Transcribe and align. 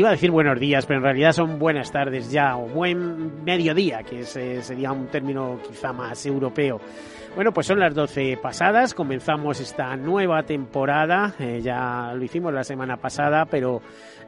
Iba 0.00 0.08
a 0.08 0.12
decir 0.12 0.30
buenos 0.30 0.58
días, 0.58 0.86
pero 0.86 1.00
en 1.00 1.04
realidad 1.04 1.32
son 1.32 1.58
buenas 1.58 1.92
tardes 1.92 2.32
ya, 2.32 2.56
o 2.56 2.66
buen 2.66 3.44
mediodía, 3.44 4.02
que 4.02 4.20
eh, 4.20 4.62
sería 4.62 4.92
un 4.92 5.08
término 5.08 5.58
quizá 5.68 5.92
más 5.92 6.24
europeo. 6.24 6.80
Bueno, 7.34 7.52
pues 7.52 7.66
son 7.66 7.80
las 7.80 7.94
12 7.94 8.38
pasadas, 8.38 8.94
comenzamos 8.94 9.60
esta 9.60 9.94
nueva 9.98 10.42
temporada, 10.44 11.34
eh, 11.38 11.60
ya 11.62 12.14
lo 12.14 12.24
hicimos 12.24 12.50
la 12.54 12.64
semana 12.64 12.96
pasada, 12.96 13.44
pero 13.44 13.82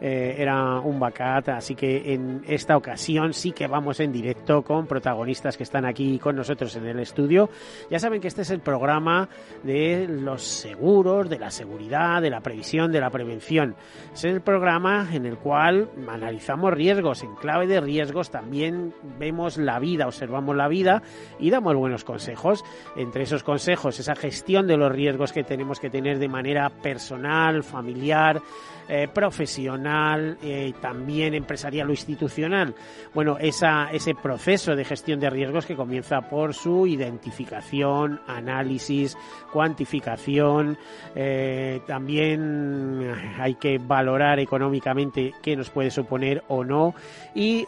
eh, 0.05 0.35
era 0.37 0.81
un 0.81 0.99
bacat, 0.99 1.51
así 1.51 1.77
que 1.77 2.13
en 2.13 2.43
esta 2.49 2.77
ocasión 2.77 3.33
sí 3.33 3.53
que 3.53 3.69
vamos 3.69 4.01
en 4.01 4.11
directo 4.11 4.63
con 4.63 4.89
protagonistas 4.89 5.57
que 5.57 5.63
están 5.63 5.85
aquí 5.85 6.19
con 6.19 6.35
nosotros 6.35 6.75
en 6.75 6.87
el 6.87 6.99
estudio. 6.99 7.49
Ya 7.89 8.01
saben 8.01 8.21
que 8.21 8.27
este 8.27 8.43
es 8.43 8.51
el 8.51 8.59
programa 8.59 9.29
de 9.63 10.09
los 10.09 10.43
seguros, 10.43 11.31
de 11.31 11.39
la 11.39 11.53
seguridad, 11.53 12.21
de 12.21 12.31
la 12.31 12.41
previsión, 12.41 12.91
de 12.91 13.01
la 13.01 13.11
prevención. 13.11 13.77
Es 14.13 14.25
el 14.25 14.41
programa 14.41 15.09
en 15.13 15.25
el 15.25 15.39
cual 15.39 15.89
analizamos 16.09 16.75
riesgos, 16.75 17.23
en 17.23 17.37
clave 17.37 17.69
de 17.69 17.81
riesgos 17.81 18.33
también 18.33 18.93
vemos 19.21 19.57
la 19.57 19.79
vida, 19.79 20.09
observamos 20.09 20.57
la 20.57 20.67
vida 20.67 21.01
y 21.39 21.51
damos 21.51 21.77
buenos 21.77 22.03
consejos. 22.03 22.65
Entre 22.97 23.23
esos 23.23 23.45
consejos, 23.45 24.01
esa 24.01 24.17
gestión 24.17 24.67
de 24.67 24.77
los 24.77 24.91
riesgos 24.91 25.33
que 25.33 25.45
tenemos 25.45 25.79
que 25.79 25.91
tener 25.91 26.19
de 26.19 26.29
manera 26.29 26.71
personal, 26.71 27.63
familiar, 27.63 28.43
eh, 28.89 29.07
profesional, 29.07 29.92
eh, 30.43 30.73
también 30.81 31.35
empresarial 31.35 31.89
o 31.89 31.93
institucional. 31.93 32.75
Bueno, 33.15 33.37
ese 33.39 34.15
proceso 34.15 34.75
de 34.75 34.85
gestión 34.85 35.21
de 35.21 35.31
riesgos 35.31 35.67
que 35.67 35.77
comienza 35.77 36.23
por 36.23 36.55
su 36.55 36.87
identificación, 36.87 38.21
análisis, 38.27 39.17
cuantificación. 39.53 40.79
Eh, 41.15 41.81
también 41.87 43.13
hay 43.39 43.55
que 43.57 43.79
valorar 43.79 44.39
económicamente 44.41 45.33
qué 45.43 45.57
nos 45.57 45.71
puede 45.71 45.91
suponer 45.91 46.43
o 46.49 46.65
no 46.65 46.95
y 47.35 47.67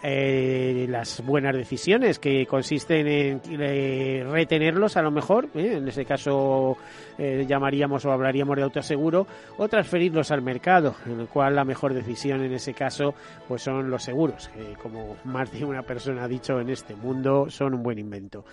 las 0.89 1.25
buenas 1.25 1.55
decisiones 1.55 2.19
que 2.19 2.47
consisten 2.47 3.07
en 3.07 4.31
retenerlos 4.31 4.97
a 4.97 5.03
lo 5.03 5.11
mejor, 5.11 5.49
en 5.55 5.89
ese 5.89 6.05
caso 6.05 6.77
llamaríamos 7.19 8.05
o 8.05 8.13
hablaríamos 8.13 8.57
de 8.57 8.63
autoseguro, 8.63 9.27
o 9.57 9.69
transferirlos 9.69 10.31
al 10.31 10.43
mercado 10.43 10.95
en 11.07 11.21
el 11.21 11.29
cual 11.29 11.55
la 11.55 11.65
mejor 11.65 11.95
decisión 11.95 12.14
en 12.25 12.53
ese 12.53 12.75
caso 12.75 13.15
pues 13.47 13.63
son 13.63 13.91
los 13.91 14.03
seguros, 14.03 14.49
que 14.49 14.75
como 14.81 15.17
más 15.25 15.53
de 15.53 15.65
una 15.65 15.83
persona 15.83 16.25
ha 16.25 16.29
dicho 16.29 16.61
en 16.61 16.71
este 16.71 16.95
mundo 16.95 17.51
son 17.51 17.75
un 17.75 17.83
buen 17.83 17.99
invento. 17.99 18.45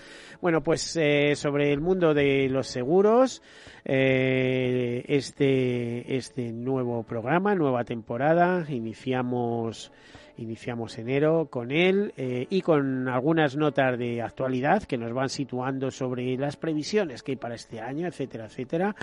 Bueno, 0.42 0.62
pues 0.62 0.96
eh, 0.98 1.36
sobre 1.36 1.72
el 1.72 1.82
mundo 1.82 2.14
de 2.14 2.50
los 2.50 2.68
seguros, 2.68 3.42
eh, 3.86 5.04
este, 5.08 6.16
este 6.16 6.52
nuevo 6.52 7.04
programa, 7.04 7.56
nueva 7.56 7.84
temporada, 7.84 8.66
iniciamos 8.70 9.92
iniciamos 10.38 10.98
enero 10.98 11.50
con 11.52 11.70
él 11.70 12.14
eh, 12.18 12.48
y 12.50 12.62
con 12.62 13.08
algunas 13.08 13.56
notas 13.56 14.00
de 14.00 14.24
actualidad 14.24 14.84
que 14.84 14.98
nos 14.98 15.14
van 15.14 15.30
situando 15.30 15.92
sobre 15.92 16.36
las 16.36 16.56
previsiones 16.56 17.22
que 17.22 17.34
hay 17.34 17.36
para 17.36 17.54
este 17.54 17.80
año, 17.80 18.08
etcétera, 18.08 18.46
etcétera. 18.46 18.96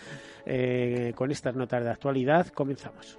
con 1.15 1.31
estas 1.31 1.55
notas 1.55 1.85
de 1.85 1.91
actualidad 1.91 2.49
comenzamos. 2.49 3.19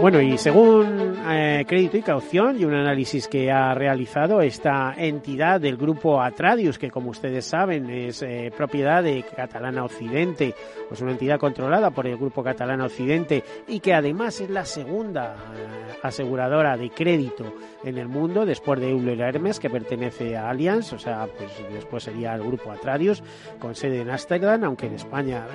Bueno, 0.00 0.20
y 0.20 0.38
según 0.38 1.18
eh, 1.28 1.64
Crédito 1.66 1.96
y 1.96 2.02
Caución 2.02 2.58
y 2.58 2.64
un 2.64 2.72
análisis 2.72 3.26
que 3.26 3.50
ha 3.50 3.74
realizado 3.74 4.40
esta 4.40 4.94
entidad 4.96 5.60
del 5.60 5.76
grupo 5.76 6.22
Atradius, 6.22 6.78
que 6.78 6.90
como 6.90 7.10
ustedes 7.10 7.44
saben 7.44 7.90
es 7.90 8.22
eh, 8.22 8.52
propiedad 8.56 9.02
de 9.02 9.24
Catalana 9.24 9.84
Occidente, 9.84 10.54
pues 10.88 11.00
una 11.00 11.10
entidad 11.10 11.40
controlada 11.40 11.90
por 11.90 12.06
el 12.06 12.16
grupo 12.16 12.44
Catalana 12.44 12.86
Occidente 12.86 13.42
y 13.66 13.80
que 13.80 13.92
además 13.92 14.40
es 14.40 14.50
la 14.50 14.64
segunda 14.64 15.34
eh, 15.34 15.98
aseguradora 16.02 16.76
de 16.76 16.90
crédito 16.90 17.52
en 17.84 17.98
el 17.98 18.06
mundo, 18.06 18.46
después 18.46 18.80
de 18.80 18.90
Euler 18.90 19.20
Hermes, 19.20 19.58
que 19.58 19.68
pertenece 19.68 20.36
a 20.36 20.48
Allianz, 20.48 20.92
o 20.92 20.98
sea, 20.98 21.26
pues 21.26 21.50
después 21.72 22.04
sería 22.04 22.34
el 22.34 22.42
grupo 22.42 22.70
Atradius, 22.70 23.22
con 23.58 23.74
sede 23.74 24.00
en 24.00 24.10
Ámsterdam, 24.10 24.64
aunque 24.64 24.86
en 24.86 24.94
España 24.94 25.46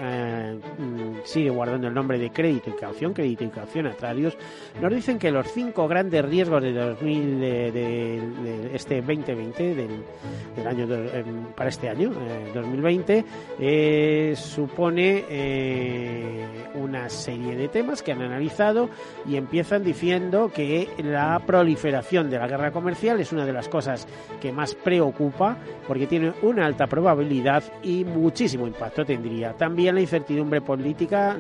mm, 0.78 1.22
sigue 1.24 1.50
guardando 1.50 1.73
el 1.76 1.94
nombre 1.94 2.18
de 2.18 2.32
Crédito 2.32 2.70
y 2.70 2.74
Caución, 2.74 3.14
Crédito 3.14 3.44
y 3.44 3.50
Caución 3.50 3.88
Atradius 3.88 4.38
nos 4.82 4.94
dicen 4.94 5.20
que 5.20 5.32
los 5.32 5.48
cinco 5.52 5.88
grandes 5.88 6.24
riesgos 6.26 6.62
de, 6.62 6.74
2000, 6.74 7.40
de, 7.40 8.72
este 8.74 9.02
2020, 9.02 9.76
del, 9.76 10.68
año 10.68 10.84
em, 10.84 11.46
para 11.56 11.70
este 11.70 11.90
año, 11.90 12.12
2020, 12.54 13.18
eh, 13.18 13.26
eh, 13.60 14.36
supone 14.36 15.26
eh, 15.30 16.46
una 16.76 17.10
serie 17.10 17.56
de 17.56 17.68
temas 17.68 18.02
que 18.02 18.12
han 18.12 18.22
analizado 18.22 18.90
y 19.28 19.36
empiezan 19.36 19.84
diciendo 19.84 20.52
que 20.54 20.90
la 20.98 21.40
proliferación 21.46 22.30
de 22.30 22.40
la 22.40 22.48
guerra 22.48 22.72
comercial 22.72 23.20
es 23.20 23.32
una 23.32 23.46
de 23.46 23.54
las 23.54 23.70
cosas 23.70 24.08
que 24.42 24.52
más 24.52 24.76
preocupa 24.76 25.58
porque 25.88 26.08
tiene 26.08 26.34
una 26.42 26.66
alta 26.66 26.88
probabilidad 26.88 27.64
y 27.84 28.04
muchísimo 28.04 28.68
impacto 28.68 29.06
tendría. 29.06 29.54
También 29.54 29.96
la 29.96 30.02
incertidumbre 30.02 30.62
política 30.62 31.38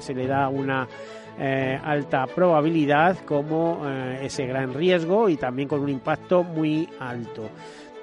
se 0.00 0.14
le 0.14 0.26
da 0.26 0.48
una 0.48 0.86
eh, 1.38 1.78
alta 1.82 2.26
probabilidad 2.26 3.18
como 3.24 3.82
eh, 3.84 4.20
ese 4.22 4.46
gran 4.46 4.74
riesgo 4.74 5.28
y 5.28 5.36
también 5.36 5.68
con 5.68 5.80
un 5.80 5.88
impacto 5.88 6.42
muy 6.42 6.88
alto. 6.98 7.48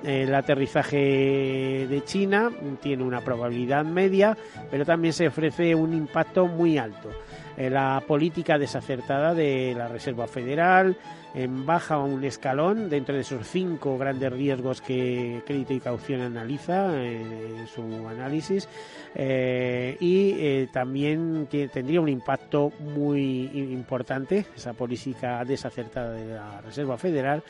El 0.05 0.33
aterrizaje 0.35 1.87
de 1.89 2.03
China 2.05 2.51
tiene 2.81 3.03
una 3.03 3.21
probabilidad 3.21 3.83
media, 3.83 4.37
pero 4.69 4.85
también 4.85 5.13
se 5.13 5.27
ofrece 5.27 5.73
un 5.73 5.93
impacto 5.93 6.47
muy 6.47 6.77
alto. 6.77 7.09
Eh, 7.57 7.69
la 7.69 8.03
política 8.05 8.57
desacertada 8.57 9.33
de 9.33 9.73
la 9.77 9.87
Reserva 9.87 10.27
Federal 10.27 10.97
en 11.33 11.65
baja 11.65 11.97
un 11.97 12.23
escalón 12.23 12.89
dentro 12.89 13.15
de 13.15 13.21
esos 13.21 13.47
cinco 13.47 13.97
grandes 13.97 14.31
riesgos 14.31 14.81
que 14.81 15.41
Crédito 15.45 15.73
y 15.73 15.79
Caución 15.79 16.21
analiza 16.21 17.01
en 17.01 17.65
su 17.67 18.07
análisis 18.07 18.67
eh, 19.15 19.95
y 19.99 20.31
eh, 20.37 20.67
también 20.71 21.47
tendría 21.49 22.01
un 22.01 22.09
impacto 22.09 22.71
muy 22.79 23.49
importante 23.71 24.45
esa 24.55 24.73
política 24.73 25.43
desacertada 25.45 26.11
de 26.11 26.35
la 26.35 26.61
Reserva 26.61 26.97
Federal 26.97 27.41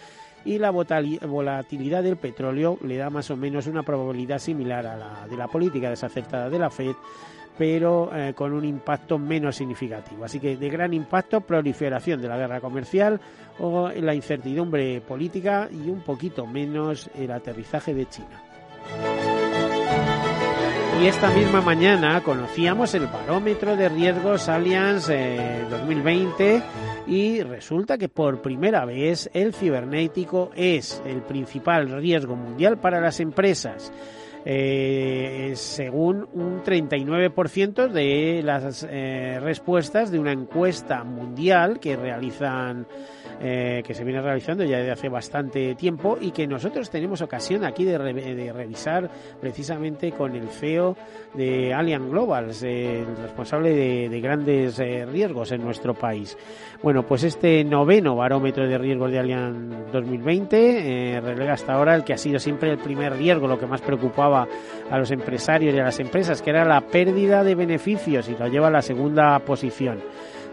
y 0.46 0.60
la 0.60 0.70
volatilidad 0.70 2.04
del 2.04 2.18
petróleo 2.18 2.78
le 2.84 2.98
da 2.98 3.10
más 3.10 3.30
o 3.32 3.36
menos 3.36 3.68
una 3.68 3.84
probabilidad 3.84 4.40
similar 4.40 4.86
a 4.86 4.96
la 4.96 5.28
de 5.28 5.36
la 5.36 5.48
política 5.48 5.90
desacertada 5.90 6.50
de 6.50 6.60
la 6.60 6.70
Fed 6.70 6.96
pero 7.58 8.12
eh, 8.14 8.34
con 8.34 8.54
un 8.54 8.66
impacto 8.66 9.18
menos 9.18 9.56
significativo. 9.56 10.26
Así 10.26 10.40
que 10.40 10.58
de 10.58 10.70
gran 10.70 10.94
impacto, 10.94 11.42
proliferación 11.42 12.22
de 12.22 12.28
la 12.28 12.38
guerra 12.38 12.60
comercial 12.60 13.20
o 13.60 13.90
la 13.90 14.14
incertidumbre 14.14 15.02
política 15.02 15.70
y 15.72 15.90
un 15.90 16.02
poquito 16.02 16.46
menos 16.46 17.10
el 17.16 17.32
aterrizaje 17.32 17.94
de 17.94 18.08
China. 18.08 18.44
Y 21.02 21.08
esta 21.08 21.30
misma 21.30 21.62
mañana 21.62 22.22
conocíamos 22.22 22.94
el 22.94 23.08
barómetro 23.08 23.76
de 23.76 23.90
riesgos 23.90 24.48
Allianz 24.48 25.08
2020 25.70 26.56
eh, 26.56 26.64
y 27.08 27.42
resulta 27.42 27.98
que 27.98 28.10
por 28.10 28.42
primera 28.42 28.86
vez 28.86 29.30
el 29.34 29.54
cibernético 29.54 30.52
es 30.56 31.02
el 31.06 31.22
principal 31.22 31.90
riesgo 31.90 32.36
mundial 32.36 32.78
para 32.78 33.00
las 33.02 33.20
empresas. 33.20 33.92
eh, 34.48 35.54
según 35.56 36.28
un 36.34 36.64
39% 36.64 37.88
de 37.88 38.42
las 38.44 38.86
eh, 38.88 39.40
respuestas 39.42 40.12
de 40.12 40.20
una 40.20 40.34
encuesta 40.34 41.04
mundial 41.04 41.80
que 41.80 41.96
realizan 41.96 42.86
eh, 43.42 43.84
que 43.86 43.94
se 43.94 44.04
viene 44.04 44.22
realizando 44.22 44.64
ya 44.64 44.78
desde 44.78 44.92
hace 44.92 45.10
bastante 45.10 45.76
tiempo 45.76 46.18
y 46.20 46.32
que 46.32 46.48
nosotros 46.48 46.90
tenemos 46.90 47.22
ocasión 47.22 47.64
aquí 47.64 47.84
de, 47.84 47.98
revisar 47.98 49.10
precisamente 49.40 50.12
con 50.12 50.36
el 50.36 50.48
CEO 50.50 50.96
de 51.34 51.74
Allianz 51.74 52.10
Global, 52.10 52.52
el 52.64 53.18
responsable 53.18 53.74
de, 54.10 54.22
grandes 54.22 54.80
eh, 54.80 55.06
riesgos 55.06 55.52
en 55.52 55.64
nuestro 55.64 55.94
país. 55.94 56.38
Bueno, 56.82 57.04
pues 57.04 57.24
este 57.24 57.64
noveno 57.64 58.16
barómetro 58.16 58.68
de 58.68 58.78
riesgos 58.78 59.12
de 59.12 59.20
Allianz 59.20 59.92
2020 59.92 61.16
eh, 61.16 61.22
relega 61.22 61.54
hasta 61.54 61.74
ahora 61.74 61.96
el 61.96 62.04
que 62.04 62.14
ha 62.14 62.18
sido 62.18 62.40
siempre 62.40 62.72
el 62.72 62.78
primer 62.78 63.14
riesgo, 63.18 63.48
lo 63.48 63.60
que 63.60 63.68
más 63.68 63.82
preocupaba 63.82 64.48
a 64.90 64.98
los 64.98 65.12
empresarios 65.12 65.74
y 65.74 65.80
a 65.80 65.84
las 65.84 66.00
empresas, 66.00 66.42
que 66.42 66.50
era 66.50 66.66
la 66.66 66.82
pérdida 66.82 67.44
de 67.44 67.56
beneficios 67.56 68.30
y 68.30 68.36
lo 68.36 68.48
lleva 68.48 68.68
a 68.68 68.72
la 68.72 68.82
segunda 68.82 69.38
posición. 69.40 70.00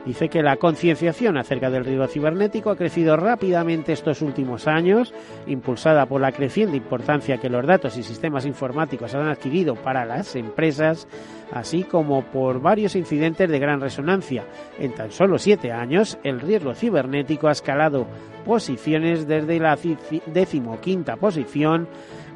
Dice 0.05 0.29
que 0.29 0.43
la 0.43 0.57
concienciación 0.57 1.37
acerca 1.37 1.71
del 1.71 1.85
riesgo 1.85 2.09
cibernético 2.09 2.71
ha 2.71 2.77
crecido 2.77 3.17
rápidamente 3.17 3.93
estos 3.93 4.21
últimos 4.21 4.67
años, 4.67 5.15
impulsada 5.47 6.07
por 6.07 6.21
la 6.21 6.33
creciente 6.33 6.77
importancia 6.77 7.39
que 7.39 7.49
los 7.49 7.65
datos 7.65 7.97
y 7.97 8.03
sistemas 8.03 8.45
informáticos 8.45 9.15
han 9.15 9.29
adquirido 9.29 9.77
para 9.77 10.05
las 10.05 10.35
empresas, 10.35 11.07
así 11.53 11.85
como 11.85 12.25
por 12.25 12.61
varios 12.61 12.97
incidentes 12.97 13.49
de 13.49 13.59
gran 13.61 13.81
resonancia. 13.81 14.45
En 14.77 14.93
tan 14.93 15.13
solo 15.13 15.39
siete 15.39 15.71
años, 15.71 16.19
el 16.25 16.41
riesgo 16.41 16.75
cibernético 16.75 17.47
ha 17.47 17.53
escalado 17.53 18.09
posiciones 18.45 19.29
desde 19.29 19.61
la 19.61 19.79
decimoquinta 20.27 21.15
posición 21.15 21.87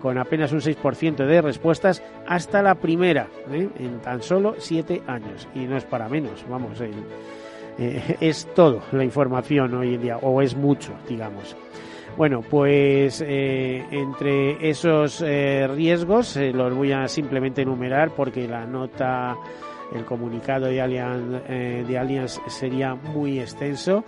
con 0.01 0.19
apenas 0.19 0.53
un 0.53 0.61
6% 0.61 1.27
de 1.27 1.43
respuestas 1.43 2.01
hasta 2.29 2.63
la 2.63 2.77
primera, 2.77 3.27
¿eh? 3.51 3.69
en 3.81 3.99
tan 4.03 4.23
solo 4.23 4.55
siete 4.59 5.03
años. 5.09 5.49
Y 5.53 5.61
no 5.61 5.77
es 5.77 5.85
para 5.85 6.09
menos, 6.09 6.45
vamos, 6.49 6.81
el, 6.81 6.95
eh, 7.79 8.17
es 8.21 8.47
todo 8.55 8.83
la 8.93 9.05
información 9.05 9.75
hoy 9.75 9.95
en 9.95 10.03
día, 10.03 10.17
o 10.19 10.41
es 10.43 10.57
mucho, 10.57 10.93
digamos. 11.09 11.57
Bueno, 12.17 12.41
pues 12.41 13.23
eh, 13.27 13.85
entre 13.91 14.71
esos 14.71 15.21
eh, 15.21 15.69
riesgos 15.69 16.37
los 16.37 16.75
voy 16.75 16.93
a 16.93 17.09
simplemente 17.09 17.61
enumerar 17.61 18.11
porque 18.11 18.49
la 18.49 18.65
nota, 18.65 19.37
el 19.95 20.05
comunicado 20.07 20.67
de 20.67 20.81
Allianz, 20.81 21.47
de 21.47 21.99
Allianz 21.99 22.41
sería 22.49 22.95
muy 22.95 23.39
extenso. 23.39 24.03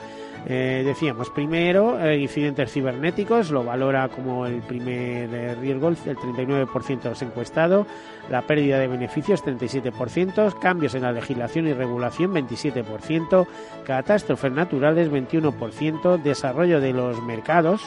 Eh, 0.51 0.83
decíamos, 0.83 1.29
primero, 1.29 2.01
eh, 2.01 2.17
incidentes 2.17 2.73
cibernéticos, 2.73 3.51
lo 3.51 3.65
valora 3.65 4.09
como 4.09 4.47
el 4.47 4.63
primer 4.63 5.29
eh, 5.35 5.55
riesgo, 5.55 5.89
el 5.89 5.97
39% 5.99 7.03
de 7.03 7.11
los 7.11 7.21
encuestados, 7.21 7.87
la 8.31 8.41
pérdida 8.41 8.79
de 8.79 8.87
beneficios, 8.87 9.45
37%, 9.45 10.59
cambios 10.59 10.95
en 10.95 11.03
la 11.03 11.13
legislación 11.13 11.69
y 11.69 11.75
regulación, 11.75 12.33
27%, 12.33 13.47
catástrofes 13.85 14.51
naturales, 14.51 15.13
21%, 15.13 16.17
desarrollo 16.23 16.81
de 16.81 16.95
los 16.95 17.23
mercados, 17.23 17.83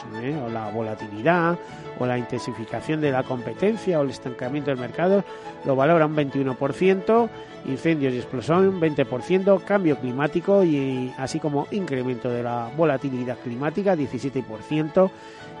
o 0.46 0.48
la 0.48 0.70
volatilidad, 0.70 1.58
o 1.98 2.06
la 2.06 2.16
intensificación 2.16 3.00
de 3.00 3.10
la 3.10 3.24
competencia, 3.24 3.98
o 3.98 4.02
el 4.02 4.10
estancamiento 4.10 4.70
del 4.70 4.78
mercado, 4.78 5.24
lo 5.64 5.74
valora 5.74 6.06
un 6.06 6.14
21%, 6.14 7.28
incendios 7.66 8.12
y 8.14 8.18
explosión 8.18 8.80
20%, 8.80 9.62
cambio 9.64 9.98
climático 9.98 10.64
y 10.64 11.12
así 11.18 11.38
como 11.38 11.66
incremento 11.70 12.28
de 12.30 12.42
la 12.42 12.70
volatilidad 12.76 13.38
climática 13.38 13.96
17% 13.96 15.10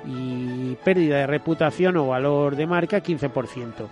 y 0.06 0.74
pérdida 0.84 1.18
de 1.18 1.26
reputación 1.26 1.96
o 1.96 2.08
valor 2.08 2.56
de 2.56 2.66
marca 2.66 3.02
15%. 3.02 3.88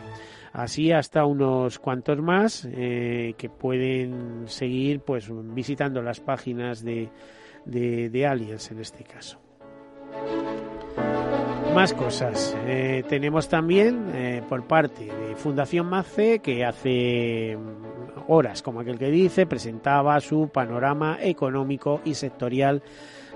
Así 0.52 0.90
hasta 0.90 1.24
unos 1.24 1.78
cuantos 1.78 2.18
más 2.18 2.66
eh, 2.72 3.34
que 3.38 3.48
pueden 3.48 4.44
seguir 4.46 5.00
pues 5.00 5.28
visitando 5.30 6.02
las 6.02 6.18
páginas 6.18 6.82
de, 6.82 7.08
de, 7.64 8.10
de 8.10 8.26
Aliens 8.26 8.70
en 8.72 8.80
este 8.80 9.04
caso. 9.04 9.38
Más 11.74 11.94
cosas. 11.94 12.56
Eh, 12.66 13.04
tenemos 13.08 13.48
también 13.48 14.10
eh, 14.12 14.42
por 14.48 14.66
parte 14.66 15.04
de 15.04 15.36
Fundación 15.36 15.86
MACE 15.86 16.40
que 16.40 16.64
hace 16.64 17.56
horas, 18.26 18.60
como 18.62 18.80
aquel 18.80 18.98
que 18.98 19.10
dice, 19.10 19.46
presentaba 19.46 20.20
su 20.20 20.48
panorama 20.48 21.18
económico 21.22 22.00
y 22.04 22.14
sectorial 22.14 22.82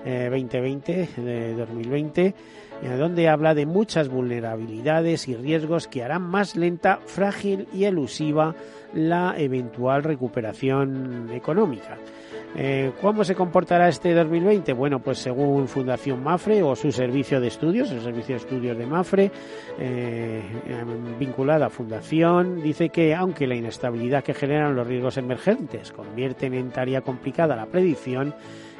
2020, 0.05 1.01
eh, 1.01 1.21
de 1.21 1.53
2020, 1.55 2.35
donde 2.81 3.29
habla 3.29 3.53
de 3.53 3.65
muchas 3.65 4.09
vulnerabilidades 4.09 5.27
y 5.27 5.35
riesgos 5.35 5.87
que 5.87 6.03
harán 6.03 6.21
más 6.21 6.55
lenta, 6.55 6.99
frágil 7.05 7.67
y 7.73 7.85
elusiva 7.85 8.55
la 8.93 9.35
eventual 9.37 10.03
recuperación 10.03 11.29
económica. 11.33 11.97
Eh, 12.57 12.93
¿Cómo 13.01 13.25
se 13.25 13.35
comportará 13.35 13.89
este 13.89 14.13
2020? 14.13 14.71
Bueno, 14.71 14.99
pues 14.99 15.17
según 15.17 15.67
Fundación 15.67 16.23
Mafre 16.23 16.63
o 16.63 16.73
su 16.73 16.89
servicio 16.89 17.41
de 17.41 17.47
estudios, 17.47 17.91
el 17.91 17.99
servicio 17.99 18.35
de 18.35 18.41
estudios 18.41 18.77
de 18.77 18.85
Mafre, 18.85 19.29
eh, 19.77 20.41
vinculada 21.19 21.65
a 21.65 21.69
Fundación, 21.69 22.63
dice 22.63 22.87
que 22.89 23.13
aunque 23.13 23.45
la 23.45 23.55
inestabilidad 23.55 24.23
que 24.23 24.33
generan 24.33 24.73
los 24.73 24.87
riesgos 24.87 25.17
emergentes 25.17 25.91
convierten 25.91 26.53
en 26.53 26.71
tarea 26.71 27.01
complicada 27.01 27.57
la 27.57 27.65
predicción, 27.65 28.33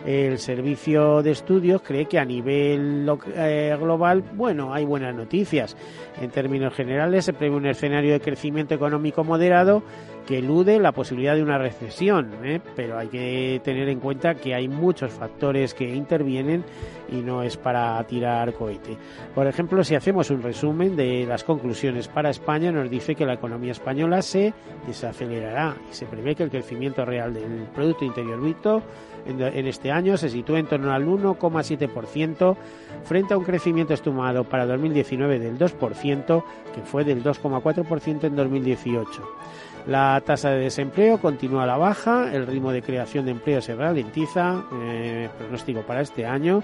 el 0.06 0.38
servicio 0.38 1.24
de 1.24 1.31
estudios 1.31 1.81
cree 1.81 2.06
que 2.06 2.19
a 2.19 2.25
nivel 2.25 3.10
eh, 3.36 3.75
global, 3.80 4.24
bueno, 4.34 4.74
hay 4.74 4.86
buenas 4.86 5.16
noticias. 5.16 5.75
En 6.22 6.30
términos 6.30 6.74
generales, 6.74 7.25
se 7.25 7.34
prevé 7.34 7.56
un 7.56 7.66
escenario 7.66 8.13
de 8.13 8.19
crecimiento 8.19 8.75
económico 8.75 9.24
moderado 9.24 9.84
que 10.25 10.39
elude 10.39 10.80
la 10.80 10.92
posibilidad 10.92 11.36
de 11.36 11.44
una 11.44 11.57
recesión, 11.57 12.33
¿eh? 12.44 12.60
pero 12.75 12.98
hay 12.98 13.07
que 13.07 13.62
tener 13.63 13.89
en 13.89 14.00
cuenta 14.00 14.36
que 14.36 14.56
hay 14.56 14.68
muchos 14.68 15.12
factores 15.12 15.74
que 15.74 15.94
intervienen 15.95 16.63
y 17.10 17.18
no 17.18 17.44
es 17.44 17.57
para 17.57 18.04
tirar 18.06 18.54
cohete. 18.54 18.98
Por 19.33 19.48
ejemplo, 19.48 19.83
si 19.83 19.95
hacemos 19.95 20.31
un 20.31 20.42
resumen 20.42 20.95
de 20.95 21.25
las 21.27 21.44
conclusiones 21.44 22.07
para 22.07 22.30
España, 22.30 22.72
nos 22.72 22.89
dice 22.89 23.16
que 23.16 23.25
la 23.25 23.33
economía 23.33 23.72
española 23.72 24.22
se 24.22 24.54
desacelerará 24.88 25.75
y 25.89 25.94
se 25.94 26.06
prevé 26.06 26.36
que 26.36 26.44
el 26.44 26.50
crecimiento 26.50 27.06
real 27.06 27.33
del 27.33 27.68
Producto 27.74 28.06
Interior 28.06 28.39
Bruto 28.39 28.81
en, 29.25 29.68
este 29.68 29.92
año 29.92 30.18
se 30.18 30.30
sitúa 30.30 30.60
en 30.60 30.68
torno 30.68 30.92
al 30.92 31.06
1,7% 31.06 32.56
frente 33.04 33.33
a 33.33 33.38
un 33.38 33.44
crecimiento 33.44 33.94
estimado 33.94 34.44
para 34.44 34.66
2019 34.66 35.39
del 35.39 35.57
2%, 35.57 36.44
que 36.74 36.81
fue 36.81 37.04
del 37.04 37.24
2,4% 37.24 38.24
en 38.25 38.36
2018. 38.36 39.24
La 39.88 40.20
tasa 40.26 40.50
de 40.50 40.62
desempleo 40.62 41.20
continúa 41.20 41.64
a 41.64 41.68
la 41.68 41.78
baja, 41.78 42.34
el 42.34 42.48
ritmo 42.48 42.72
de 42.72 42.82
creación 42.82 43.26
de 43.26 43.32
empleo 43.32 43.62
se 43.62 43.76
ralentiza, 43.76 44.64
eh, 44.82 45.30
pronóstico 45.38 45.81
para 45.81 46.02
este 46.02 46.26
año. 46.26 46.64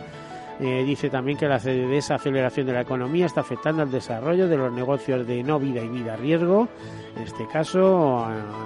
Eh, 0.59 0.83
dice 0.85 1.09
también 1.09 1.37
que 1.37 1.47
la 1.47 1.57
desaceleración 1.57 2.67
de 2.67 2.73
la 2.73 2.81
economía 2.81 3.25
está 3.25 3.41
afectando 3.41 3.81
al 3.81 3.91
desarrollo 3.91 4.47
de 4.47 4.57
los 4.57 4.71
negocios 4.71 5.25
de 5.25 5.43
no 5.43 5.59
vida 5.59 5.81
y 5.81 5.87
vida 5.87 6.15
riesgo. 6.15 6.67
En 7.15 7.23
este 7.23 7.47
caso 7.47 8.25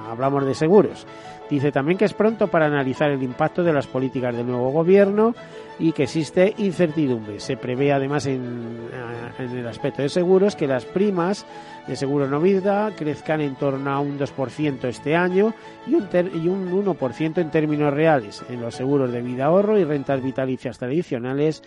hablamos 0.10 0.46
de 0.46 0.54
seguros. 0.54 1.06
Dice 1.50 1.72
también 1.72 1.98
que 1.98 2.06
es 2.06 2.14
pronto 2.14 2.48
para 2.48 2.66
analizar 2.66 3.12
el 3.12 3.24
impacto 3.24 3.64
de 3.64 3.72
las 3.72 3.88
políticas 3.88 4.36
del 4.36 4.48
nuevo 4.48 4.72
gobierno 4.72 5.36
y 5.80 5.92
que 5.92 6.04
existe 6.04 6.54
incertidumbre. 6.58 7.40
Se 7.40 7.56
prevé 7.56 7.94
además 7.94 8.26
en, 8.26 8.90
en 9.38 9.58
el 9.58 9.68
aspecto 9.68 10.02
de 10.02 10.10
seguros 10.10 10.56
que 10.56 10.68
las 10.68 10.86
primas 10.86 11.46
de 11.88 11.96
seguro 11.96 12.28
no 12.28 12.40
vida 12.40 12.92
crezcan 12.96 13.42
en 13.42 13.56
torno 13.56 13.92
a 13.92 14.00
un 14.00 14.18
2% 14.18 14.84
este 14.86 15.16
año 15.16 15.54
y 15.86 15.96
un, 15.96 16.08
y 16.34 16.48
un 16.48 16.72
1% 16.72 17.38
en 17.38 17.52
términos 17.52 17.94
reales. 17.94 18.44
En 18.50 18.62
los 18.62 18.76
seguros 18.76 19.12
de 19.12 19.22
vida 19.22 19.46
ahorro 19.46 19.78
y 19.78 19.84
rentas 19.84 20.24
vitalicias 20.24 20.80
tradicionales 20.80 21.64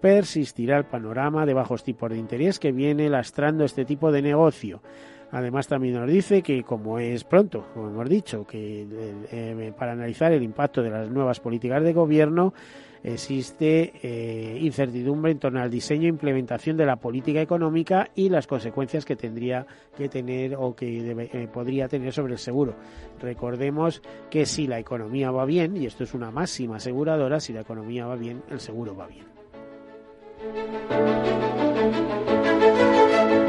persistirá 0.00 0.78
el 0.78 0.84
panorama 0.84 1.46
de 1.46 1.54
bajos 1.54 1.84
tipos 1.84 2.10
de 2.10 2.18
interés 2.18 2.58
que 2.58 2.72
viene 2.72 3.08
lastrando 3.08 3.64
este 3.64 3.84
tipo 3.84 4.10
de 4.12 4.20
negocio. 4.20 4.82
Además 5.30 5.66
también 5.66 5.94
nos 5.94 6.10
dice 6.10 6.42
que 6.42 6.62
como 6.62 6.98
es 6.98 7.24
pronto, 7.24 7.68
como 7.72 7.88
hemos 7.88 8.08
dicho, 8.08 8.46
que 8.46 8.86
eh, 9.30 9.72
para 9.78 9.92
analizar 9.92 10.30
el 10.32 10.42
impacto 10.42 10.82
de 10.82 10.90
las 10.90 11.08
nuevas 11.08 11.40
políticas 11.40 11.82
de 11.82 11.94
gobierno 11.94 12.52
existe 13.02 13.92
eh, 14.02 14.58
incertidumbre 14.60 15.32
en 15.32 15.38
torno 15.38 15.60
al 15.60 15.70
diseño 15.70 16.04
e 16.04 16.08
implementación 16.08 16.76
de 16.76 16.86
la 16.86 16.96
política 16.96 17.40
económica 17.40 18.10
y 18.14 18.28
las 18.28 18.46
consecuencias 18.46 19.04
que 19.04 19.16
tendría 19.16 19.66
que 19.96 20.08
tener 20.08 20.54
o 20.56 20.74
que 20.74 21.10
eh, 21.10 21.48
podría 21.52 21.88
tener 21.88 22.12
sobre 22.12 22.34
el 22.34 22.38
seguro. 22.38 22.74
Recordemos 23.20 24.02
que 24.30 24.46
si 24.46 24.66
la 24.66 24.78
economía 24.78 25.30
va 25.30 25.44
bien, 25.44 25.76
y 25.76 25.86
esto 25.86 26.04
es 26.04 26.14
una 26.14 26.30
máxima 26.30 26.76
aseguradora, 26.76 27.40
si 27.40 27.52
la 27.52 27.60
economía 27.60 28.06
va 28.06 28.16
bien, 28.16 28.42
el 28.50 28.60
seguro 28.60 28.94
va 28.96 29.06
bien. 29.06 29.26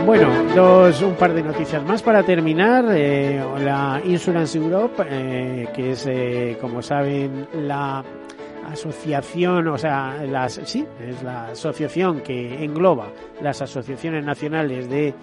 Bueno, 0.06 0.30
dos, 0.54 1.02
un 1.02 1.16
par 1.16 1.34
de 1.34 1.42
noticias 1.42 1.82
más 1.86 2.02
para 2.04 2.24
terminar. 2.24 2.86
Eh, 2.92 3.42
la 3.64 4.02
Insurance 4.04 4.58
Europe, 4.58 5.02
eh, 5.10 5.70
que 5.74 5.92
es, 5.92 6.58
como 6.60 6.82
saben, 6.82 7.48
la 7.54 8.04
asociación, 8.68 9.68
o 9.68 9.78
sea, 9.78 10.24
las, 10.26 10.60
sí, 10.66 10.86
es 11.00 11.22
la 11.24 11.48
asociación 11.48 12.22
que 12.22 12.64
engloba 12.64 13.08
las 13.42 13.62
asociaciones 13.62 14.24
nacionales 14.24 14.90
de, 14.90 15.14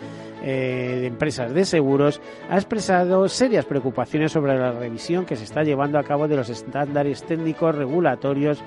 eh, 0.42 0.98
de, 1.00 1.06
empresas 1.06 1.52
de 1.52 1.64
seguros, 1.64 2.20
ha 2.48 2.56
expresado 2.56 3.28
serias 3.28 3.64
preocupaciones 3.64 4.32
sobre 4.32 4.58
la 4.58 4.72
revisión 4.72 5.26
que 5.26 5.36
se 5.36 5.44
está 5.44 5.62
llevando 5.62 5.98
a 5.98 6.04
cabo 6.04 6.28
de 6.28 6.36
los 6.36 6.48
estándares 6.48 7.22
técnicos 7.24 7.74
regulatorios 7.74 8.62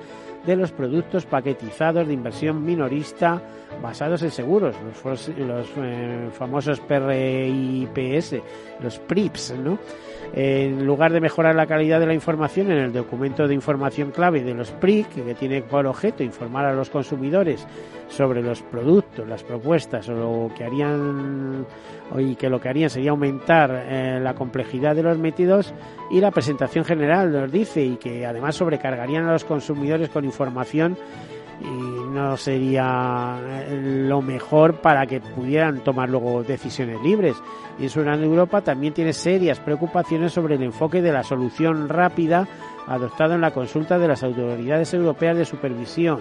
de 0.46 0.56
los 0.56 0.72
productos 0.72 1.24
paquetizados 1.26 2.06
de 2.06 2.12
inversión 2.12 2.64
minorista 2.64 3.42
basados 3.82 4.22
en 4.22 4.30
seguros, 4.30 4.76
los, 5.04 5.28
los 5.28 5.68
eh, 5.78 6.28
famosos 6.32 6.80
PRIPS, 6.80 8.36
los 8.80 8.98
PRIPS, 9.00 9.54
¿no? 9.58 9.78
En 10.36 10.84
lugar 10.84 11.12
de 11.12 11.20
mejorar 11.20 11.54
la 11.54 11.66
calidad 11.66 12.00
de 12.00 12.06
la 12.06 12.14
información 12.14 12.72
en 12.72 12.78
el 12.78 12.92
documento 12.92 13.46
de 13.46 13.54
información 13.54 14.10
clave 14.10 14.42
de 14.42 14.52
los 14.52 14.72
PRIC, 14.72 15.24
que 15.24 15.34
tiene 15.34 15.62
por 15.62 15.86
objeto 15.86 16.24
informar 16.24 16.64
a 16.64 16.74
los 16.74 16.90
consumidores 16.90 17.64
sobre 18.08 18.42
los 18.42 18.60
productos, 18.62 19.28
las 19.28 19.44
propuestas 19.44 20.08
o 20.08 20.12
lo 20.12 20.50
que 20.56 20.64
harían 20.64 21.64
y 22.18 22.34
que 22.34 22.50
lo 22.50 22.60
que 22.60 22.68
harían 22.68 22.90
sería 22.90 23.12
aumentar 23.12 23.84
eh, 23.86 24.18
la 24.20 24.34
complejidad 24.34 24.96
de 24.96 25.04
los 25.04 25.18
métodos 25.18 25.72
y 26.10 26.20
la 26.20 26.32
presentación 26.32 26.84
general 26.84 27.30
nos 27.30 27.52
dice 27.52 27.84
y 27.84 27.96
que 27.96 28.26
además 28.26 28.56
sobrecargarían 28.56 29.26
a 29.26 29.32
los 29.32 29.44
consumidores 29.44 30.08
con 30.08 30.24
información 30.24 30.96
y 31.60 32.03
no 32.14 32.36
sería 32.36 33.38
eh, 33.42 34.06
lo 34.08 34.22
mejor 34.22 34.76
para 34.76 35.06
que 35.06 35.20
pudieran 35.20 35.80
tomar 35.80 36.08
luego 36.08 36.42
decisiones 36.42 37.02
libres. 37.02 37.36
Y 37.78 37.86
en 37.98 38.22
Europa 38.22 38.60
también 38.60 38.94
tiene 38.94 39.12
serias 39.12 39.58
preocupaciones 39.58 40.32
sobre 40.32 40.54
el 40.54 40.62
enfoque 40.62 41.02
de 41.02 41.12
la 41.12 41.24
solución 41.24 41.88
rápida 41.88 42.46
adoptado 42.86 43.34
en 43.34 43.40
la 43.40 43.50
consulta 43.50 43.98
de 43.98 44.08
las 44.08 44.22
autoridades 44.22 44.92
europeas 44.94 45.36
de 45.36 45.44
supervisión 45.44 46.20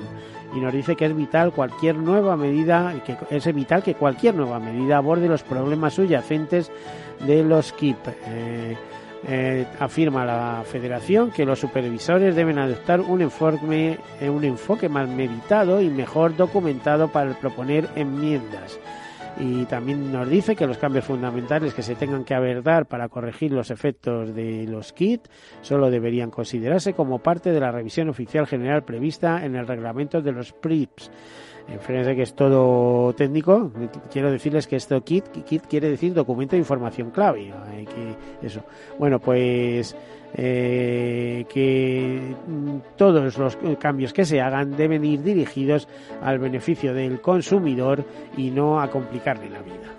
y 0.56 0.60
nos 0.60 0.74
dice 0.74 0.96
que 0.96 1.06
es 1.06 1.16
vital 1.16 1.52
cualquier 1.52 1.98
nueva 1.98 2.38
medida 2.38 2.94
que 3.06 3.18
es 3.30 3.54
vital 3.54 3.84
que 3.84 3.96
cualquier 3.96 4.36
nueva 4.36 4.60
medida 4.60 4.98
aborde 4.98 5.28
los 5.28 5.44
problemas 5.44 5.96
subyacentes 5.96 6.72
de 7.26 7.44
los 7.44 7.74
KIP. 7.74 7.98
Eh, 8.28 8.78
eh, 9.28 9.66
afirma 9.80 10.26
la 10.26 10.64
Federación 10.66 11.32
que 11.32 11.46
los 11.46 11.60
supervisores 11.60 12.36
deben 12.36 12.60
adoptar 12.60 13.02
un 13.02 13.22
enfoque, 13.22 13.98
eh, 14.20 14.30
un 14.30 14.44
enfoque 14.44 14.90
más 14.90 15.08
meditado 15.08 15.82
y 15.82 15.90
mejor 15.90 16.36
documentado 16.36 17.10
para 17.12 17.34
proponer 17.40 17.88
enmiendas. 17.96 18.80
Y 19.40 19.66
también 19.66 20.12
nos 20.12 20.30
dice 20.30 20.56
que 20.56 20.68
los 20.68 20.78
cambios 20.78 21.06
fundamentales 21.06 21.74
que 21.74 21.82
se 21.82 21.96
tengan 21.96 22.24
que 22.24 22.36
abordar 22.36 22.86
para 22.86 23.10
corregir 23.10 23.52
los 23.52 23.72
efectos 23.72 24.36
de 24.36 24.68
los 24.68 24.94
kits 24.94 25.30
solo 25.62 25.90
deberían 25.90 26.30
considerarse 26.30 26.94
como 26.94 27.20
parte 27.20 27.52
de 27.52 27.60
la 27.60 27.72
revisión 27.72 28.10
oficial 28.10 28.46
general 28.46 28.84
prevista 28.84 29.44
en 29.44 29.56
el 29.56 29.66
reglamento 29.66 30.22
de 30.22 30.34
los 30.34 30.54
PRIPS 30.54 31.10
en 31.68 32.16
que 32.16 32.22
es 32.22 32.34
todo 32.34 33.14
técnico, 33.14 33.72
quiero 34.12 34.32
decirles 34.32 34.68
que 34.68 34.76
esto 34.76 35.04
KIT, 35.04 35.26
quiere 35.70 35.90
decir 35.90 36.14
documento 36.14 36.56
de 36.56 36.60
información 36.60 37.12
clave. 37.12 37.54
Eso. 38.42 38.62
Bueno, 39.00 39.20
pues 39.20 39.96
eh, 40.36 41.46
que 41.48 42.36
todos 42.98 43.38
los 43.38 43.58
cambios 43.80 44.14
que 44.14 44.26
se 44.26 44.42
hagan 44.42 44.76
deben 44.76 45.06
ir 45.06 45.24
dirigidos 45.24 45.88
al 46.22 46.40
beneficio 46.40 46.94
del 46.94 47.22
consumidor 47.22 48.04
y 48.36 48.50
no 48.52 48.82
a 48.82 48.90
complicarle 48.90 49.50
la 49.50 49.62
vida. 49.62 49.94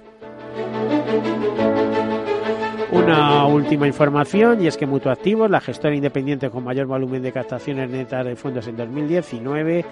Una 2.94 3.44
última 3.46 3.88
información 3.88 4.62
y 4.62 4.68
es 4.68 4.76
que 4.76 4.86
Mutuactivos, 4.86 5.50
la 5.50 5.60
gestora 5.60 5.96
independiente 5.96 6.48
con 6.48 6.62
mayor 6.62 6.86
volumen 6.86 7.22
de 7.22 7.32
captaciones 7.32 7.90
netas 7.90 8.24
de 8.24 8.36
fondos 8.36 8.68
en 8.68 8.76
2019, 8.76 9.84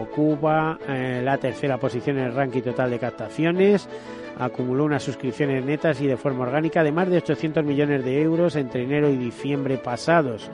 ocupa 0.00 0.78
eh, 0.88 1.20
la 1.22 1.36
tercera 1.36 1.76
posición 1.76 2.18
en 2.18 2.24
el 2.24 2.34
ranking 2.34 2.62
total 2.62 2.90
de 2.90 2.98
captaciones. 2.98 3.86
Acumuló 4.38 4.84
unas 4.84 5.02
suscripciones 5.02 5.62
netas 5.66 6.00
y 6.00 6.06
de 6.06 6.16
forma 6.16 6.44
orgánica 6.44 6.82
de 6.82 6.92
más 6.92 7.10
de 7.10 7.18
800 7.18 7.62
millones 7.62 8.02
de 8.02 8.22
euros 8.22 8.56
entre 8.56 8.84
enero 8.84 9.10
y 9.10 9.16
diciembre 9.16 9.76
pasados. 9.76 10.50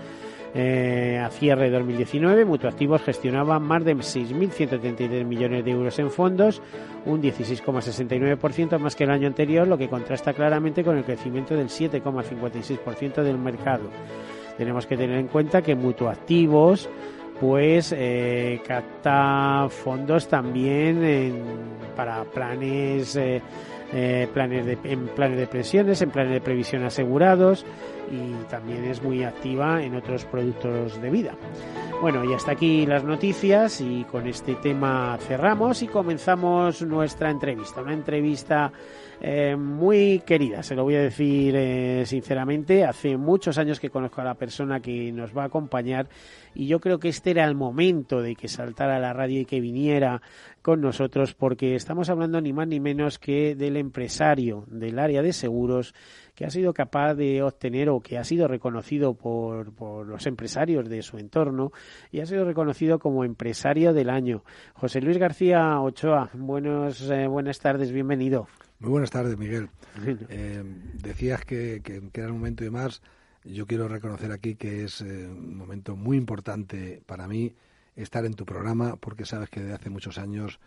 Eh, 0.54 1.18
a 1.18 1.30
cierre 1.30 1.70
de 1.70 1.70
2019, 1.70 2.44
Mutuactivos 2.44 3.02
gestionaba 3.02 3.58
más 3.58 3.84
de 3.84 3.96
6.133 3.96 5.24
millones 5.24 5.64
de 5.64 5.70
euros 5.70 5.98
en 5.98 6.10
fondos, 6.10 6.60
un 7.06 7.22
16,69% 7.22 8.78
más 8.78 8.94
que 8.94 9.04
el 9.04 9.10
año 9.10 9.28
anterior, 9.28 9.66
lo 9.66 9.78
que 9.78 9.88
contrasta 9.88 10.34
claramente 10.34 10.84
con 10.84 10.98
el 10.98 11.04
crecimiento 11.04 11.56
del 11.56 11.68
7,56% 11.68 13.22
del 13.22 13.38
mercado. 13.38 13.84
Tenemos 14.58 14.86
que 14.86 14.98
tener 14.98 15.18
en 15.18 15.28
cuenta 15.28 15.62
que 15.62 15.74
Mutuactivos 15.74 16.90
pues 17.40 17.92
eh, 17.96 18.60
capta 18.66 19.66
fondos 19.70 20.28
también 20.28 21.32
para 21.96 22.24
planes 22.24 23.16
eh, 23.16 23.42
eh, 23.92 24.28
planes 24.32 24.66
de, 24.66 24.78
en 24.84 25.06
planes 25.08 25.38
de 25.38 25.46
pensiones, 25.46 26.00
en 26.02 26.10
planes 26.10 26.32
de 26.32 26.40
previsión 26.40 26.82
asegurados 26.84 27.66
y 28.10 28.44
también 28.50 28.84
es 28.84 29.02
muy 29.02 29.24
activa 29.24 29.82
en 29.82 29.94
otros 29.94 30.24
productos 30.24 31.00
de 31.00 31.10
vida. 31.10 31.34
Bueno, 32.00 32.24
y 32.24 32.34
hasta 32.34 32.52
aquí 32.52 32.84
las 32.84 33.04
noticias 33.04 33.80
y 33.80 34.04
con 34.04 34.26
este 34.26 34.54
tema 34.56 35.16
cerramos 35.20 35.82
y 35.82 35.86
comenzamos 35.86 36.82
nuestra 36.82 37.30
entrevista. 37.30 37.80
Una 37.80 37.94
entrevista 37.94 38.72
eh, 39.20 39.54
muy 39.54 40.20
querida, 40.26 40.64
se 40.64 40.74
lo 40.74 40.82
voy 40.82 40.96
a 40.96 41.00
decir 41.00 41.54
eh, 41.56 42.02
sinceramente. 42.04 42.84
Hace 42.84 43.16
muchos 43.16 43.56
años 43.56 43.78
que 43.78 43.88
conozco 43.88 44.20
a 44.20 44.24
la 44.24 44.34
persona 44.34 44.80
que 44.80 45.12
nos 45.12 45.36
va 45.36 45.44
a 45.44 45.46
acompañar 45.46 46.08
y 46.54 46.66
yo 46.66 46.80
creo 46.80 46.98
que 46.98 47.08
este 47.08 47.30
era 47.30 47.44
el 47.44 47.54
momento 47.54 48.20
de 48.20 48.34
que 48.34 48.48
saltara 48.48 48.98
la 48.98 49.12
radio 49.12 49.40
y 49.40 49.44
que 49.44 49.60
viniera 49.60 50.20
con 50.62 50.80
nosotros 50.80 51.34
porque 51.34 51.74
estamos 51.74 52.08
hablando 52.08 52.40
ni 52.40 52.52
más 52.52 52.68
ni 52.68 52.78
menos 52.78 53.18
que 53.18 53.54
del 53.56 53.76
empresario 53.76 54.64
del 54.68 54.98
área 54.98 55.20
de 55.20 55.32
seguros 55.32 55.94
que 56.34 56.44
ha 56.44 56.50
sido 56.50 56.72
capaz 56.72 57.14
de 57.14 57.42
obtener 57.42 57.90
o 57.90 58.00
que 58.00 58.16
ha 58.16 58.24
sido 58.24 58.48
reconocido 58.48 59.14
por, 59.14 59.74
por 59.74 60.06
los 60.06 60.26
empresarios 60.26 60.88
de 60.88 61.02
su 61.02 61.18
entorno 61.18 61.72
y 62.10 62.20
ha 62.20 62.26
sido 62.26 62.44
reconocido 62.44 62.98
como 62.98 63.24
empresario 63.24 63.92
del 63.92 64.08
año. 64.08 64.44
José 64.74 65.00
Luis 65.00 65.18
García 65.18 65.80
Ochoa, 65.80 66.30
buenos, 66.32 67.10
eh, 67.10 67.26
buenas 67.26 67.58
tardes, 67.58 67.92
bienvenido. 67.92 68.46
Muy 68.78 68.90
buenas 68.90 69.10
tardes, 69.10 69.36
Miguel. 69.36 69.68
Eh, 70.28 70.62
decías 71.02 71.44
que, 71.44 71.82
que, 71.82 72.02
era 72.14 72.26
el 72.26 72.32
momento 72.32 72.64
de 72.64 72.70
más. 72.70 73.02
Yo 73.44 73.66
quiero 73.66 73.88
reconocer 73.88 74.32
aquí 74.32 74.54
que 74.54 74.84
es 74.84 75.00
eh, 75.00 75.26
un 75.28 75.56
momento 75.56 75.96
muy 75.96 76.16
importante 76.16 77.02
para 77.06 77.28
mí 77.28 77.54
estar 77.96 78.24
en 78.24 78.34
tu 78.34 78.44
programa 78.44 78.96
porque 78.96 79.24
sabes 79.24 79.50
que 79.50 79.60
desde 79.60 79.74
hace 79.74 79.90
muchos 79.90 80.18
años 80.18 80.60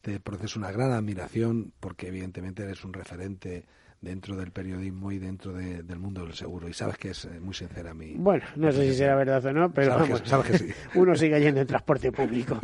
te 0.00 0.20
proceso 0.20 0.58
una 0.58 0.72
gran 0.72 0.92
admiración 0.92 1.72
porque 1.80 2.08
evidentemente 2.08 2.62
eres 2.62 2.84
un 2.84 2.92
referente 2.92 3.64
dentro 4.04 4.36
del 4.36 4.50
periodismo 4.50 5.10
y 5.10 5.18
dentro 5.18 5.52
del 5.52 5.98
mundo 5.98 6.24
del 6.24 6.34
seguro. 6.34 6.68
Y 6.68 6.74
sabes 6.74 6.98
que 6.98 7.10
es 7.10 7.24
eh, 7.24 7.40
muy 7.40 7.54
sincera 7.54 7.94
mi. 7.94 8.14
Bueno, 8.14 8.44
no 8.56 8.70
sé 8.70 8.88
si 8.88 8.94
será 8.94 9.16
verdad 9.16 9.44
o 9.46 9.52
no, 9.52 9.72
pero 9.72 9.96
vamos, 9.96 10.22
uno 10.94 11.14
sigue 11.14 11.40
yendo 11.40 11.60
en 11.60 11.66
transporte 11.66 12.12
público. 12.12 12.60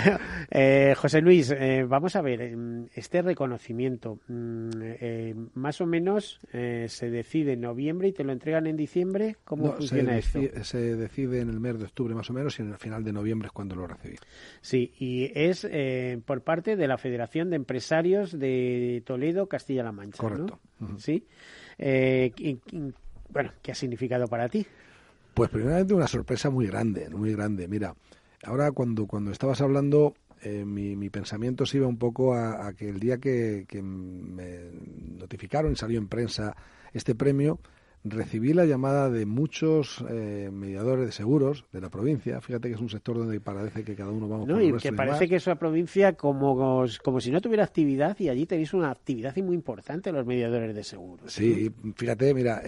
eh, 0.50 0.94
José 0.96 1.20
Luis, 1.20 1.50
eh, 1.50 1.84
vamos 1.86 2.16
a 2.16 2.22
ver, 2.22 2.40
em, 2.42 2.86
este 2.94 3.22
reconocimiento, 3.22 4.20
mm, 4.28 4.70
eh, 4.82 5.34
más 5.54 5.80
o 5.80 5.86
menos 5.86 6.40
se 6.50 7.10
decide 7.10 7.52
en 7.52 7.62
noviembre 7.62 8.08
y 8.08 8.12
te 8.12 8.24
lo 8.24 8.32
entregan 8.32 8.66
en 8.66 8.76
diciembre. 8.76 9.36
¿Cómo 9.44 9.72
funciona 9.72 10.16
esto? 10.16 10.40
Se 10.62 10.96
decide 10.96 11.40
en 11.40 11.50
el 11.50 11.60
mes 11.60 11.78
de 11.78 11.84
octubre 11.84 12.14
más 12.14 12.30
o 12.30 12.32
menos 12.32 12.58
y 12.58 12.62
en 12.62 12.70
el 12.70 12.78
final 12.78 13.02
de 13.02 13.12
noviembre 13.12 13.46
es 13.46 13.52
cuando 13.52 13.74
lo 13.74 13.86
recibí. 13.86 14.16
Sí, 14.60 14.92
y 14.98 15.30
es 15.34 15.66
por 16.24 16.42
parte 16.42 16.76
de 16.76 16.86
la 16.86 16.98
Federación 16.98 17.50
de 17.50 17.56
Empresarios 17.56 18.38
de 18.38 19.02
Toledo, 19.04 19.48
Castilla-La 19.48 19.92
Mancha. 19.92 20.18
Correcto. 20.18 20.60
¿Sí? 20.98 21.26
Eh, 21.78 22.32
bueno, 23.28 23.52
¿qué 23.62 23.72
ha 23.72 23.74
significado 23.74 24.26
para 24.26 24.48
ti? 24.48 24.66
Pues 25.34 25.50
primeramente 25.50 25.94
una 25.94 26.06
sorpresa 26.06 26.50
muy 26.50 26.66
grande, 26.66 27.08
muy 27.10 27.32
grande. 27.32 27.66
Mira, 27.66 27.94
ahora 28.44 28.70
cuando, 28.72 29.06
cuando 29.06 29.32
estabas 29.32 29.60
hablando, 29.60 30.14
eh, 30.42 30.64
mi, 30.64 30.94
mi, 30.94 31.10
pensamiento 31.10 31.66
se 31.66 31.78
iba 31.78 31.88
un 31.88 31.98
poco 31.98 32.34
a, 32.34 32.72
que 32.74 32.88
el 32.88 33.00
día 33.00 33.18
que, 33.18 33.64
que 33.68 33.82
me 33.82 34.70
notificaron 35.18 35.72
y 35.72 35.76
salió 35.76 35.98
en 35.98 36.08
prensa 36.08 36.54
este 36.92 37.14
premio, 37.14 37.58
recibí 38.04 38.52
la 38.52 38.66
llamada 38.66 39.08
de 39.08 39.24
muchos 39.24 40.04
eh, 40.10 40.50
mediadores 40.52 41.06
de 41.06 41.12
seguros 41.12 41.64
de 41.72 41.80
la 41.80 41.88
provincia. 41.88 42.40
Fíjate 42.40 42.68
que 42.68 42.74
es 42.74 42.80
un 42.80 42.90
sector 42.90 43.16
donde 43.16 43.40
parece 43.40 43.82
que 43.82 43.94
cada 43.94 44.10
uno 44.10 44.28
vamos 44.28 44.46
no, 44.46 44.60
y 44.60 44.72
que 44.74 44.92
parece 44.92 45.28
que 45.28 45.36
es 45.36 45.46
una 45.46 45.58
provincia 45.58 46.12
como, 46.12 46.84
como 47.02 47.20
si 47.20 47.30
no 47.30 47.40
tuviera 47.40 47.64
actividad 47.64 48.16
y 48.20 48.28
allí 48.28 48.46
tenéis 48.46 48.74
una 48.74 48.90
actividad 48.90 49.34
muy 49.38 49.54
importante 49.54 50.12
los 50.12 50.26
mediadores 50.26 50.74
de 50.74 50.84
seguros. 50.84 51.32
Sí, 51.32 51.72
fíjate, 51.96 52.34
mira. 52.34 52.62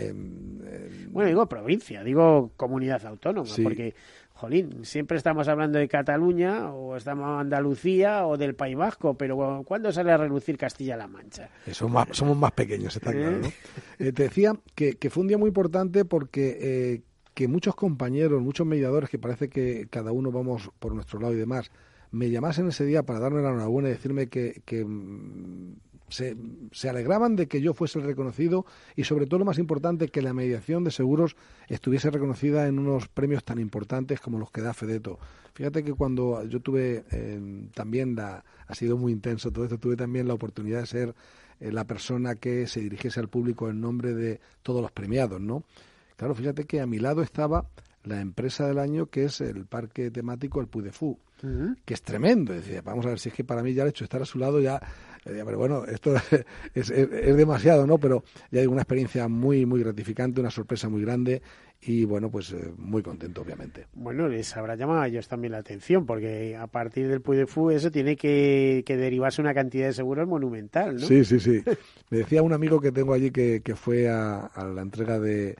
bueno, 1.10 1.28
digo 1.28 1.46
provincia, 1.46 2.02
digo 2.02 2.52
comunidad 2.56 3.04
autónoma, 3.06 3.50
porque 3.62 3.94
jolín, 4.36 4.84
siempre 4.84 5.16
estamos 5.16 5.48
hablando 5.48 5.78
de 5.78 5.88
Cataluña 5.88 6.72
o 6.72 6.96
estamos 6.96 7.24
en 7.26 7.40
Andalucía 7.40 8.26
o 8.26 8.36
del 8.36 8.54
País 8.54 8.76
Vasco, 8.76 9.14
pero 9.14 9.62
¿cuándo 9.66 9.90
sale 9.92 10.12
a 10.12 10.16
relucir 10.16 10.56
Castilla-La 10.56 11.08
Mancha? 11.08 11.48
Eh, 11.66 11.74
somos, 11.74 12.06
más, 12.06 12.16
somos 12.16 12.36
más 12.36 12.52
pequeños, 12.52 12.94
está 12.94 13.12
claro. 13.12 13.38
¿no? 13.38 13.48
Eh, 13.98 14.12
te 14.12 14.24
decía 14.24 14.54
que, 14.74 14.96
fue 15.10 15.22
un 15.22 15.28
día 15.28 15.38
muy 15.38 15.48
importante 15.48 16.04
porque 16.04 17.02
que 17.36 17.48
muchos 17.48 17.74
compañeros, 17.74 18.40
muchos 18.40 18.66
mediadores, 18.66 19.10
que 19.10 19.18
parece 19.18 19.50
que 19.50 19.88
cada 19.90 20.10
uno 20.10 20.32
vamos 20.32 20.70
por 20.78 20.94
nuestro 20.94 21.20
lado 21.20 21.34
y 21.34 21.36
demás, 21.36 21.70
me 22.10 22.30
llamasen 22.30 22.68
ese 22.68 22.86
día 22.86 23.02
para 23.02 23.20
darme 23.20 23.42
la 23.42 23.50
enhorabuena 23.50 23.90
y 23.90 23.92
decirme 23.92 24.28
que, 24.28 24.62
que 24.64 24.82
mm, 24.84 25.76
se, 26.08 26.36
alegraban 26.88 27.36
de 27.36 27.46
que 27.46 27.60
yo 27.60 27.74
fuese 27.74 27.98
el 27.98 28.04
reconocido 28.04 28.66
y 28.94 29.04
sobre 29.04 29.26
todo 29.26 29.40
lo 29.40 29.44
más 29.44 29.58
importante 29.58 30.08
que 30.08 30.22
la 30.22 30.32
mediación 30.32 30.84
de 30.84 30.90
seguros 30.90 31.36
estuviese 31.68 32.10
reconocida 32.10 32.66
en 32.66 32.78
unos 32.78 33.08
premios 33.08 33.44
tan 33.44 33.58
importantes 33.58 34.20
como 34.20 34.38
los 34.38 34.50
que 34.50 34.62
da 34.62 34.74
Fedeto. 34.74 35.18
Fíjate 35.54 35.82
que 35.82 35.94
cuando 35.94 36.44
yo 36.44 36.60
tuve 36.60 37.04
eh, 37.10 37.68
también 37.74 38.14
la, 38.14 38.44
ha 38.66 38.74
sido 38.74 38.96
muy 38.96 39.12
intenso 39.12 39.50
todo 39.50 39.64
esto, 39.64 39.78
tuve 39.78 39.96
también 39.96 40.28
la 40.28 40.34
oportunidad 40.34 40.80
de 40.80 40.86
ser 40.86 41.14
eh, 41.60 41.72
la 41.72 41.84
persona 41.84 42.36
que 42.36 42.66
se 42.66 42.80
dirigiese 42.80 43.20
al 43.20 43.28
público 43.28 43.68
en 43.68 43.80
nombre 43.80 44.14
de 44.14 44.40
todos 44.62 44.82
los 44.82 44.92
premiados, 44.92 45.40
¿no? 45.40 45.64
Claro, 46.16 46.34
fíjate 46.34 46.64
que 46.64 46.80
a 46.80 46.86
mi 46.86 46.98
lado 46.98 47.22
estaba 47.22 47.66
la 48.04 48.20
empresa 48.20 48.66
del 48.66 48.78
año 48.78 49.06
que 49.06 49.24
es 49.24 49.40
el 49.40 49.66
parque 49.66 50.10
temático 50.10 50.60
El 50.60 50.68
Puy 50.68 50.82
de 50.82 50.92
que 51.84 51.94
es 51.94 52.02
tremendo. 52.02 52.52
Decía, 52.52 52.82
vamos 52.82 53.06
a 53.06 53.10
ver 53.10 53.18
si 53.18 53.28
es 53.28 53.34
que 53.34 53.44
para 53.44 53.62
mí 53.62 53.74
ya 53.74 53.82
el 53.82 53.90
hecho 53.90 54.04
de 54.04 54.06
estar 54.06 54.22
a 54.22 54.26
su 54.26 54.38
lado 54.38 54.60
ya 54.60 54.80
pero 55.26 55.58
bueno, 55.58 55.84
esto 55.86 56.14
es, 56.74 56.90
es, 56.90 57.36
demasiado, 57.36 57.86
¿no? 57.86 57.98
Pero 57.98 58.24
ya 58.50 58.60
hay 58.60 58.66
una 58.66 58.82
experiencia 58.82 59.28
muy, 59.28 59.66
muy 59.66 59.80
gratificante, 59.80 60.40
una 60.40 60.50
sorpresa 60.50 60.88
muy 60.88 61.02
grande 61.02 61.42
y 61.82 62.04
bueno, 62.04 62.30
pues 62.30 62.52
eh, 62.52 62.72
muy 62.78 63.02
contento, 63.02 63.42
obviamente. 63.42 63.86
Bueno, 63.94 64.28
les 64.28 64.56
habrá 64.56 64.76
llamado 64.76 65.00
a 65.00 65.08
ellos 65.08 65.28
también 65.28 65.52
la 65.52 65.58
atención, 65.58 66.06
porque 66.06 66.56
a 66.56 66.66
partir 66.68 67.08
del 67.08 67.20
Puy 67.20 67.36
de 67.36 67.46
Fu 67.46 67.70
eso 67.70 67.90
tiene 67.90 68.16
que, 68.16 68.82
derivarse 68.86 69.40
una 69.40 69.54
cantidad 69.54 69.86
de 69.86 69.92
seguros 69.92 70.28
monumental, 70.28 70.96
¿no? 70.96 71.06
Sí, 71.06 71.24
sí, 71.24 71.40
sí. 71.40 71.62
Me 72.10 72.18
decía 72.18 72.42
un 72.42 72.52
amigo 72.52 72.80
que 72.80 72.92
tengo 72.92 73.12
allí 73.12 73.30
que, 73.30 73.62
que 73.62 73.74
fue 73.74 74.08
a, 74.08 74.50
la 74.74 74.82
entrega 74.82 75.18
de, 75.18 75.56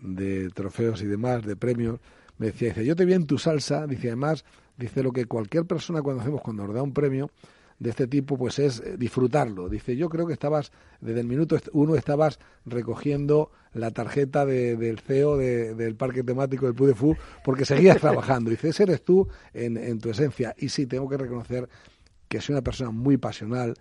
de 0.00 0.48
trofeos 0.50 1.02
y 1.02 1.06
demás, 1.06 1.44
de 1.44 1.56
premios, 1.56 2.00
me 2.38 2.46
decía, 2.46 2.70
dice, 2.70 2.84
yo 2.84 2.96
te 2.96 3.04
vi 3.04 3.12
en 3.12 3.26
tu 3.26 3.38
salsa, 3.38 3.86
dice, 3.86 4.08
además, 4.08 4.44
dice 4.82 5.02
lo 5.02 5.12
que 5.12 5.26
cualquier 5.26 5.64
persona 5.64 6.02
cuando 6.02 6.22
hacemos, 6.22 6.40
cuando 6.40 6.66
nos 6.66 6.74
da 6.74 6.82
un 6.82 6.92
premio, 6.92 7.30
de 7.78 7.90
este 7.90 8.06
tipo 8.06 8.36
pues 8.36 8.58
es 8.58 8.80
eh, 8.80 8.96
disfrutarlo. 8.96 9.68
Dice, 9.68 9.96
yo 9.96 10.08
creo 10.08 10.26
que 10.26 10.32
estabas, 10.32 10.70
desde 11.00 11.20
el 11.20 11.26
minuto 11.26 11.56
uno 11.72 11.96
estabas 11.96 12.38
recogiendo 12.64 13.50
la 13.72 13.90
tarjeta 13.90 14.44
del 14.44 14.98
CEO 15.00 15.36
del 15.36 15.94
parque 15.96 16.22
temático 16.22 16.66
del 16.66 16.74
Pudefu 16.74 17.16
porque 17.44 17.64
seguías 17.64 17.98
trabajando. 18.00 18.50
Dice, 18.50 18.68
ese 18.68 18.84
eres 18.84 19.02
tú 19.02 19.28
en, 19.52 19.76
en 19.76 19.98
tu 19.98 20.10
esencia. 20.10 20.54
Y 20.58 20.68
sí, 20.68 20.86
tengo 20.86 21.08
que 21.08 21.16
reconocer 21.16 21.68
que 22.28 22.40
soy 22.40 22.54
una 22.54 22.62
persona 22.62 22.90
muy 22.90 23.16
pasional 23.16 23.74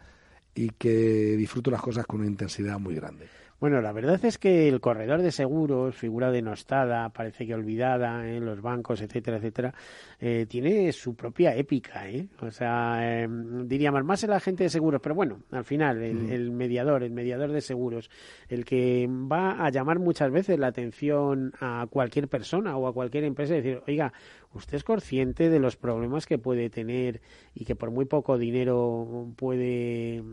y 0.55 0.70
que 0.70 1.36
disfruto 1.38 1.72
las 1.72 1.81
cosas 1.81 2.05
con 2.05 2.22
una 2.22 2.29
intensidad 2.29 2.79
muy 2.79 2.96
grande. 2.96 3.27
Bueno, 3.62 3.80
la 3.80 3.91
verdad 3.91 4.25
es 4.25 4.39
que 4.39 4.68
el 4.68 4.82
corredor 4.82 5.22
de 5.22 5.32
seguros, 5.32 5.96
figura 5.96 6.32
denostada, 6.32 7.08
parece 7.10 7.46
que 7.46 7.53
olvidada 7.53 8.27
en 8.27 8.44
los 8.44 8.60
bancos, 8.60 9.01
etcétera, 9.01 9.38
etcétera, 9.38 9.75
eh, 10.20 10.48
tiene 10.50 10.91
su 10.91 11.13
propia 11.15 11.56
épica, 11.56 12.10
¿eh? 12.10 12.27
O 12.39 12.50
sea, 12.50 13.22
em, 13.22 13.68
diríamos 13.68 14.03
más 14.03 14.24
el 14.24 14.34
agente 14.34 14.63
de 14.63 14.72
seguros, 14.72 15.00
pero 15.00 15.13
bueno, 15.13 15.44
al 15.51 15.63
final, 15.63 16.01
el, 16.01 16.50
mediador, 16.50 17.03
el 17.03 17.12
mediador 17.12 17.51
de 17.51 17.62
seguros, 17.62 18.10
el 18.50 18.65
que 18.65 19.08
va 19.08 19.63
a 19.63 19.70
llamar 19.70 20.00
muchas 20.00 20.32
veces 20.32 20.58
la 20.58 20.65
atención 20.65 21.53
a 21.60 21.86
cualquier 21.88 22.27
persona 22.27 22.75
o 22.77 22.88
a 22.88 22.94
cualquier 22.94 23.25
empresa 23.25 23.53
y 23.53 23.62
decir, 23.62 23.84
oiga, 23.88 24.12
usted 24.56 24.77
es 24.77 24.84
consciente 24.84 25.51
de 25.51 25.60
los 25.60 25.77
problemas 25.77 26.25
que 26.25 26.39
puede 26.39 26.72
tener 26.72 27.22
y 27.53 27.65
que 27.65 27.75
por 27.75 27.91
muy 27.91 28.06
poco 28.06 28.39
dinero 28.39 29.27
puede 29.36 30.24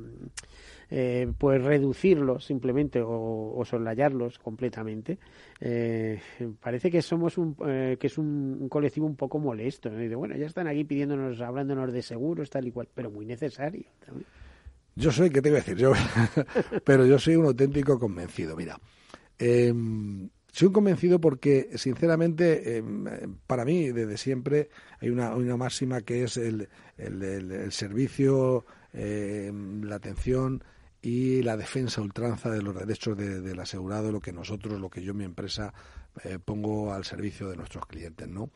eh, 0.90 1.30
pues 1.36 1.62
reducirlos 1.62 2.44
simplemente 2.44 3.00
o, 3.02 3.54
o 3.56 3.64
soslayarlos 3.64 4.38
completamente. 4.38 5.18
Eh, 5.60 6.20
parece 6.60 6.90
que 6.90 7.02
somos 7.02 7.36
un, 7.36 7.56
eh, 7.66 7.96
que 8.00 8.06
es 8.06 8.16
un, 8.16 8.68
colectivo 8.68 9.06
un 9.06 9.16
poco 9.16 9.38
molesto. 9.38 9.90
Y 10.00 10.08
bueno, 10.14 10.36
ya 10.36 10.46
están 10.46 10.66
aquí 10.66 10.84
pidiéndonos, 10.84 11.40
hablándonos 11.40 11.92
de 11.92 12.02
seguros, 12.02 12.48
tal 12.48 12.66
y 12.66 12.72
cual, 12.72 12.88
pero 12.94 13.10
muy 13.10 13.26
necesario. 13.26 13.84
Yo 14.94 15.12
soy, 15.12 15.30
¿qué 15.30 15.42
te 15.42 15.50
iba 15.50 15.58
a 15.58 15.60
decir? 15.60 15.76
Yo, 15.76 15.92
pero 16.84 17.04
yo 17.04 17.18
soy 17.18 17.36
un 17.36 17.46
auténtico 17.46 17.98
convencido. 17.98 18.56
Mira, 18.56 18.80
em, 19.38 20.28
soy 20.50 20.68
un 20.68 20.72
convencido 20.72 21.20
porque, 21.20 21.68
sinceramente, 21.74 22.78
em, 22.78 23.04
para 23.46 23.66
mí, 23.66 23.90
desde 23.90 24.16
siempre, 24.16 24.70
hay 25.00 25.10
una, 25.10 25.34
una 25.34 25.56
máxima 25.58 26.00
que 26.00 26.24
es 26.24 26.38
el, 26.38 26.68
el, 26.96 27.22
el 27.22 27.72
servicio, 27.72 28.64
em, 28.94 29.82
la 29.82 29.96
atención, 29.96 30.64
y 31.00 31.42
la 31.42 31.56
defensa 31.56 32.00
ultranza 32.00 32.50
de 32.50 32.62
los 32.62 32.74
derechos 32.74 33.16
del 33.16 33.58
asegurado, 33.60 34.10
lo 34.10 34.20
que 34.20 34.32
nosotros, 34.32 34.80
lo 34.80 34.90
que 34.90 35.02
yo, 35.02 35.14
mi 35.14 35.24
empresa, 35.24 35.72
eh, 36.24 36.38
pongo 36.44 36.92
al 36.92 37.04
servicio 37.04 37.48
de 37.48 37.56
nuestros 37.56 37.86
clientes, 37.86 38.28
¿no? 38.28 38.50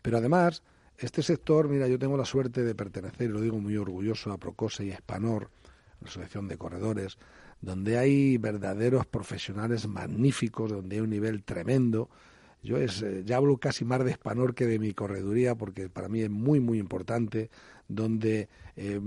Pero 0.00 0.18
además, 0.18 0.62
este 0.98 1.22
sector, 1.22 1.68
mira, 1.68 1.88
yo 1.88 1.98
tengo 1.98 2.16
la 2.16 2.24
suerte 2.24 2.62
de 2.62 2.74
pertenecer, 2.74 3.28
y 3.28 3.32
lo 3.32 3.40
digo 3.40 3.58
muy 3.58 3.76
orgulloso, 3.76 4.32
a 4.32 4.38
Procose 4.38 4.84
y 4.84 4.90
a 4.92 4.94
Espanor, 4.94 5.50
la 6.00 6.08
Asociación 6.08 6.46
de 6.46 6.58
Corredores, 6.58 7.18
donde 7.60 7.98
hay 7.98 8.38
verdaderos 8.38 9.06
profesionales 9.06 9.86
magníficos, 9.86 10.70
donde 10.70 10.96
hay 10.96 11.02
un 11.02 11.10
nivel 11.10 11.42
tremendo. 11.42 12.08
Yo 12.62 12.76
es, 12.76 13.02
eh, 13.02 13.22
ya 13.24 13.36
hablo 13.36 13.56
casi 13.56 13.84
más 13.84 14.04
de 14.04 14.10
Espanor 14.10 14.54
que 14.54 14.66
de 14.66 14.78
mi 14.78 14.92
correduría, 14.92 15.54
porque 15.54 15.88
para 15.88 16.08
mí 16.08 16.20
es 16.20 16.30
muy, 16.30 16.60
muy 16.60 16.78
importante, 16.78 17.50
donde 17.88 18.48
eh, 18.76 19.00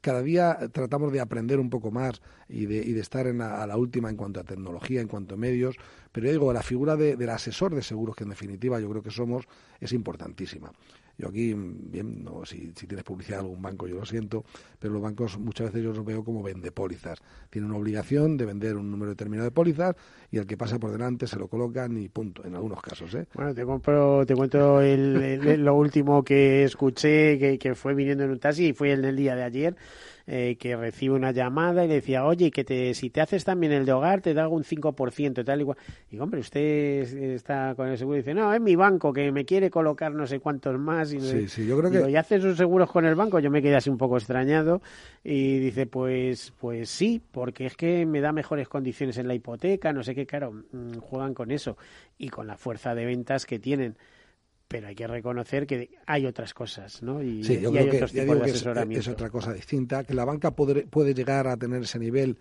cada 0.00 0.22
día 0.22 0.58
tratamos 0.72 1.12
de 1.12 1.20
aprender 1.20 1.60
un 1.60 1.70
poco 1.70 1.90
más 1.90 2.22
y 2.48 2.66
de, 2.66 2.78
y 2.78 2.92
de 2.92 3.00
estar 3.00 3.26
en 3.26 3.42
a 3.42 3.66
la 3.66 3.76
última 3.76 4.10
en 4.10 4.16
cuanto 4.16 4.40
a 4.40 4.44
tecnología, 4.44 5.00
en 5.00 5.08
cuanto 5.08 5.34
a 5.34 5.38
medios, 5.38 5.76
pero 6.10 6.26
yo 6.26 6.32
digo, 6.32 6.52
la 6.52 6.62
figura 6.62 6.96
del 6.96 7.30
asesor 7.30 7.74
de 7.74 7.82
seguros, 7.82 8.16
que 8.16 8.24
en 8.24 8.30
definitiva 8.30 8.80
yo 8.80 8.88
creo 8.90 9.02
que 9.02 9.10
somos, 9.10 9.46
es 9.78 9.92
importantísima. 9.92 10.72
Yo 11.20 11.28
aquí, 11.28 11.52
bien, 11.54 12.24
no, 12.24 12.46
si, 12.46 12.72
si 12.74 12.86
tienes 12.86 13.04
publicidad 13.04 13.38
de 13.38 13.44
algún 13.44 13.60
banco, 13.60 13.86
yo 13.86 13.96
lo 13.96 14.06
siento, 14.06 14.42
pero 14.78 14.94
los 14.94 15.02
bancos 15.02 15.38
muchas 15.38 15.66
veces 15.66 15.84
yo 15.84 15.92
los 15.92 16.02
veo 16.02 16.24
como 16.24 16.42
vende 16.42 16.72
pólizas. 16.72 17.18
Tienen 17.50 17.70
una 17.70 17.78
obligación 17.78 18.38
de 18.38 18.46
vender 18.46 18.76
un 18.76 18.90
número 18.90 19.10
determinado 19.10 19.44
de 19.44 19.50
pólizas 19.50 19.96
y 20.30 20.38
el 20.38 20.46
que 20.46 20.56
pasa 20.56 20.78
por 20.78 20.92
delante 20.92 21.26
se 21.26 21.36
lo 21.36 21.48
colocan 21.48 21.96
y 21.98 22.08
punto, 22.08 22.44
en 22.44 22.54
algunos 22.54 22.80
casos. 22.80 23.14
¿eh? 23.14 23.26
Bueno, 23.34 23.54
te, 23.54 23.64
compro, 23.64 24.24
te 24.24 24.34
cuento 24.34 24.80
el, 24.80 25.64
lo 25.64 25.74
último 25.74 26.22
que 26.22 26.64
escuché, 26.64 27.38
que, 27.38 27.58
que 27.58 27.74
fue 27.74 27.94
viniendo 27.94 28.24
en 28.24 28.30
un 28.30 28.38
taxi 28.38 28.68
y 28.68 28.72
fue 28.72 28.92
el 28.92 29.16
día 29.16 29.34
de 29.34 29.42
ayer 29.42 29.76
eh, 30.32 30.56
que 30.60 30.76
recibe 30.76 31.16
una 31.16 31.32
llamada 31.32 31.84
y 31.84 31.88
le 31.88 31.94
decía, 31.94 32.24
oye, 32.24 32.52
que 32.52 32.62
te, 32.62 32.94
si 32.94 33.10
te 33.10 33.20
haces 33.20 33.44
también 33.44 33.72
el 33.72 33.84
de 33.84 33.92
hogar, 33.92 34.20
te 34.20 34.32
da 34.32 34.46
un 34.46 34.62
5%, 34.62 35.44
tal 35.44 35.60
y 35.60 35.64
cual. 35.64 35.76
Digo, 36.08 36.22
hombre, 36.22 36.38
usted 36.38 36.62
está 37.34 37.74
con 37.74 37.88
el 37.88 37.98
seguro 37.98 38.16
y 38.16 38.20
dice, 38.20 38.32
no, 38.32 38.54
es 38.54 38.60
mi 38.60 38.76
banco 38.76 39.12
que 39.12 39.32
me 39.32 39.44
quiere 39.44 39.70
colocar 39.70 40.14
no 40.14 40.28
sé 40.28 40.38
cuántos 40.38 40.78
más. 40.78 41.12
Y 41.12 41.20
sí, 41.20 41.48
sí, 41.48 41.66
yo 41.66 41.76
creo 41.78 41.90
que... 41.90 42.10
¿y 42.12 42.14
haces 42.14 42.42
sus 42.42 42.56
seguros 42.56 42.88
con 42.92 43.06
el 43.06 43.16
banco? 43.16 43.40
Yo 43.40 43.50
me 43.50 43.60
quedé 43.60 43.74
así 43.74 43.90
un 43.90 43.98
poco 43.98 44.18
extrañado 44.18 44.82
y 45.24 45.58
dice, 45.58 45.86
pues, 45.86 46.52
pues 46.60 46.90
sí, 46.90 47.20
porque 47.32 47.66
es 47.66 47.76
que 47.76 48.06
me 48.06 48.20
da 48.20 48.30
mejores 48.30 48.68
condiciones 48.68 49.18
en 49.18 49.26
la 49.26 49.34
hipoteca, 49.34 49.92
no 49.92 50.04
sé 50.04 50.14
qué, 50.14 50.19
claro, 50.26 50.52
mm, 50.52 50.98
juegan 50.98 51.34
con 51.34 51.50
eso 51.50 51.76
y 52.18 52.28
con 52.28 52.46
la 52.46 52.56
fuerza 52.56 52.94
de 52.94 53.04
ventas 53.04 53.46
que 53.46 53.58
tienen 53.58 53.96
pero 54.70 54.86
hay 54.86 54.94
que 54.94 55.08
reconocer 55.08 55.66
que 55.66 55.98
hay 56.06 56.26
otras 56.26 56.54
cosas, 56.54 57.02
¿no? 57.02 57.20
Y, 57.20 57.42
sí, 57.42 57.58
yo 57.60 57.72
creo 57.72 57.90
que, 57.90 58.98
es, 58.98 59.08
otra 59.08 59.28
cosa 59.28 59.52
distinta, 59.52 60.04
que 60.04 60.14
la 60.14 60.24
banca 60.24 60.52
puede, 60.52 60.86
puede 60.86 61.12
llegar 61.12 61.48
a 61.48 61.56
tener 61.56 61.82
ese 61.82 61.98
nivel 61.98 62.38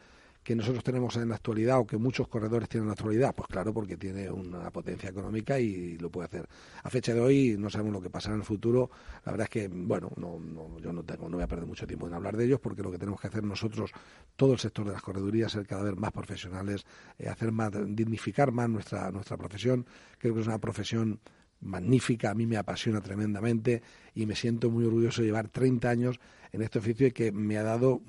que 0.49 0.55
nosotros 0.55 0.83
tenemos 0.83 1.15
en 1.15 1.29
la 1.29 1.35
actualidad 1.35 1.77
o 1.77 1.85
que 1.85 1.95
muchos 1.95 2.27
corredores 2.27 2.67
tienen 2.67 2.85
en 2.85 2.87
la 2.87 2.93
actualidad, 2.93 3.35
pues 3.35 3.47
claro, 3.47 3.71
porque 3.71 3.97
tiene 3.97 4.31
una 4.31 4.71
potencia 4.71 5.07
económica 5.07 5.59
y 5.59 5.95
lo 5.99 6.09
puede 6.09 6.25
hacer. 6.25 6.49
A 6.81 6.89
fecha 6.89 7.13
de 7.13 7.19
hoy 7.19 7.55
no 7.55 7.69
sabemos 7.69 7.93
lo 7.93 8.01
que 8.01 8.09
pasará 8.09 8.33
en 8.33 8.41
el 8.41 8.47
futuro. 8.47 8.89
La 9.25 9.33
verdad 9.33 9.45
es 9.45 9.51
que, 9.51 9.67
bueno, 9.67 10.09
no, 10.15 10.39
no, 10.39 10.79
yo 10.79 10.91
no 10.91 11.03
tengo, 11.03 11.29
no 11.29 11.37
voy 11.37 11.43
a 11.43 11.47
perder 11.47 11.67
mucho 11.67 11.85
tiempo 11.85 12.07
en 12.07 12.15
hablar 12.15 12.35
de 12.35 12.45
ellos 12.45 12.59
porque 12.59 12.81
lo 12.81 12.89
que 12.89 12.97
tenemos 12.97 13.21
que 13.21 13.27
hacer 13.27 13.43
nosotros, 13.43 13.91
todo 14.35 14.53
el 14.53 14.57
sector 14.57 14.87
de 14.87 14.93
las 14.93 15.03
corredurías, 15.03 15.51
ser 15.51 15.67
cada 15.67 15.83
vez 15.83 15.95
más 15.95 16.11
profesionales, 16.11 16.83
eh, 17.19 17.29
hacer 17.29 17.51
más, 17.51 17.69
dignificar 17.85 18.51
más 18.51 18.67
nuestra 18.71 19.11
nuestra 19.11 19.37
profesión. 19.37 19.85
Creo 20.17 20.33
que 20.33 20.41
es 20.41 20.47
una 20.47 20.57
profesión 20.57 21.19
magnífica, 21.61 22.31
a 22.31 22.33
mí 22.33 22.45
me 22.45 22.57
apasiona 22.57 23.01
tremendamente 23.01 23.81
y 24.15 24.25
me 24.25 24.35
siento 24.35 24.69
muy 24.69 24.85
orgulloso 24.85 25.21
de 25.21 25.27
llevar 25.27 25.49
30 25.49 25.89
años 25.89 26.19
en 26.51 26.61
este 26.61 26.79
oficio 26.79 27.07
y 27.07 27.11
que 27.11 27.31
me 27.31 27.57
ha 27.57 27.63
dado, 27.63 28.01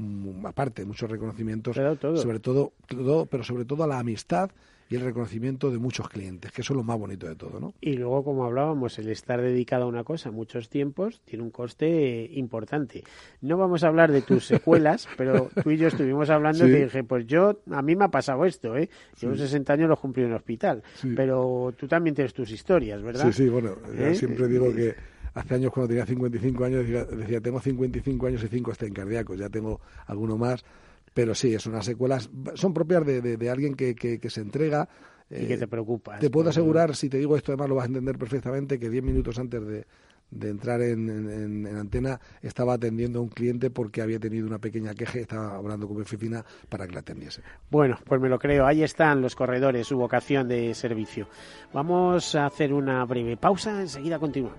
aparte, 0.44 0.84
muchos 0.84 1.10
reconocimientos, 1.10 1.76
sobre 1.76 2.40
todo, 2.40 2.72
todo, 2.86 3.26
pero 3.26 3.44
sobre 3.44 3.64
todo 3.64 3.84
a 3.84 3.86
la 3.86 3.98
amistad 3.98 4.50
y 4.90 4.96
el 4.96 5.02
reconocimiento 5.02 5.70
de 5.70 5.78
muchos 5.78 6.08
clientes, 6.08 6.50
que 6.50 6.62
eso 6.62 6.72
es 6.72 6.76
lo 6.76 6.82
más 6.82 6.98
bonito 6.98 7.28
de 7.28 7.36
todo, 7.36 7.60
¿no? 7.60 7.74
Y 7.80 7.92
luego, 7.92 8.24
como 8.24 8.44
hablábamos, 8.44 8.98
el 8.98 9.08
estar 9.08 9.40
dedicado 9.40 9.84
a 9.84 9.86
una 9.86 10.02
cosa 10.02 10.32
muchos 10.32 10.68
tiempos 10.68 11.20
tiene 11.24 11.44
un 11.44 11.52
coste 11.52 12.28
importante. 12.32 13.04
No 13.40 13.56
vamos 13.56 13.84
a 13.84 13.86
hablar 13.86 14.10
de 14.10 14.20
tus 14.20 14.46
secuelas, 14.46 15.08
pero 15.16 15.48
tú 15.62 15.70
y 15.70 15.76
yo 15.76 15.86
estuvimos 15.86 16.28
hablando 16.28 16.66
y 16.66 16.72
dije, 16.72 17.04
pues 17.04 17.24
yo, 17.28 17.60
a 17.70 17.82
mí 17.82 17.94
me 17.94 18.06
ha 18.06 18.08
pasado 18.08 18.44
esto, 18.44 18.76
¿eh? 18.76 18.90
Yo 19.16 19.36
60 19.36 19.72
años 19.72 19.88
lo 19.88 19.96
cumplí 19.96 20.24
en 20.24 20.30
el 20.30 20.34
hospital, 20.34 20.82
pero 21.14 21.72
tú 21.76 21.86
también 21.86 22.16
tienes 22.16 22.34
tus 22.34 22.50
historias, 22.50 23.00
¿verdad? 23.00 23.26
Sí, 23.26 23.44
sí, 23.44 23.48
bueno, 23.48 23.76
¿Eh? 23.96 24.16
siempre 24.16 24.48
digo 24.48 24.74
que 24.74 24.96
hace 25.34 25.54
años 25.54 25.70
cuando 25.72 25.86
tenía 25.86 26.04
55 26.04 26.64
años 26.64 26.80
decía, 26.80 27.04
decía 27.04 27.40
tengo 27.40 27.60
55 27.60 28.26
años 28.26 28.42
y 28.42 28.48
5 28.48 28.72
estén 28.72 28.92
cardíacos, 28.92 29.38
ya 29.38 29.48
tengo 29.48 29.80
alguno 30.08 30.36
más 30.36 30.64
pero 31.14 31.34
sí, 31.34 31.54
es 31.54 31.66
unas 31.66 31.84
secuelas, 31.84 32.30
son 32.54 32.72
propias 32.74 33.04
de, 33.04 33.20
de, 33.20 33.50
alguien 33.50 33.74
que, 33.74 33.94
que, 33.94 34.30
se 34.30 34.40
entrega 34.40 34.88
y 35.30 35.46
que 35.46 35.56
te 35.56 35.66
preocupas. 35.66 36.20
Te 36.20 36.30
puedo 36.30 36.50
asegurar, 36.50 36.94
si 36.96 37.08
te 37.08 37.18
digo 37.18 37.36
esto, 37.36 37.52
además 37.52 37.68
lo 37.68 37.74
vas 37.76 37.84
a 37.84 37.88
entender 37.88 38.18
perfectamente, 38.18 38.78
que 38.78 38.90
diez 38.90 39.02
minutos 39.02 39.38
antes 39.38 39.66
de, 39.66 39.86
de 40.30 40.48
entrar 40.48 40.80
en, 40.80 41.08
en, 41.66 41.76
antena 41.76 42.20
estaba 42.42 42.74
atendiendo 42.74 43.18
a 43.18 43.22
un 43.22 43.28
cliente 43.28 43.70
porque 43.70 44.00
había 44.02 44.18
tenido 44.18 44.46
una 44.46 44.58
pequeña 44.58 44.94
queja 44.94 45.18
y 45.18 45.22
estaba 45.22 45.56
hablando 45.56 45.86
con 45.86 45.96
mi 45.96 46.02
oficina 46.02 46.44
para 46.68 46.86
que 46.86 46.94
la 46.94 47.00
atendiese. 47.00 47.42
Bueno, 47.70 47.98
pues 48.04 48.20
me 48.20 48.28
lo 48.28 48.38
creo. 48.38 48.66
Ahí 48.66 48.82
están 48.82 49.20
los 49.20 49.34
corredores, 49.34 49.86
su 49.86 49.96
vocación 49.96 50.48
de 50.48 50.74
servicio. 50.74 51.28
Vamos 51.72 52.34
a 52.34 52.46
hacer 52.46 52.72
una 52.72 53.04
breve 53.04 53.36
pausa, 53.36 53.80
enseguida 53.80 54.18
continuamos. 54.18 54.58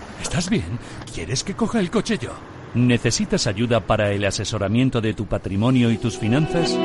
¿estás 0.21 0.49
bien? 0.49 0.79
¿Quieres 1.13 1.43
que 1.43 1.55
coja 1.55 1.79
el 1.79 1.89
coche 1.89 2.17
yo? 2.17 2.31
¿Necesitas 2.73 3.47
ayuda 3.47 3.81
para 3.81 4.11
el 4.11 4.23
asesoramiento 4.23 5.01
de 5.01 5.13
tu 5.13 5.25
patrimonio 5.25 5.91
y 5.91 5.97
tus 5.97 6.17
finanzas? 6.17 6.77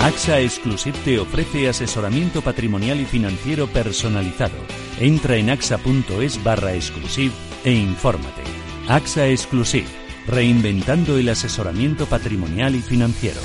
AXA 0.00 0.40
Exclusive 0.40 0.96
te 1.04 1.18
ofrece 1.18 1.68
asesoramiento 1.68 2.42
patrimonial 2.42 3.00
y 3.00 3.04
financiero 3.04 3.66
personalizado. 3.66 4.54
Entra 5.00 5.36
en 5.36 5.50
axa.es 5.50 6.42
barra 6.44 6.74
exclusive 6.74 7.34
e 7.64 7.72
infórmate. 7.72 8.42
AXA 8.88 9.28
Exclusive, 9.28 9.86
reinventando 10.26 11.16
el 11.16 11.28
asesoramiento 11.28 12.06
patrimonial 12.06 12.74
y 12.74 12.80
financiero. 12.80 13.40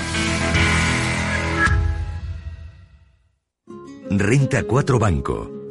Renta 4.08 4.62
4 4.62 4.98
Banco, 4.98 5.50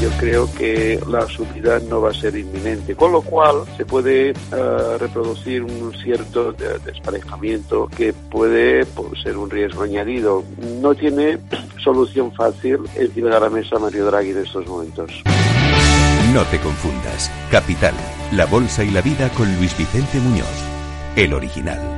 yo 0.00 0.10
creo 0.18 0.52
que 0.54 1.00
la 1.08 1.26
subida 1.26 1.78
no 1.80 2.00
va 2.00 2.10
a 2.10 2.14
ser 2.14 2.36
inminente, 2.36 2.94
con 2.94 3.12
lo 3.12 3.22
cual 3.22 3.64
se 3.76 3.84
puede 3.84 4.30
eh, 4.30 4.34
reproducir 4.98 5.62
un 5.62 5.92
cierto 6.02 6.52
desparejamiento 6.52 7.88
que 7.88 8.12
puede 8.12 8.86
ser 9.22 9.36
un 9.36 9.50
riesgo 9.50 9.82
añadido. 9.82 10.44
No 10.80 10.94
tiene 10.94 11.38
solución 11.82 12.32
fácil 12.32 12.78
encima 12.96 13.30
de 13.30 13.40
la 13.40 13.50
mesa 13.50 13.78
Mario 13.78 14.06
Draghi 14.06 14.30
en 14.30 14.38
estos 14.38 14.66
momentos. 14.66 15.10
No 16.32 16.44
te 16.44 16.58
confundas. 16.60 17.30
Capital, 17.50 17.94
la 18.32 18.46
bolsa 18.46 18.84
y 18.84 18.90
la 18.90 19.00
vida 19.00 19.30
con 19.30 19.46
Luis 19.56 19.76
Vicente 19.76 20.18
Muñoz, 20.18 20.46
el 21.16 21.32
original. 21.32 21.97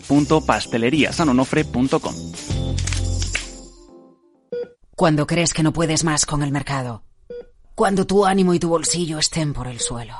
www.pasteleriasanonofre.com. 0.00 2.14
Cuando 4.96 5.26
crees 5.26 5.52
que 5.52 5.64
no 5.64 5.72
puedes 5.72 6.04
más 6.04 6.24
con 6.24 6.42
el 6.42 6.52
mercado. 6.52 7.02
Cuando 7.74 8.06
tu 8.06 8.24
ánimo 8.24 8.54
y 8.54 8.60
tu 8.60 8.68
bolsillo 8.68 9.18
estén 9.18 9.52
por 9.52 9.66
el 9.66 9.80
suelo. 9.80 10.14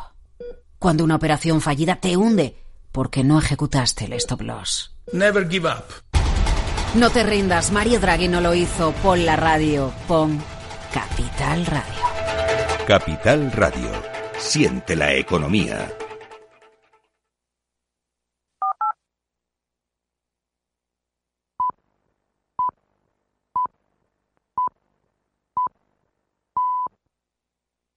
Cuando 0.78 1.04
una 1.04 1.14
operación 1.16 1.60
fallida 1.60 1.96
te 1.96 2.16
hunde 2.16 2.56
porque 2.90 3.22
no 3.24 3.38
ejecutaste 3.38 4.06
el 4.06 4.14
stop 4.14 4.40
loss. 4.42 4.94
Never 5.12 5.48
give 5.48 5.68
up. 5.68 5.84
No 6.94 7.10
te 7.10 7.24
rindas, 7.24 7.72
Mario 7.72 8.00
Draghi 8.00 8.28
no 8.28 8.40
lo 8.40 8.54
hizo. 8.54 8.92
Pon 9.02 9.26
la 9.26 9.37
radio, 9.37 9.92
pon 10.06 10.40
Capital 10.92 11.66
Radio. 11.66 11.94
Capital 12.87 13.50
Radio. 13.52 13.90
Siente 14.38 14.94
la 14.94 15.12
economía. 15.14 15.90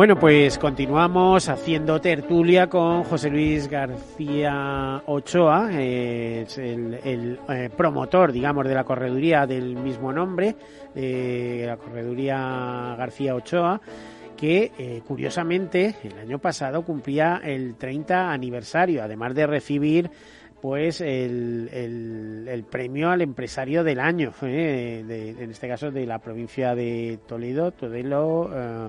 Bueno, 0.00 0.18
pues 0.18 0.58
continuamos 0.58 1.50
haciendo 1.50 2.00
tertulia 2.00 2.70
con 2.70 3.04
José 3.04 3.28
Luis 3.28 3.68
García 3.68 5.02
Ochoa, 5.04 5.68
eh, 5.74 6.46
el, 6.56 7.38
eh, 7.46 7.68
promotor, 7.76 8.32
digamos, 8.32 8.66
de 8.66 8.74
la 8.74 8.84
correduría 8.84 9.46
del 9.46 9.76
mismo 9.76 10.10
nombre, 10.10 10.56
de 10.94 11.64
la 11.66 11.76
correduría 11.76 12.94
García 12.96 13.34
Ochoa, 13.34 13.78
que 14.38 14.72
eh, 14.78 15.02
curiosamente 15.06 15.96
el 16.02 16.18
año 16.18 16.38
pasado 16.38 16.82
cumplía 16.82 17.42
el 17.44 17.74
30 17.74 18.32
aniversario, 18.32 19.02
además 19.02 19.34
de 19.34 19.46
recibir 19.46 20.10
pues 20.62 21.02
el, 21.02 22.64
premio 22.70 23.10
al 23.10 23.20
empresario 23.20 23.84
del 23.84 24.00
año, 24.00 24.32
en 24.40 25.50
este 25.50 25.68
caso 25.68 25.90
de 25.90 26.06
la 26.06 26.20
provincia 26.20 26.74
de 26.74 27.18
Toledo, 27.26 27.72
Todelo 27.72 28.50
eh, 28.54 28.88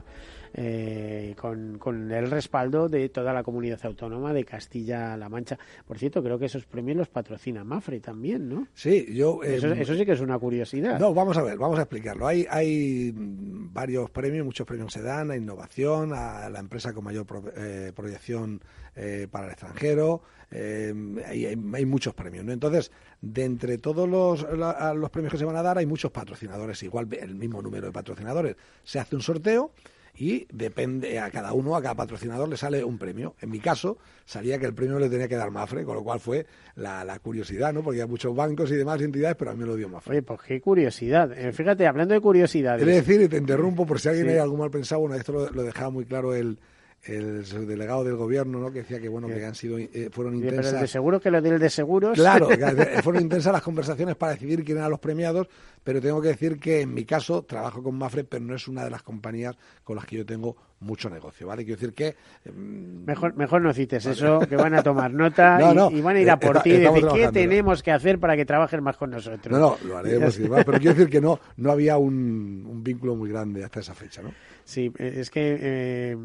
con, 1.35 1.77
con, 1.77 2.11
el 2.11 2.29
respaldo 2.29 2.89
de 2.89 3.09
toda 3.09 3.33
la 3.33 3.43
comunidad 3.43 3.79
autónoma 3.83 4.33
de 4.33 4.43
Castilla-La 4.43 5.29
Mancha. 5.29 5.57
Por 5.85 5.97
cierto, 5.97 6.21
creo 6.21 6.37
que 6.37 6.45
esos 6.45 6.65
premios 6.65 6.97
los 6.97 7.09
patrocina 7.09 7.63
Mafre 7.63 7.99
también, 7.99 8.49
¿no? 8.49 8.67
Sí, 8.73 9.07
yo... 9.13 9.41
eso, 9.43 9.67
em, 9.67 9.85
sí 9.85 10.05
que 10.05 10.13
es 10.13 10.21
una 10.21 10.37
curiosidad. 10.39 10.99
No, 10.99 11.13
vamos 11.13 11.37
a 11.37 11.43
ver, 11.43 11.57
vamos 11.57 11.79
a 11.79 11.83
explicarlo. 11.83 12.27
Hay, 12.27 12.45
hay 12.49 13.13
varios 13.15 14.09
premios, 14.09 14.45
muchos 14.45 14.67
premios 14.67 14.91
se 14.91 15.01
dan 15.01 15.31
a 15.31 15.37
innovación, 15.37 16.13
a 16.13 16.49
la 16.49 16.59
empresa 16.59 16.93
con 16.93 17.03
mayor 17.03 17.25
eh, 17.55 17.91
proyección 17.95 18.61
eh, 18.95 19.27
para 19.31 19.45
el 19.45 19.51
extranjero, 19.51 20.21
em, 20.49 21.17
hay, 21.25 21.45
hay, 21.45 21.85
muchos 21.85 22.13
premios. 22.13 22.43
¿no? 22.43 22.51
Entonces, 22.51 22.91
de 23.21 23.45
entre 23.45 23.77
todos 23.77 24.07
los, 24.07 24.45
los 24.51 25.09
premios 25.09 25.31
que 25.31 25.37
se 25.37 25.45
van 25.45 25.55
a 25.55 25.61
dar, 25.61 25.77
hay 25.77 25.85
muchos 25.85 26.11
patrocinadores, 26.11 26.83
igual 26.83 27.07
el 27.13 27.35
mismo 27.35 27.61
número 27.61 27.87
de 27.87 27.93
patrocinadores. 27.93 28.55
Se 28.83 28.99
hace 28.99 29.15
un 29.15 29.21
sorteo 29.21 29.71
y 30.15 30.47
depende 30.51 31.19
a 31.19 31.29
cada 31.31 31.53
uno, 31.53 31.75
a 31.75 31.81
cada 31.81 31.95
patrocinador 31.95 32.49
le 32.49 32.57
sale 32.57 32.83
un 32.83 32.97
premio. 32.97 33.35
En 33.41 33.49
mi 33.49 33.59
caso, 33.59 33.97
salía 34.25 34.59
que 34.59 34.65
el 34.65 34.73
premio 34.73 34.99
le 34.99 35.09
tenía 35.09 35.27
que 35.27 35.35
dar 35.35 35.51
Mafre, 35.51 35.83
con 35.83 35.95
lo 35.95 36.03
cual 36.03 36.19
fue 36.19 36.45
la, 36.75 37.19
curiosidad, 37.19 37.73
¿no? 37.73 37.83
Porque 37.83 38.01
hay 38.01 38.07
muchos 38.07 38.35
bancos 38.35 38.71
y 38.71 38.75
demás 38.75 39.01
entidades, 39.01 39.35
pero 39.37 39.51
a 39.51 39.53
mí 39.53 39.59
me 39.59 39.65
lo 39.65 39.75
dio 39.75 39.89
Mafre. 39.89 40.17
Oye, 40.17 40.21
pues 40.23 40.39
qué 40.41 40.61
curiosidad. 40.61 41.31
Eh, 41.37 41.51
fíjate, 41.51 41.87
hablando 41.87 42.13
de 42.13 42.21
curiosidades. 42.21 42.83
Quiero 42.83 42.97
decir, 42.97 43.21
y 43.21 43.27
te 43.27 43.37
interrumpo 43.37 43.85
por 43.85 43.99
si 43.99 44.09
alguien 44.09 44.29
hay 44.29 44.37
algún 44.37 44.59
mal 44.59 44.71
pensado, 44.71 45.01
bueno, 45.01 45.15
esto 45.15 45.49
lo 45.51 45.63
dejaba 45.63 45.89
muy 45.89 46.05
claro 46.05 46.33
el, 46.33 46.57
el 47.03 47.45
subdelegado 47.45 48.03
del 48.03 48.15
gobierno, 48.15 48.59
¿no? 48.59 48.71
Que 48.71 48.79
decía 48.79 48.99
que 48.99 49.09
bueno 49.09 49.27
que 49.27 49.43
han 49.43 49.55
sido 49.55 49.77
eh, 49.77 50.09
fueron 50.11 50.35
intensas. 50.35 50.67
Pero 50.67 50.81
de 50.81 50.87
seguro 50.87 51.19
que 51.19 51.31
lo 51.31 51.41
del 51.41 51.59
de 51.59 51.69
seguros. 51.69 52.15
Claro, 52.15 52.49
fueron 53.03 53.23
intensas 53.23 53.51
las 53.51 53.63
conversaciones 53.63 54.15
para 54.15 54.33
decidir 54.33 54.63
quién 54.63 54.77
eran 54.77 54.91
los 54.91 54.99
premiados, 54.99 55.47
pero 55.83 55.99
tengo 55.99 56.21
que 56.21 56.29
decir 56.29 56.59
que 56.59 56.81
en 56.81 56.93
mi 56.93 57.05
caso 57.05 57.43
trabajo 57.43 57.81
con 57.81 57.95
Mafre, 57.95 58.23
pero 58.23 58.45
no 58.45 58.55
es 58.55 58.67
una 58.67 58.83
de 58.83 58.91
las 58.91 59.01
compañías 59.01 59.57
con 59.83 59.95
las 59.95 60.05
que 60.05 60.17
yo 60.17 60.25
tengo 60.25 60.55
mucho 60.81 61.09
negocio, 61.09 61.47
¿vale? 61.47 61.63
Quiero 61.63 61.79
decir 61.79 61.93
que... 61.93 62.15
Em, 62.45 63.03
mejor, 63.05 63.35
mejor 63.35 63.61
no 63.61 63.73
cites 63.73 64.05
eso, 64.05 64.39
que 64.47 64.55
van 64.55 64.73
a 64.73 64.83
tomar 64.83 65.11
nota 65.11 65.59
y, 65.91 66.01
van 66.01 66.15
a 66.15 66.21
ir 66.21 66.29
a 66.29 66.39
por 66.39 66.61
ti 66.61 66.71
de 66.71 66.91
qué 67.13 67.29
tenemos 67.31 67.81
que 67.81 67.91
hacer 67.91 68.19
para 68.19 68.35
que 68.35 68.45
trabajen 68.45 68.83
más 68.83 68.97
con 68.97 69.11
nosotros. 69.11 69.59
No, 69.59 69.77
no, 69.81 69.87
lo 69.87 69.97
haremos, 69.97 70.37
pero 70.65 70.77
quiero 70.77 70.93
decir 70.93 71.09
que 71.09 71.21
no, 71.21 71.39
no 71.57 71.71
había 71.71 71.97
un, 71.97 72.65
un 72.67 72.83
vínculo 72.83 73.15
muy 73.15 73.29
grande 73.29 73.63
hasta 73.63 73.79
esa 73.79 73.93
fecha, 73.93 74.21
¿no? 74.21 74.31
Sí, 74.63 74.91
es 74.97 75.29
que 75.29 75.57
eh, 75.59 76.17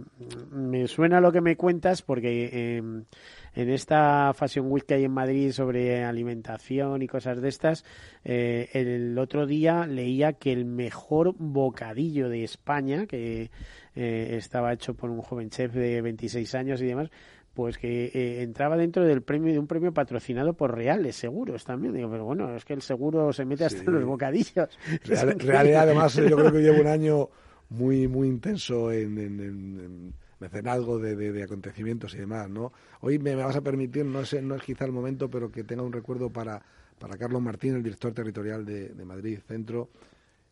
me 0.50 0.86
suena 0.88 1.20
lo 1.20 1.32
que 1.32 1.40
me 1.40 1.56
cuentas 1.56 2.02
porque 2.02 2.50
eh, 2.52 2.76
en 2.78 3.70
esta 3.70 4.32
Fashion 4.34 4.70
Week 4.70 4.84
que 4.84 4.94
hay 4.94 5.04
en 5.04 5.12
Madrid 5.12 5.52
sobre 5.52 6.04
alimentación 6.04 7.02
y 7.02 7.08
cosas 7.08 7.40
de 7.40 7.48
estas, 7.48 7.84
eh, 8.24 8.68
el 8.72 9.18
otro 9.18 9.46
día 9.46 9.86
leía 9.86 10.34
que 10.34 10.52
el 10.52 10.64
mejor 10.64 11.34
bocadillo 11.38 12.28
de 12.28 12.44
España, 12.44 13.06
que 13.06 13.50
estaba 13.94 14.74
hecho 14.74 14.92
por 14.92 15.08
un 15.08 15.22
joven 15.22 15.48
chef 15.48 15.72
de 15.72 16.02
26 16.02 16.54
años 16.54 16.82
y 16.82 16.84
demás, 16.84 17.08
pues 17.54 17.78
que 17.78 18.42
entraba 18.42 18.76
dentro 18.76 19.02
del 19.06 19.22
premio 19.22 19.54
de 19.54 19.58
un 19.58 19.66
premio 19.66 19.94
patrocinado 19.94 20.52
por 20.52 20.76
Reales 20.76 21.16
Seguros 21.16 21.64
también. 21.64 21.94
Digo, 21.94 22.10
pero 22.10 22.26
bueno, 22.26 22.54
es 22.54 22.66
que 22.66 22.74
el 22.74 22.82
seguro 22.82 23.32
se 23.32 23.46
mete 23.46 23.64
hasta 23.64 23.80
en 23.80 23.94
los 23.94 24.04
bocadillos. 24.04 24.68
Real, 25.04 25.74
además, 25.74 26.14
yo 26.16 26.36
creo 26.36 26.52
que 26.52 26.60
llevo 26.60 26.82
un 26.82 26.88
año 26.88 27.30
muy, 27.70 28.08
muy 28.08 28.28
intenso 28.28 28.92
en, 28.92 29.18
en, 29.18 29.40
en, 29.40 30.14
mecenazgo 30.38 30.98
de, 30.98 31.42
acontecimientos 31.42 32.14
y 32.14 32.18
demás, 32.18 32.48
¿no? 32.50 32.72
Hoy 33.00 33.18
me, 33.18 33.34
vas 33.34 33.56
a 33.56 33.62
permitir, 33.62 34.04
no 34.04 34.20
es, 34.20 34.42
no 34.42 34.54
es 34.54 34.62
quizá 34.62 34.84
el 34.84 34.92
momento, 34.92 35.30
pero 35.30 35.50
que 35.50 35.64
tenga 35.64 35.82
un 35.82 35.92
recuerdo 35.92 36.30
para, 36.30 36.62
para 36.98 37.16
Carlos 37.16 37.40
Martín, 37.40 37.74
el 37.74 37.82
director 37.82 38.12
territorial 38.12 38.64
de, 38.64 38.92
Madrid 39.04 39.38
Centro, 39.46 39.88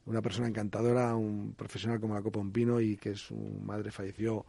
una 0.06 0.22
persona 0.22 0.48
encantadora, 0.48 1.14
un 1.14 1.54
profesional 1.56 2.00
como 2.00 2.14
la 2.14 2.22
Copa 2.22 2.40
Un 2.40 2.52
Pino 2.52 2.80
y 2.80 2.96
que 2.96 3.14
su 3.14 3.34
madre 3.34 3.90
falleció 3.90 4.44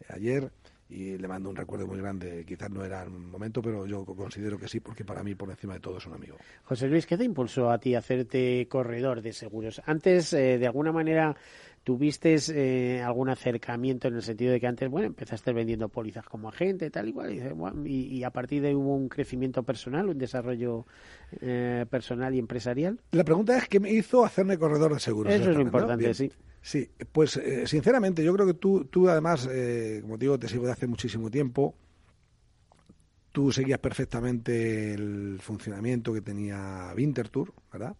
eh, 0.00 0.04
ayer 0.10 0.50
y 0.90 1.18
le 1.18 1.28
mando 1.28 1.50
un 1.50 1.56
recuerdo 1.56 1.86
muy 1.86 1.98
grande. 1.98 2.44
Quizás 2.46 2.70
no 2.70 2.84
era 2.84 3.02
el 3.02 3.10
momento, 3.10 3.60
pero 3.60 3.86
yo 3.86 4.04
considero 4.04 4.58
que 4.58 4.68
sí, 4.68 4.80
porque 4.80 5.04
para 5.04 5.22
mí, 5.22 5.34
por 5.34 5.50
encima 5.50 5.74
de 5.74 5.80
todo, 5.80 5.98
es 5.98 6.06
un 6.06 6.14
amigo. 6.14 6.38
José 6.64 6.88
Luis, 6.88 7.06
¿qué 7.06 7.18
te 7.18 7.24
impulsó 7.24 7.70
a 7.70 7.78
ti 7.78 7.94
hacerte 7.94 8.66
corredor 8.68 9.20
de 9.20 9.32
seguros? 9.32 9.82
Antes, 9.84 10.32
eh, 10.32 10.58
de 10.58 10.66
alguna 10.66 10.90
manera, 10.90 11.36
¿Tuviste 11.88 12.36
eh, 12.50 13.02
algún 13.02 13.30
acercamiento 13.30 14.08
en 14.08 14.16
el 14.16 14.22
sentido 14.22 14.52
de 14.52 14.60
que 14.60 14.66
antes, 14.66 14.90
bueno, 14.90 15.06
empezaste 15.06 15.54
vendiendo 15.54 15.88
pólizas 15.88 16.26
como 16.26 16.50
agente, 16.50 16.90
tal 16.90 17.08
y 17.08 17.12
cual, 17.14 17.32
y, 17.86 18.22
a 18.24 18.30
partir 18.30 18.60
de 18.60 18.68
ahí 18.68 18.74
hubo 18.74 18.94
un 18.94 19.08
crecimiento 19.08 19.62
personal, 19.62 20.06
un 20.10 20.18
desarrollo 20.18 20.84
eh, 21.40 21.86
personal 21.88 22.34
y 22.34 22.40
empresarial? 22.40 23.00
La 23.12 23.24
pregunta 23.24 23.56
es 23.56 23.66
qué 23.68 23.80
me 23.80 23.90
hizo 23.90 24.22
hacerme 24.22 24.58
corredor 24.58 24.92
de 24.92 25.00
seguros. 25.00 25.32
Eso 25.32 25.48
es 25.48 25.56
lo 25.56 25.62
importante, 25.62 26.12
sí. 26.12 26.30
Sí, 26.60 26.90
pues 27.10 27.38
eh, 27.38 27.66
sinceramente 27.66 28.22
yo 28.22 28.34
creo 28.34 28.46
que 28.46 28.52
tú, 28.52 28.84
tú 28.84 29.08
además, 29.08 29.48
como 30.02 30.18
digo, 30.18 30.38
te 30.38 30.46
sigo 30.46 30.66
de 30.66 30.72
hace 30.72 30.86
muchísimo 30.86 31.30
tiempo, 31.30 31.74
tú 33.32 33.50
seguías 33.50 33.78
perfectamente 33.78 34.92
el 34.92 35.38
funcionamiento 35.40 36.12
que 36.12 36.20
tenía 36.20 36.92
Wintertour, 36.94 37.54
¿verdad? 37.72 37.96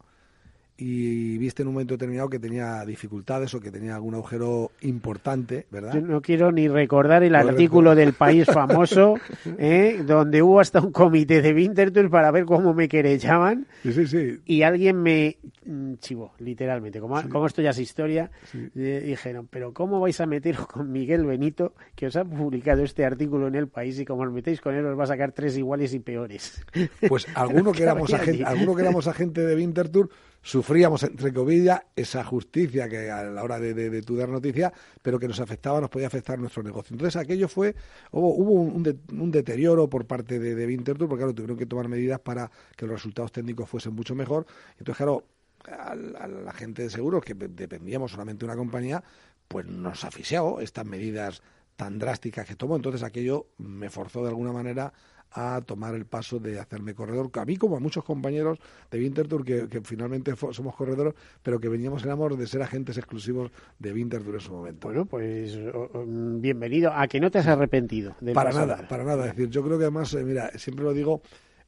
Y 0.80 1.36
viste 1.38 1.62
en 1.62 1.68
un 1.68 1.74
momento 1.74 1.94
determinado 1.94 2.28
que 2.30 2.38
tenía 2.38 2.84
dificultades 2.84 3.52
o 3.52 3.60
que 3.60 3.72
tenía 3.72 3.96
algún 3.96 4.14
agujero 4.14 4.70
importante, 4.82 5.66
¿verdad? 5.72 5.92
Yo 5.92 6.00
no 6.00 6.22
quiero 6.22 6.52
ni 6.52 6.68
recordar 6.68 7.24
el 7.24 7.34
artículo 7.34 7.96
del 7.96 8.12
país 8.12 8.46
famoso, 8.52 9.16
¿eh? 9.58 10.04
donde 10.06 10.40
hubo 10.40 10.60
hasta 10.60 10.80
un 10.80 10.92
comité 10.92 11.42
de 11.42 11.52
Winterthur 11.52 12.08
para 12.08 12.30
ver 12.30 12.44
cómo 12.44 12.74
me 12.74 12.88
querellaban. 12.88 13.66
Sí, 13.82 13.92
sí, 13.92 14.06
sí. 14.06 14.38
Y 14.46 14.62
alguien 14.62 15.02
me 15.02 15.38
mm, 15.66 15.94
chivó, 15.94 16.32
literalmente. 16.38 17.00
Como, 17.00 17.20
como 17.28 17.46
esto 17.46 17.60
ya 17.60 17.70
es 17.70 17.78
historia, 17.80 18.30
dijeron, 18.72 19.48
pero 19.50 19.74
¿cómo 19.74 19.98
vais 19.98 20.20
a 20.20 20.26
meteros 20.26 20.68
con 20.68 20.92
Miguel 20.92 21.26
Benito, 21.26 21.74
que 21.96 22.06
os 22.06 22.14
ha 22.14 22.24
publicado 22.24 22.84
este 22.84 23.04
artículo 23.04 23.48
en 23.48 23.56
el 23.56 23.66
país 23.66 23.98
y 23.98 24.04
como 24.04 24.22
os 24.22 24.30
metéis 24.30 24.60
con 24.60 24.76
él 24.76 24.86
os 24.86 24.96
va 24.96 25.04
a 25.04 25.08
sacar 25.08 25.32
tres 25.32 25.56
iguales 25.58 25.92
y 25.92 25.98
peores? 25.98 26.64
Pues 27.08 27.26
alguno 27.34 27.72
que 27.72 27.82
éramos 27.82 28.14
agente, 28.14 28.44
alguno 28.44 28.76
que 28.76 28.82
éramos 28.82 29.08
agente 29.08 29.40
de 29.40 29.56
Winterthur 29.56 30.08
sufríamos, 30.48 31.02
entre 31.02 31.30
comillas, 31.30 31.82
esa 31.94 32.24
justicia 32.24 32.88
que 32.88 33.10
a 33.10 33.22
la 33.24 33.44
hora 33.44 33.58
de, 33.60 33.74
de, 33.74 34.00
tu 34.00 34.16
dar 34.16 34.30
noticia, 34.30 34.72
pero 35.02 35.18
que 35.18 35.28
nos 35.28 35.38
afectaba, 35.40 35.78
nos 35.78 35.90
podía 35.90 36.06
afectar 36.06 36.38
nuestro 36.38 36.62
negocio. 36.62 36.94
Entonces, 36.94 37.16
aquello 37.16 37.48
fue, 37.48 37.74
hubo, 38.12 38.34
hubo 38.34 38.52
un, 38.54 39.30
deterioro 39.30 39.90
por 39.90 40.06
parte 40.06 40.38
de, 40.38 40.54
de 40.54 40.94
porque 40.94 41.16
claro, 41.16 41.34
tuvieron 41.34 41.58
que 41.58 41.66
tomar 41.66 41.88
medidas 41.88 42.20
para 42.20 42.50
que 42.74 42.86
los 42.86 42.94
resultados 42.94 43.30
técnicos 43.30 43.68
fuesen 43.68 43.92
mucho 43.92 44.14
mejor. 44.14 44.46
Entonces, 44.78 44.96
claro, 44.96 45.26
a, 45.66 45.94
la 45.94 46.52
gente 46.54 46.80
de 46.80 46.88
seguros, 46.88 47.22
que 47.22 47.34
dependíamos 47.34 48.12
solamente 48.12 48.46
de 48.46 48.50
una 48.50 48.56
compañía, 48.56 49.04
pues 49.48 49.66
nos 49.66 50.02
asfixió 50.02 50.60
estas 50.60 50.86
medidas 50.86 51.42
tan 51.76 51.98
drásticas 51.98 52.46
que 52.46 52.56
tomó. 52.56 52.76
Entonces, 52.76 53.02
aquello 53.02 53.48
me 53.58 53.90
forzó 53.90 54.22
de 54.22 54.30
alguna 54.30 54.52
manera 54.52 54.94
a 55.32 55.60
tomar 55.60 55.94
el 55.94 56.06
paso 56.06 56.38
de 56.38 56.58
hacerme 56.58 56.94
corredor, 56.94 57.30
a 57.34 57.44
mí 57.44 57.56
como 57.56 57.76
a 57.76 57.80
muchos 57.80 58.04
compañeros 58.04 58.58
de 58.90 58.98
Winterthur 58.98 59.44
que, 59.44 59.68
que 59.68 59.80
finalmente 59.82 60.34
somos 60.52 60.74
corredores, 60.74 61.14
pero 61.42 61.60
que 61.60 61.68
veníamos 61.68 62.04
en 62.04 62.10
amor 62.10 62.36
de 62.36 62.46
ser 62.46 62.62
agentes 62.62 62.96
exclusivos 62.96 63.50
de 63.78 63.92
Winterthur 63.92 64.34
en 64.34 64.40
su 64.40 64.52
momento. 64.52 64.88
Bueno, 64.88 65.06
pues 65.06 65.58
bienvenido, 66.06 66.92
a 66.92 67.06
que 67.08 67.20
no 67.20 67.30
te 67.30 67.38
has 67.38 67.46
arrepentido. 67.46 68.14
para 68.34 68.52
nada, 68.52 68.88
para 68.88 69.04
nada. 69.04 69.26
Es 69.26 69.36
decir, 69.36 69.50
yo 69.50 69.62
creo 69.62 69.78
que 69.78 69.84
además, 69.84 70.14
eh, 70.14 70.24
mira, 70.24 70.50
siempre 70.56 70.84
lo 70.84 70.92
digo, 70.92 71.22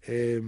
eh, 0.07 0.41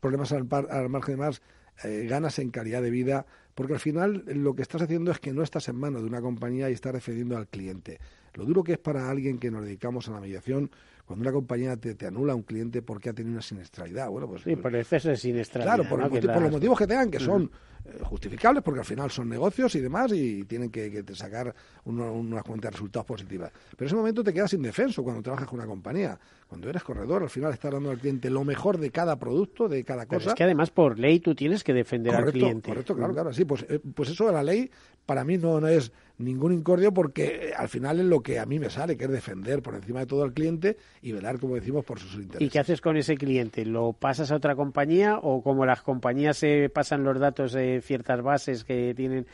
problemas 0.00 0.32
al, 0.32 0.46
al 0.70 0.88
margen 0.88 1.16
de 1.16 1.18
más, 1.18 1.42
eh, 1.84 2.06
ganas 2.08 2.38
en 2.38 2.50
calidad 2.50 2.82
de 2.82 2.90
vida, 2.90 3.26
porque 3.54 3.74
al 3.74 3.80
final 3.80 4.24
lo 4.26 4.54
que 4.54 4.62
estás 4.62 4.82
haciendo 4.82 5.10
es 5.10 5.18
que 5.18 5.32
no 5.32 5.42
estás 5.42 5.68
en 5.68 5.76
manos 5.76 6.02
de 6.02 6.08
una 6.08 6.20
compañía 6.20 6.70
y 6.70 6.74
estás 6.74 6.92
defendiendo 6.92 7.36
al 7.36 7.48
cliente. 7.48 7.98
Lo 8.34 8.44
duro 8.44 8.62
que 8.62 8.72
es 8.72 8.78
para 8.78 9.10
alguien 9.10 9.38
que 9.38 9.50
nos 9.50 9.64
dedicamos 9.64 10.08
a 10.08 10.12
la 10.12 10.20
mediación 10.20 10.70
cuando 11.10 11.24
una 11.24 11.32
compañía 11.32 11.76
te, 11.76 11.96
te, 11.96 12.06
anula 12.06 12.34
a 12.34 12.36
un 12.36 12.44
cliente 12.44 12.82
porque 12.82 13.08
ha 13.08 13.12
tenido 13.12 13.32
una 13.32 13.42
siniestralidad. 13.42 14.08
Bueno, 14.10 14.28
pues, 14.28 14.42
sí, 14.42 14.54
por 14.54 14.72
exceso 14.76 15.08
de 15.08 15.16
siniestralidad. 15.16 15.74
Claro, 15.74 15.88
por, 15.88 16.40
los 16.40 16.52
motivos 16.52 16.78
que 16.78 16.86
tengan, 16.86 17.10
que 17.10 17.18
son 17.18 17.50
justificables, 18.02 18.62
porque 18.62 18.80
al 18.80 18.86
final 18.86 19.10
son 19.10 19.28
negocios 19.28 19.74
y 19.74 19.80
demás, 19.80 20.12
y 20.12 20.44
tienen 20.44 20.70
que, 20.70 20.90
que 20.90 21.14
sacar 21.14 21.54
uno, 21.84 22.12
una 22.12 22.42
cuenta 22.42 22.68
de 22.68 22.72
resultados 22.72 23.06
positivas. 23.06 23.50
Pero 23.70 23.82
en 23.82 23.86
ese 23.86 23.96
momento 23.96 24.22
te 24.24 24.32
quedas 24.32 24.52
indefenso 24.52 25.02
cuando 25.02 25.22
trabajas 25.22 25.48
con 25.48 25.58
una 25.58 25.66
compañía. 25.66 26.18
Cuando 26.48 26.68
eres 26.68 26.82
corredor, 26.82 27.22
al 27.22 27.30
final 27.30 27.52
estás 27.52 27.72
dando 27.72 27.90
al 27.90 27.98
cliente 27.98 28.28
lo 28.28 28.44
mejor 28.44 28.78
de 28.78 28.90
cada 28.90 29.16
producto, 29.16 29.68
de 29.68 29.84
cada 29.84 30.06
cosa. 30.06 30.18
Pero 30.18 30.30
es 30.30 30.34
que 30.34 30.44
además 30.44 30.70
por 30.70 30.98
ley 30.98 31.20
tú 31.20 31.34
tienes 31.34 31.62
que 31.62 31.72
defender 31.72 32.12
correcto, 32.12 32.28
al 32.28 32.32
cliente. 32.32 32.70
Correcto, 32.70 32.96
claro, 32.96 33.12
claro. 33.12 33.32
Sí, 33.32 33.44
pues, 33.44 33.64
eh, 33.68 33.80
pues 33.94 34.10
eso 34.10 34.26
de 34.26 34.32
la 34.32 34.42
ley 34.42 34.68
para 35.06 35.24
mí 35.24 35.38
no, 35.38 35.60
no 35.60 35.68
es 35.68 35.92
ningún 36.18 36.52
incordio 36.52 36.92
porque 36.92 37.48
eh, 37.50 37.52
al 37.56 37.68
final 37.68 38.00
es 38.00 38.06
lo 38.06 38.20
que 38.20 38.38
a 38.38 38.46
mí 38.46 38.58
me 38.58 38.68
sale, 38.68 38.96
que 38.96 39.04
es 39.04 39.10
defender 39.10 39.62
por 39.62 39.74
encima 39.74 40.00
de 40.00 40.06
todo 40.06 40.22
al 40.22 40.32
cliente 40.32 40.76
y 41.02 41.12
velar, 41.12 41.38
como 41.38 41.54
decimos, 41.54 41.84
por 41.84 41.98
sus 41.98 42.14
intereses. 42.14 42.42
¿Y 42.42 42.50
qué 42.50 42.58
haces 42.58 42.80
con 42.80 42.96
ese 42.96 43.16
cliente? 43.16 43.64
¿Lo 43.64 43.92
pasas 43.92 44.30
a 44.30 44.36
otra 44.36 44.54
compañía 44.54 45.18
o 45.22 45.42
como 45.42 45.64
las 45.66 45.82
compañías 45.82 46.36
se 46.36 46.68
pasan 46.68 47.04
los 47.04 47.18
datos 47.18 47.52
de 47.52 47.69
ciertas 47.80 48.22
bases 48.22 48.64
que 48.64 48.94
tienen 48.94 49.26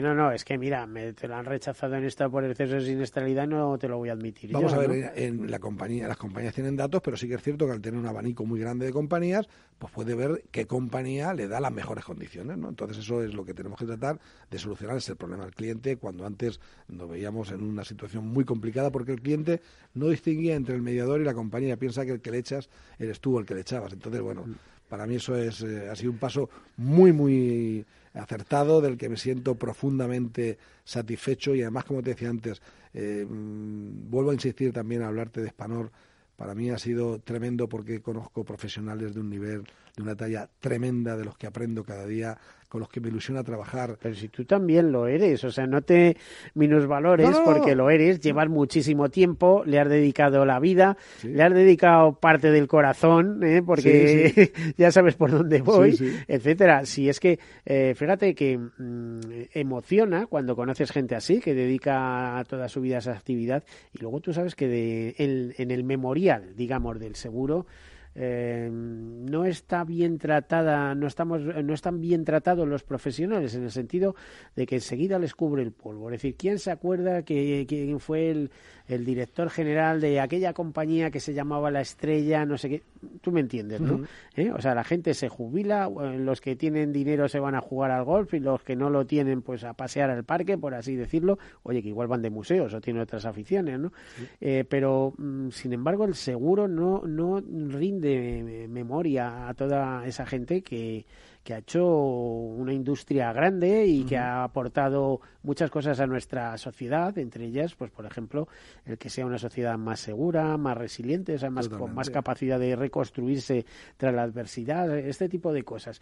no, 0.00 0.14
no, 0.14 0.30
es 0.30 0.44
que 0.44 0.56
mira, 0.56 0.86
me, 0.86 1.12
te 1.14 1.26
lo 1.26 1.34
han 1.34 1.44
rechazado 1.44 1.96
en 1.96 2.04
esta 2.04 2.28
por 2.28 2.44
exceso 2.44 2.74
de 2.74 2.82
siniestralidad, 2.82 3.48
no 3.48 3.76
te 3.76 3.88
lo 3.88 3.98
voy 3.98 4.10
a 4.10 4.12
admitir. 4.12 4.52
Vamos 4.52 4.72
yo, 4.72 4.78
a 4.78 4.86
ver, 4.86 4.90
¿no? 4.90 5.10
en 5.16 5.50
la 5.50 5.58
compañía, 5.58 6.06
las 6.06 6.16
compañías 6.16 6.54
tienen 6.54 6.76
datos, 6.76 7.00
pero 7.02 7.16
sí 7.16 7.26
que 7.26 7.34
es 7.34 7.42
cierto 7.42 7.66
que 7.66 7.72
al 7.72 7.80
tener 7.80 7.98
un 7.98 8.06
abanico 8.06 8.44
muy 8.44 8.60
grande 8.60 8.86
de 8.86 8.92
compañías, 8.92 9.48
pues 9.78 9.92
puede 9.92 10.14
ver 10.14 10.44
qué 10.52 10.66
compañía 10.66 11.34
le 11.34 11.48
da 11.48 11.58
las 11.58 11.72
mejores 11.72 12.04
condiciones, 12.04 12.56
¿no? 12.56 12.68
Entonces 12.68 12.98
eso 12.98 13.22
es 13.24 13.34
lo 13.34 13.44
que 13.44 13.54
tenemos 13.54 13.78
que 13.78 13.86
tratar 13.86 14.20
de 14.48 14.58
solucionar 14.58 14.96
ese 14.96 15.16
problema 15.16 15.44
al 15.44 15.54
cliente 15.54 15.96
cuando 15.96 16.24
antes 16.24 16.60
nos 16.86 17.10
veíamos 17.10 17.50
en 17.50 17.62
una 17.62 17.84
situación 17.84 18.28
muy 18.28 18.44
complicada 18.44 18.92
porque 18.92 19.12
el 19.12 19.20
cliente 19.20 19.60
no 19.94 20.08
distinguía 20.08 20.54
entre 20.54 20.76
el 20.76 20.82
mediador 20.82 21.20
y 21.20 21.24
la 21.24 21.34
compañía, 21.34 21.76
piensa 21.76 22.04
que 22.04 22.12
el 22.12 22.20
que 22.20 22.30
le 22.30 22.38
echas 22.38 22.68
eres 22.98 23.20
tú 23.20 23.38
el 23.38 23.46
que 23.46 23.54
le 23.54 23.62
echabas. 23.62 23.92
Entonces, 23.92 24.20
bueno, 24.20 24.44
para 24.90 25.06
mí 25.06 25.14
eso 25.14 25.34
es 25.36 25.62
eh, 25.62 25.88
ha 25.88 25.96
sido 25.96 26.10
un 26.10 26.18
paso 26.18 26.50
muy 26.76 27.12
muy 27.12 27.86
acertado, 28.14 28.80
del 28.80 28.98
que 28.98 29.08
me 29.08 29.16
siento 29.16 29.54
profundamente 29.54 30.58
satisfecho 30.84 31.54
y 31.54 31.62
además, 31.62 31.84
como 31.84 32.02
te 32.02 32.10
decía 32.10 32.28
antes, 32.28 32.60
eh, 32.92 33.24
vuelvo 33.28 34.30
a 34.30 34.34
insistir 34.34 34.72
también 34.72 35.02
a 35.02 35.08
hablarte 35.08 35.40
de 35.40 35.48
Spanor. 35.50 35.90
Para 36.36 36.54
mí 36.54 36.70
ha 36.70 36.78
sido 36.78 37.20
tremendo 37.20 37.68
porque 37.68 38.00
conozco 38.00 38.44
profesionales 38.44 39.14
de 39.14 39.20
un 39.20 39.30
nivel, 39.30 39.64
de 40.00 40.04
una 40.04 40.16
talla 40.16 40.48
tremenda, 40.58 41.16
de 41.16 41.24
los 41.24 41.36
que 41.36 41.46
aprendo 41.46 41.84
cada 41.84 42.06
día, 42.06 42.36
con 42.70 42.80
los 42.80 42.88
que 42.88 43.00
me 43.00 43.08
ilusiona 43.08 43.42
trabajar. 43.42 43.98
Pero 44.00 44.14
si 44.14 44.28
tú 44.28 44.44
también 44.44 44.92
lo 44.92 45.08
eres, 45.08 45.42
o 45.42 45.50
sea, 45.50 45.66
no 45.66 45.82
te 45.82 46.16
minusvalores 46.54 47.28
No, 47.28 47.32
no, 47.32 47.38
no. 47.40 47.44
porque 47.44 47.74
lo 47.74 47.90
eres, 47.90 48.20
llevas 48.20 48.48
muchísimo 48.48 49.10
tiempo, 49.10 49.64
le 49.66 49.80
has 49.80 49.88
dedicado 49.88 50.46
la 50.46 50.60
vida, 50.60 50.96
le 51.24 51.42
has 51.42 51.52
dedicado 51.52 52.12
parte 52.14 52.52
del 52.52 52.68
corazón, 52.68 53.42
¿eh? 53.42 53.60
porque 53.66 54.52
ya 54.78 54.92
sabes 54.92 55.16
por 55.16 55.32
dónde 55.32 55.62
voy, 55.62 55.98
etcétera. 56.28 56.86
Si 56.86 57.08
es 57.08 57.18
que, 57.18 57.40
eh, 57.66 57.94
fíjate 57.96 58.36
que 58.36 58.56
mm, 58.56 59.20
emociona 59.52 60.26
cuando 60.26 60.54
conoces 60.54 60.92
gente 60.92 61.16
así, 61.16 61.40
que 61.40 61.54
dedica 61.54 62.42
toda 62.48 62.68
su 62.68 62.80
vida 62.80 62.96
a 62.96 62.98
esa 63.00 63.12
actividad, 63.12 63.64
y 63.92 63.98
luego 63.98 64.20
tú 64.20 64.32
sabes 64.32 64.54
que 64.54 64.68
de, 64.68 65.14
en, 65.18 65.54
en 65.58 65.72
el 65.72 65.82
memorial, 65.82 66.54
digamos, 66.54 67.00
del 67.00 67.16
seguro, 67.16 67.66
eh, 68.14 68.68
no 68.72 69.44
está 69.44 69.84
bien 69.84 70.18
tratada, 70.18 70.94
no 70.94 71.06
estamos, 71.06 71.42
no 71.42 71.74
están 71.74 72.00
bien 72.00 72.24
tratados 72.24 72.66
los 72.66 72.82
profesionales 72.82 73.54
en 73.54 73.64
el 73.64 73.70
sentido 73.70 74.16
de 74.56 74.66
que 74.66 74.76
enseguida 74.76 75.18
les 75.18 75.34
cubre 75.34 75.62
el 75.62 75.72
polvo. 75.72 76.08
Es 76.08 76.14
decir, 76.14 76.36
¿quién 76.36 76.58
se 76.58 76.70
acuerda 76.70 77.22
que 77.22 77.66
quién 77.68 78.00
fue 78.00 78.30
el, 78.30 78.50
el 78.88 79.04
director 79.04 79.48
general 79.50 80.00
de 80.00 80.20
aquella 80.20 80.52
compañía 80.52 81.10
que 81.10 81.20
se 81.20 81.34
llamaba 81.34 81.70
La 81.70 81.80
Estrella, 81.80 82.44
no 82.44 82.58
sé 82.58 82.68
qué? 82.68 82.82
Tú 83.20 83.32
me 83.32 83.40
entiendes, 83.40 83.80
¿no? 83.80 84.04
¿Eh? 84.36 84.50
O 84.50 84.60
sea, 84.60 84.74
la 84.74 84.84
gente 84.84 85.14
se 85.14 85.28
jubila, 85.28 85.88
eh, 86.02 86.18
los 86.18 86.40
que 86.40 86.56
tienen 86.56 86.92
dinero 86.92 87.28
se 87.28 87.40
van 87.40 87.54
a 87.54 87.60
jugar 87.60 87.90
al 87.90 88.04
golf 88.04 88.34
y 88.34 88.40
los 88.40 88.62
que 88.62 88.76
no 88.76 88.90
lo 88.90 89.06
tienen, 89.06 89.42
pues 89.42 89.64
a 89.64 89.74
pasear 89.74 90.10
al 90.10 90.24
parque, 90.24 90.58
por 90.58 90.74
así 90.74 90.96
decirlo. 90.96 91.38
Oye, 91.62 91.82
que 91.82 91.88
igual 91.88 92.08
van 92.08 92.22
de 92.22 92.30
museos 92.30 92.74
o 92.74 92.80
tienen 92.80 93.02
otras 93.02 93.24
aficiones, 93.24 93.78
¿no? 93.78 93.92
Eh, 94.40 94.64
pero, 94.68 95.14
mm, 95.16 95.50
sin 95.50 95.72
embargo, 95.72 96.04
el 96.04 96.14
seguro 96.14 96.68
no, 96.68 97.02
no 97.06 97.40
rinde 97.40 98.64
eh, 98.64 98.68
memoria 98.68 99.48
a 99.48 99.54
toda 99.54 100.06
esa 100.06 100.26
gente 100.26 100.62
que, 100.62 101.06
que 101.50 101.54
ha 101.54 101.58
hecho 101.58 101.84
una 101.84 102.72
industria 102.72 103.32
grande 103.32 103.84
y 103.84 104.04
que 104.04 104.16
ha 104.16 104.44
aportado 104.44 105.20
muchas 105.42 105.68
cosas 105.68 105.98
a 105.98 106.06
nuestra 106.06 106.56
sociedad, 106.58 107.18
entre 107.18 107.46
ellas, 107.46 107.74
pues 107.74 107.90
por 107.90 108.06
ejemplo, 108.06 108.46
el 108.84 108.98
que 108.98 109.10
sea 109.10 109.26
una 109.26 109.36
sociedad 109.36 109.76
más 109.76 109.98
segura, 109.98 110.56
más 110.56 110.78
resiliente, 110.78 111.34
o 111.34 111.38
sea, 111.38 111.50
más, 111.50 111.68
con 111.68 111.92
más 111.92 112.08
capacidad 112.08 112.60
de 112.60 112.76
reconstruirse 112.76 113.66
tras 113.96 114.14
la 114.14 114.22
adversidad, 114.22 114.96
este 114.96 115.28
tipo 115.28 115.52
de 115.52 115.64
cosas. 115.64 116.00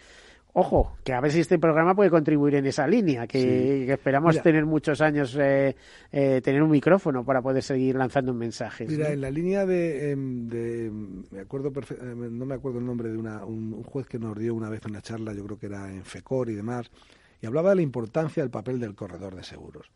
Ojo, 0.58 0.96
que 1.04 1.12
a 1.12 1.20
ver 1.20 1.30
si 1.30 1.38
este 1.40 1.56
programa 1.58 1.94
puede 1.94 2.10
contribuir 2.10 2.56
en 2.56 2.66
esa 2.66 2.86
línea, 2.88 3.28
que, 3.28 3.40
Sí. 3.40 3.86
que 3.86 3.92
esperamos 3.92 4.34
Mira. 4.34 4.42
tener 4.42 4.66
muchos 4.66 5.00
años, 5.00 5.36
eh, 5.40 5.76
eh, 6.10 6.40
tener 6.42 6.62
un 6.64 6.70
micrófono 6.70 7.24
para 7.24 7.40
poder 7.40 7.62
seguir 7.62 7.94
lanzando 7.94 8.34
mensajes. 8.34 8.90
Mira, 8.90 9.06
¿no? 9.06 9.14
en 9.14 9.20
la 9.20 9.30
línea 9.30 9.64
de, 9.64 10.10
em, 10.10 10.48
de- 10.48 10.90
me 11.30 11.40
acuerdo 11.40 11.70
em, 12.00 12.36
no 12.36 12.44
me 12.44 12.54
acuerdo 12.56 12.80
el 12.80 12.86
nombre 12.86 13.08
de 13.08 13.16
una, 13.18 13.44
un, 13.44 13.72
un 13.72 13.84
juez 13.84 14.06
que 14.08 14.18
nos 14.18 14.36
dio 14.36 14.52
una 14.54 14.68
vez 14.68 14.84
una 14.86 15.00
charla, 15.00 15.32
yo 15.32 15.44
creo 15.44 15.58
que 15.58 15.66
era 15.66 15.92
en 15.92 16.02
FECOR 16.02 16.50
y 16.50 16.54
demás, 16.54 16.90
y 17.40 17.46
hablaba 17.46 17.70
de 17.70 17.76
la 17.76 17.82
importancia 17.82 18.42
del 18.42 18.50
papel 18.50 18.80
del 18.80 18.96
corredor 18.96 19.36
de 19.36 19.44
seguros. 19.44 19.90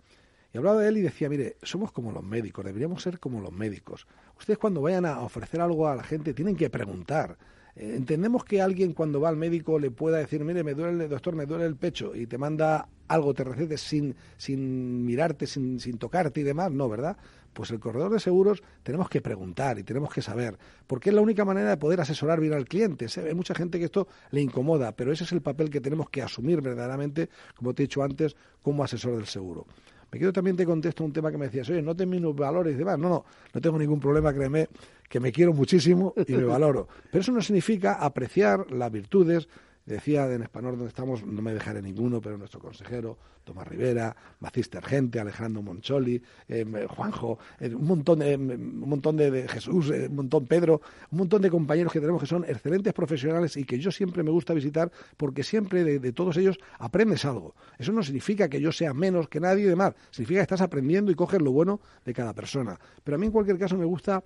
Y 0.55 0.59
hablaba 0.59 0.81
de 0.81 0.89
él 0.91 0.99
y 0.99 1.01
decía, 1.01 1.29
mire, 1.29 1.57
somos 1.63 1.91
como 1.91 2.13
los 2.13 2.23
médicos, 2.23 2.65
deberíamos 2.65 3.03
ser 3.03 3.19
como 3.19 3.41
los 3.41 3.53
médicos. 3.53 4.07
Ustedes 4.39 4.59
cuando 4.59 4.81
vayan 4.83 5.07
a 5.07 5.23
ofrecer 5.23 5.61
algo 5.61 5.89
a 5.89 5.97
la 5.97 6.05
gente 6.05 6.35
tienen 6.35 6.55
que 6.55 6.71
preguntar. 6.71 7.37
Eh, 7.77 7.95
entendemos 7.97 8.45
que 8.45 8.61
alguien 8.61 8.93
cuando 8.93 9.21
va 9.21 9.29
al 9.29 9.37
médico 9.37 9.79
le 9.79 9.91
pueda 9.91 10.19
decir, 10.19 10.45
mire, 10.45 10.63
me 10.63 10.75
duele 10.75 11.05
el 11.05 11.11
doctor, 11.11 11.35
me 11.35 11.47
duele 11.47 11.65
el 11.65 11.77
pecho, 11.77 12.15
y 12.15 12.27
te 12.27 12.39
manda 12.39 12.89
algo, 13.09 13.35
te 13.35 13.45
recete 13.45 13.77
sin, 13.79 14.15
sin 14.37 15.05
mirarte, 15.05 15.47
sin, 15.47 15.81
sin 15.81 15.99
tocarte 15.99 16.41
y 16.41 16.43
demás, 16.43 16.71
no, 16.71 16.89
¿verdad? 16.89 17.17
Pues 17.53 17.71
el 17.71 17.81
corredor 17.81 18.11
de 18.11 18.21
seguros 18.21 18.63
tenemos 18.83 19.11
que 19.11 19.21
preguntar 19.21 19.79
y 19.79 19.83
tenemos 19.83 20.13
que 20.13 20.23
saber, 20.23 20.59
porque 20.87 21.11
es 21.11 21.15
la 21.15 21.21
única 21.21 21.45
manera 21.45 21.71
de 21.71 21.77
poder 21.77 22.01
asesorar 22.01 22.41
bien 22.41 22.55
al 22.55 22.67
cliente. 22.67 23.07
Hay 23.17 23.35
mucha 23.35 23.55
gente 23.55 23.79
que 23.79 23.85
esto 23.85 24.09
le 24.31 24.41
incomoda, 24.41 24.93
pero 24.93 25.13
ese 25.13 25.25
es 25.25 25.33
el 25.33 25.43
papel 25.43 25.69
que 25.69 25.81
tenemos 25.81 26.09
que 26.09 26.23
asumir 26.23 26.63
verdaderamente, 26.63 27.29
como 27.55 27.75
te 27.75 27.83
he 27.83 27.87
dicho 27.87 28.03
antes, 28.03 28.37
como 28.63 28.85
asesor 28.85 29.17
del 29.17 29.27
seguro. 29.27 29.67
Me 30.13 30.19
quedo 30.19 30.33
también 30.33 30.57
te 30.57 30.67
contesto 30.67 31.03
un 31.05 31.13
tema 31.13 31.31
que 31.31 31.39
me 31.39 31.47
decías, 31.47 31.71
oye, 31.71 31.81
no 31.81 31.97
te 31.97 32.05
minus 32.05 32.37
valores 32.37 32.75
y 32.75 32.77
demás. 32.77 32.99
No, 32.99 33.09
no, 33.09 33.25
no 33.53 33.61
tengo 33.63 33.79
ningún 33.79 33.99
problema, 33.99 34.33
créeme, 34.35 34.69
que 35.09 35.19
me 35.19 35.33
quiero 35.33 35.55
muchísimo 35.55 36.13
y 36.27 36.33
me 36.35 36.45
valoro. 36.45 36.87
Pero 37.11 37.23
eso 37.23 37.33
no 37.33 37.41
significa 37.41 37.95
apreciar 37.95 38.71
las 38.71 38.93
virtudes. 38.93 39.49
Decía 39.85 40.33
en 40.33 40.43
Espanor 40.43 40.73
donde 40.73 40.89
estamos, 40.89 41.25
no 41.27 41.43
me 41.43 41.53
dejaré 41.53 41.83
ninguno, 41.83 42.21
pero 42.21 42.39
nuestro 42.39 42.61
consejero, 42.61 43.19
Tomás 43.43 43.67
Rivera, 43.67 44.15
Maciste 44.39 44.79
Argente, 44.79 45.19
Alejandro 45.19 45.61
Moncholi, 45.61 46.23
eh, 46.49 46.87
Juanjo, 46.89 47.39
eh, 47.59 47.75
un 47.75 47.87
montón, 47.87 48.21
de, 48.21 48.37
un 48.37 48.89
montón 48.89 49.17
de, 49.17 49.49
Jesús, 49.49 49.91
eh, 49.91 50.07
un 50.09 50.17
montón 50.17 50.47
Pedro, 50.47 50.81
un 51.11 51.19
montón 51.19 51.43
de 51.43 51.51
compañeros 51.51 51.93
que 51.93 51.99
tenemos 51.99 52.21
que 52.21 52.29
son 52.29 52.45
excelentes 52.45 52.93
profesionales 52.93 53.57
y 53.57 53.65
que 53.65 53.81
yo 53.81 53.91
siempre 53.91 54.23
me 54.23 54.31
gusta 54.31 54.55
visitar 54.55 54.93
porque 55.17 55.43
siempre 55.43 55.83
de, 55.99 56.13
todos 56.13 56.37
ellos 56.37 56.59
aprendes 56.79 57.25
algo. 57.25 57.57
Eso 57.77 57.91
no 57.91 58.05
significa 58.05 58.49
que 58.49 58.61
yo 58.61 58.71
sea 58.71 58.95
menos 58.95 59.29
que 59.29 59.41
nadie 59.41 59.65
y 59.65 59.69
demás, 59.69 59.95
significa 60.11 60.39
que 60.39 60.43
estás 60.43 60.61
aprendiendo 60.61 61.11
y 61.11 61.17
coges 61.17 61.43
lo 61.43 61.51
bueno 61.51 61.81
de 62.05 62.13
cada 62.13 62.33
persona. 62.35 62.79
Pero 63.03 63.17
a 63.17 63.19
mí 63.19 63.27
en 63.27 63.33
cualquier 63.33 63.59
caso 63.59 63.77
me 63.77 63.85
gusta 63.85 64.23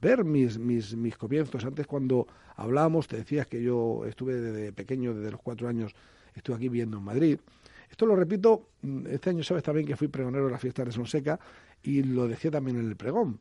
ver 0.00 0.24
mis, 0.24 0.56
mis, 0.56 0.94
mis 0.94 1.16
comienzos. 1.16 1.64
Antes 1.64 1.86
cuando 1.86 2.26
hablábamos 2.58 3.06
te 3.06 3.16
decías 3.16 3.46
que 3.46 3.62
yo 3.62 4.04
estuve 4.04 4.34
desde 4.34 4.72
pequeño, 4.72 5.14
desde 5.14 5.30
los 5.30 5.40
cuatro 5.40 5.68
años, 5.68 5.94
estuve 6.34 6.56
aquí 6.56 6.68
viviendo 6.68 6.98
en 6.98 7.04
Madrid. 7.04 7.38
Esto 7.88 8.04
lo 8.04 8.16
repito, 8.16 8.70
mm, 8.82 9.06
este 9.06 9.30
año 9.30 9.42
sabes 9.42 9.62
también 9.62 9.86
que 9.86 9.96
fui 9.96 10.08
pregonero 10.08 10.46
de 10.46 10.50
la 10.50 10.58
fiesta 10.58 10.84
de 10.84 10.92
Sonseca 10.92 11.38
y 11.82 12.02
lo 12.02 12.26
decía 12.26 12.50
también 12.50 12.78
en 12.78 12.88
el 12.88 12.96
pregón. 12.96 13.40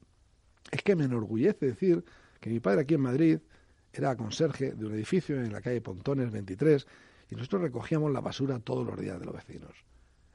Es 0.72 0.84
que 0.84 0.96
me 0.96 1.06
enorgullece 1.06 1.66
decir 1.66 2.06
que 2.40 2.50
mi 2.50 2.60
padre 2.60 2.82
aquí 2.82 2.94
en 2.94 3.02
Madrid 3.02 3.40
era 3.92 4.16
conserje 4.16 4.74
de 4.74 4.86
un 4.86 4.94
edificio 4.94 5.36
en 5.36 5.52
la 5.52 5.62
calle 5.62 5.82
Pontones 5.82 6.32
23 6.32 6.86
y 7.32 7.36
nosotros 7.36 7.64
recogíamos 7.64 8.12
la 8.12 8.22
basura 8.22 8.60
todos 8.60 8.86
los 8.86 9.00
días 9.00 9.20
de 9.20 9.26
los 9.26 9.34
vecinos. 9.34 9.74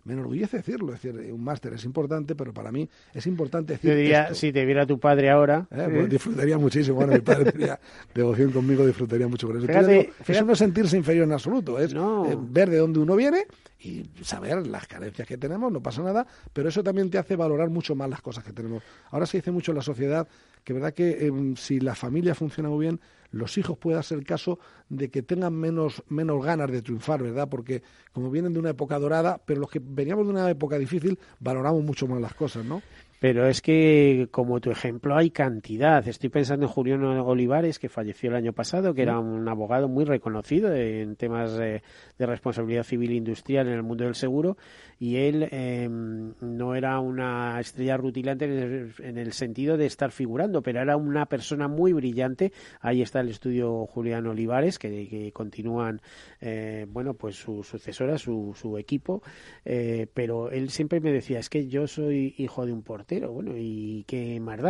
Me 0.05 0.15
enorgullece 0.15 0.57
decirlo, 0.57 0.93
es 0.93 1.01
decir, 1.01 1.33
un 1.33 1.45
máster 1.45 1.73
es 1.75 1.85
importante, 1.85 2.35
pero 2.35 2.53
para 2.53 2.73
mí 2.73 2.89
es 3.15 3.25
importante 3.29 3.75
decir 3.75 3.91
Yo 3.91 3.97
diría, 3.97 4.23
esto. 4.25 4.35
si 4.35 4.53
te 4.53 4.65
viera 4.65 4.85
tu 4.85 4.99
padre 4.99 5.31
ahora. 5.31 5.69
Eh, 5.71 6.07
disfrutaría 6.11 6.59
muchísimo. 6.59 6.97
Bueno, 6.97 7.13
mi 7.13 7.21
padre 7.21 7.53
tenía 7.53 7.79
devoción 8.15 8.51
conmigo, 8.51 8.85
disfrutaría 8.85 9.29
mucho 9.29 9.47
con 9.47 9.59
eso. 9.59 9.67
Fíjate, 9.69 9.93
digo, 9.93 10.03
fíjate- 10.13 10.33
Eso 10.33 10.45
no 10.45 10.53
es 10.55 10.59
sentirse 10.59 10.97
inferior 10.97 11.25
en 11.25 11.33
absoluto, 11.33 11.79
es 11.79 11.95
No. 11.95 12.29
eh, 12.29 12.37
ver 12.37 12.69
de 12.69 12.79
dónde 12.79 12.99
uno 12.99 13.15
viene 13.15 13.47
y 13.79 14.05
saber 14.23 14.67
las 14.67 14.89
carencias 14.89 15.27
que 15.29 15.39
tenemos, 15.39 15.71
no 15.73 15.81
pasa 15.81 16.03
nada, 16.03 16.27
pero 16.53 16.69
eso 16.69 16.83
también 16.83 17.09
te 17.09 17.19
hace 17.19 17.37
valorar 17.37 17.71
mucho 17.71 17.95
más 17.95 18.11
las 18.11 18.21
cosas 18.23 18.43
que 18.43 18.53
tenemos. 18.53 18.83
Ahora 19.11 19.27
se 19.27 19.39
dice 19.39 19.53
mucho 19.53 19.71
en 19.73 19.77
la 19.77 19.83
sociedad 19.83 20.27
que 20.65 20.73
verdad 20.73 20.93
que 20.95 21.27
em, 21.27 21.55
si 21.57 21.79
la 21.81 21.95
familia 21.95 22.35
funciona 22.35 22.69
muy 22.69 22.87
bien, 22.87 23.01
los 23.33 23.59
hijos 23.59 23.77
pueda 23.79 24.03
ser 24.03 24.19
el 24.19 24.25
caso 24.25 24.59
de 24.89 25.11
que 25.11 25.23
tengan 25.23 25.55
menos, 25.55 26.03
menos 26.09 26.45
ganas 26.45 26.71
de 26.71 26.83
triunfar, 26.83 27.23
¿verdad? 27.23 27.49
Porque 27.49 27.83
como 28.13 28.31
vienen 28.31 28.53
de 28.53 28.61
una 28.61 28.71
época 28.71 28.99
dorada, 28.99 29.41
pero 29.45 29.61
los 29.61 29.71
que 29.71 29.81
veníamos 29.83 30.27
de 30.27 30.33
una 30.33 30.49
época 30.49 30.79
difícil, 30.79 31.19
valoramos 31.41 31.83
mucho 31.83 32.07
más 32.07 32.21
las 32.21 32.35
cosas, 32.35 32.65
¿no? 32.65 32.83
Pero 33.23 33.47
es 33.47 33.63
que, 33.63 34.27
como 34.33 34.61
tu 34.61 34.73
ejemplo, 34.73 35.17
hay 35.17 35.31
cantidad. 35.31 36.09
Estoy 36.09 36.29
pensando 36.29 36.67
en 36.67 36.73
Julián 36.73 37.05
Olivares, 37.05 37.79
que 37.79 37.89
falleció 37.89 38.31
el 38.31 38.35
año 38.35 38.53
pasado, 38.53 38.95
que 38.95 39.03
era 39.03 39.21
un 39.21 39.49
abogado 39.49 39.87
muy 39.87 40.05
reconocido 40.05 40.75
en 40.75 41.15
temas 41.15 41.57
de, 41.57 41.83
responsabilidad 42.19 42.83
civil 42.83 43.13
e 43.13 43.15
industrial 43.15 43.69
en 43.69 43.75
el 43.75 43.85
mundo 43.85 44.03
del 44.03 44.17
seguro, 44.17 44.57
y 44.99 45.19
él 45.19 45.47
em, 45.53 46.35
no 46.41 46.75
era 46.75 46.99
una 46.99 47.61
estrella 47.61 47.97
rutilante 47.97 48.47
en 48.47 49.19
el, 49.19 49.33
sentido 49.33 49.77
de 49.77 49.87
estar 49.87 50.11
figurando, 50.11 50.61
pero 50.61 50.81
era 50.81 50.97
una 50.97 51.27
persona 51.27 51.69
muy 51.69 51.93
brillante. 51.93 52.53
Ahí 52.81 53.03
está 53.03 53.21
el 53.21 53.29
estudio 53.29 53.87
Julián 53.87 54.27
Olivares, 54.27 54.81
que, 54.81 55.31
continúan, 55.33 56.01
eh, 56.41 56.87
bueno, 56.89 57.15
pues 57.15 57.37
su 57.37 57.63
sucesora, 57.63 58.19
su, 58.19 58.53
su 58.57 58.79
equipo, 58.79 59.23
eh, 59.65 60.09
pero 60.13 60.51
él 60.51 60.71
siempre 60.71 60.99
me 60.99 61.13
decía, 61.13 61.39
es 61.39 61.49
que 61.49 61.69
yo 61.69 61.87
soy 61.87 62.35
hijo 62.37 62.67
de 62.67 62.73
un 62.73 62.83
portero 62.83 63.12
bueno, 63.21 63.53
y 63.57 64.05
qué 64.07 64.41
más 64.41 64.61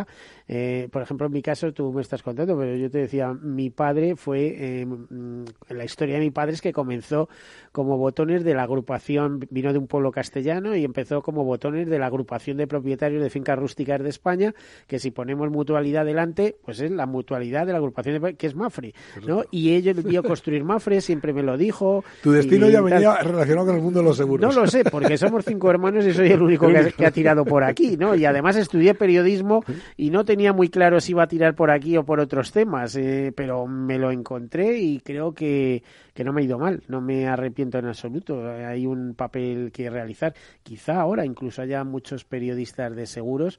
eh, 0.49 0.89
por 0.91 1.03
ejemplo, 1.03 1.27
en 1.27 1.33
mi 1.33 1.43
caso, 1.43 1.73
tú 1.73 1.93
me 1.93 2.03
estás 2.03 2.23
contando, 2.23 2.57
pero 2.59 2.77
yo 2.77 2.91
te 2.91 2.99
decía, 2.99 3.33
mi 3.33 3.71
padre 3.71 4.17
fue, 4.17 4.55
eh, 4.59 4.87
mm, 4.87 5.45
la 5.71 5.85
historia 5.85 6.17
de 6.17 6.21
mi 6.21 6.31
padre 6.31 6.53
es 6.53 6.61
que 6.61 6.73
comenzó 6.73 7.29
como 7.73 7.97
botones 7.97 8.45
de 8.45 8.55
la 8.55 8.65
agrupación, 8.65 9.47
vino 9.51 9.73
de 9.73 9.79
un 9.79 9.87
pueblo 9.87 10.13
castellano 10.13 10.77
y 10.77 10.85
empezó 10.85 11.23
como 11.23 11.45
botones 11.45 11.89
de 11.89 11.99
la 11.99 12.07
agrupación 12.07 12.57
de 12.57 12.67
propietarios 12.67 13.23
de 13.23 13.31
fincas 13.31 13.59
rústicas 13.59 14.03
de 14.03 14.09
España, 14.09 14.55
que 14.87 14.99
si 14.99 15.11
ponemos 15.11 15.51
mutualidad 15.51 16.05
delante, 16.05 16.57
pues 16.65 16.81
es 16.81 16.91
la 16.91 17.07
mutualidad 17.07 17.67
de 17.67 17.73
la 17.73 17.79
agrupación 17.79 18.21
de, 18.21 18.35
que 18.35 18.47
es 18.47 18.55
Mafre, 18.55 18.95
¿no? 19.27 19.45
Y 19.51 19.75
ellos 19.75 20.03
vio 20.05 20.23
construir 20.23 20.65
Mafre, 20.65 21.01
siempre 21.01 21.33
me 21.33 21.43
lo 21.43 21.57
dijo. 21.57 22.05
Tu 22.23 22.33
destino 22.33 22.69
ya 22.69 22.81
venía 22.81 23.17
relacionado 23.17 23.69
con 23.69 23.77
el 23.77 23.83
mundo 23.83 24.01
de 24.01 24.05
los 24.05 24.17
seguros. 24.17 24.55
No 24.55 24.61
lo 24.61 24.67
sé, 24.67 24.85
porque 24.85 25.17
somos 25.17 25.45
cinco 25.45 25.71
hermanos 25.71 26.05
y 26.07 26.13
soy 26.13 26.31
el 26.31 26.43
único 26.43 26.69
que, 26.69 26.93
que 26.93 27.07
ha 27.07 27.11
tirado 27.11 27.45
por 27.45 27.65
aquí, 27.65 27.97
¿no? 27.97 28.15
Y 28.15 28.25
además 28.33 28.57
estudié 28.57 28.95
periodismo 28.95 29.65
y 29.97 30.11
no 30.11 30.25
tenía 30.25 30.53
muy 30.53 30.69
claro 30.69 31.01
si 31.01 31.13
iba 31.13 31.23
a 31.23 31.29
tirar 31.29 31.55
por 31.55 31.71
aquí 31.71 31.97
o 31.97 32.05
por 32.05 32.21
otros 32.21 32.53
temas, 32.53 32.97
eh, 32.97 33.33
pero 33.35 33.67
me 33.67 33.99
lo 33.99 34.11
encontré 34.11 34.79
y 34.79 35.01
creo 35.01 35.33
que, 35.33 35.83
que 36.15 36.25
no 36.25 36.33
me 36.33 36.43
ha 36.43 36.45
ido 36.45 36.59
mal, 36.59 36.83
no 36.89 37.01
me 37.01 37.27
arrepiento 37.29 37.79
en 37.79 37.87
absoluto. 37.87 38.45
Hay 38.49 38.87
un 38.87 39.15
papel 39.15 39.71
que 39.73 39.89
realizar. 39.89 40.35
Quizá 40.63 41.01
ahora 41.01 41.25
incluso 41.25 41.63
haya 41.63 41.85
muchos 41.85 42.25
periodistas 42.25 42.95
de 42.95 43.07
seguros 43.07 43.59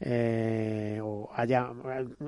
eh, 0.00 0.98
o 1.02 1.30
haya, 1.34 1.70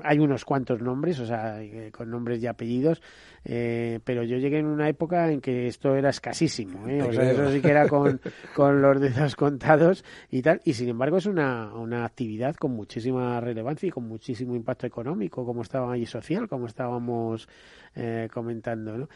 hay 0.03 0.19
unos 0.19 0.45
cuantos 0.45 0.81
nombres, 0.81 1.19
o 1.19 1.25
sea, 1.25 1.59
con 1.91 2.09
nombres 2.09 2.41
y 2.41 2.47
apellidos, 2.47 3.01
eh, 3.43 3.99
pero 4.03 4.23
yo 4.23 4.37
llegué 4.37 4.59
en 4.59 4.65
una 4.65 4.89
época 4.89 5.31
en 5.31 5.41
que 5.41 5.67
esto 5.67 5.95
era 5.95 6.09
escasísimo, 6.09 6.87
¿eh? 6.87 7.01
o 7.01 7.11
sea, 7.11 7.31
eso 7.31 7.51
sí 7.51 7.61
que 7.61 7.69
era 7.69 7.87
con, 7.87 8.19
con 8.55 8.81
los 8.81 8.99
dedos 8.99 9.35
contados 9.35 10.03
y 10.29 10.41
tal, 10.41 10.61
y 10.63 10.73
sin 10.73 10.89
embargo 10.89 11.17
es 11.17 11.25
una, 11.25 11.73
una 11.73 12.05
actividad 12.05 12.55
con 12.55 12.71
muchísima 12.71 13.39
relevancia 13.39 13.87
y 13.87 13.91
con 13.91 14.07
muchísimo 14.07 14.55
impacto 14.55 14.87
económico, 14.87 15.45
como 15.45 15.61
estaba 15.61 15.93
ahí 15.93 16.05
social, 16.05 16.47
como 16.47 16.67
estábamos 16.67 17.47
eh, 17.95 18.27
comentando, 18.31 18.97
¿no? 18.97 19.09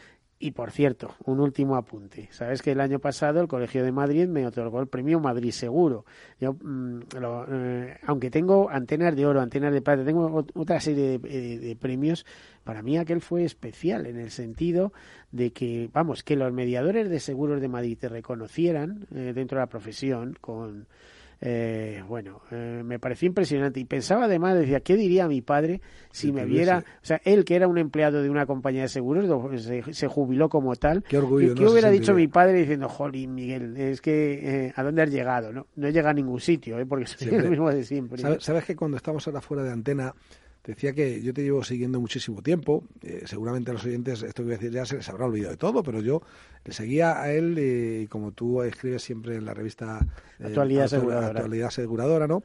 Y 0.44 0.50
por 0.50 0.72
cierto, 0.72 1.14
un 1.24 1.38
último 1.38 1.76
apunte. 1.76 2.28
Sabes 2.32 2.62
que 2.62 2.72
el 2.72 2.80
año 2.80 2.98
pasado 2.98 3.40
el 3.40 3.46
Colegio 3.46 3.84
de 3.84 3.92
Madrid 3.92 4.26
me 4.26 4.44
otorgó 4.44 4.80
el 4.80 4.88
premio 4.88 5.20
Madrid 5.20 5.52
Seguro. 5.52 6.04
Yo, 6.40 6.54
mm, 6.54 6.98
eh, 7.48 7.96
aunque 8.04 8.28
tengo 8.28 8.68
antenas 8.68 9.14
de 9.14 9.24
oro, 9.24 9.40
antenas 9.40 9.72
de 9.72 9.80
plata, 9.82 10.04
tengo 10.04 10.44
otra 10.54 10.80
serie 10.80 11.20
de, 11.20 11.76
premios, 11.76 12.26
para 12.64 12.82
mí 12.82 12.98
aquel 12.98 13.20
fue 13.20 13.44
especial 13.44 14.04
en 14.06 14.18
el 14.18 14.32
sentido 14.32 14.92
de 15.30 15.52
que, 15.52 15.88
vamos, 15.92 16.24
que 16.24 16.34
los 16.34 16.52
mediadores 16.52 17.08
de 17.08 17.20
seguros 17.20 17.60
de 17.60 17.68
Madrid 17.68 17.96
te 17.96 18.08
reconocieran 18.08 19.06
eh, 19.14 19.30
dentro 19.32 19.58
de 19.58 19.62
la 19.62 19.68
profesión 19.68 20.36
con 20.40 20.88
eh, 21.44 22.04
bueno, 22.06 22.40
eh, 22.52 22.82
me 22.84 23.00
pareció 23.00 23.26
impresionante 23.26 23.80
y 23.80 23.84
pensaba 23.84 24.26
además, 24.26 24.56
decía, 24.56 24.78
¿qué 24.78 24.94
diría 24.94 25.26
mi 25.26 25.42
padre 25.42 25.80
si 26.12 26.30
me 26.30 26.44
viera? 26.44 26.84
O 27.02 27.04
sea, 27.04 27.20
él 27.24 27.44
que 27.44 27.56
era 27.56 27.66
un 27.66 27.78
empleado 27.78 28.22
de 28.22 28.30
una 28.30 28.46
compañía 28.46 28.82
de 28.82 28.88
seguros, 28.88 29.26
se, 29.60 30.06
jubiló 30.06 30.48
como 30.48 30.76
tal. 30.76 31.02
Qué 31.02 31.18
orgullo. 31.18 31.56
¿Qué, 31.56 31.66
hubiera 31.66 31.90
dicho 31.90 32.14
mi 32.14 32.28
padre 32.28 32.60
diciendo, 32.60 32.88
jolín, 32.88 33.34
Miguel, 33.34 33.76
es 33.76 34.00
que, 34.00 34.66
eh, 34.66 34.72
¿a 34.76 34.84
dónde 34.84 35.02
has 35.02 35.10
llegado? 35.10 35.52
No, 35.52 35.66
no 35.74 35.88
he 35.88 35.92
llegado 35.92 36.10
a 36.10 36.14
ningún 36.14 36.38
sitio, 36.38 36.78
¿eh? 36.78 36.86
porque 36.86 37.06
soy 37.06 37.32
lo 37.32 37.50
mismo 37.50 37.68
de 37.72 37.82
siempre. 37.82 38.22
¿Sabes, 38.22 38.44
¿Sabes 38.44 38.64
que 38.64 38.76
cuando 38.76 38.96
estamos 38.96 39.26
ahora 39.26 39.40
fuera 39.40 39.64
de 39.64 39.72
antena 39.72 40.14
decía 40.64 40.92
que 40.92 41.22
yo 41.22 41.34
te 41.34 41.42
llevo 41.42 41.64
siguiendo 41.64 42.00
muchísimo 42.00 42.42
tiempo. 42.42 42.84
Eh, 43.02 43.22
seguramente 43.26 43.70
a 43.70 43.74
los 43.74 43.84
oyentes 43.84 44.22
esto 44.22 44.42
que 44.42 44.46
voy 44.46 44.54
a 44.54 44.58
decir 44.58 44.72
ya 44.72 44.84
se 44.84 44.96
les 44.96 45.08
habrá 45.08 45.26
olvidado 45.26 45.52
de 45.52 45.56
todo, 45.56 45.82
pero 45.82 46.00
yo 46.00 46.22
le 46.64 46.72
seguía 46.72 47.20
a 47.20 47.32
él 47.32 47.58
y 47.58 48.06
como 48.08 48.32
tú 48.32 48.62
escribes 48.62 49.02
siempre 49.02 49.36
en 49.36 49.44
la 49.44 49.54
revista 49.54 50.06
eh, 50.38 50.46
Actualidad, 50.46 50.84
Aseguradora. 50.84 51.26
Actualidad 51.28 51.68
Aseguradora, 51.68 52.26
¿no? 52.26 52.42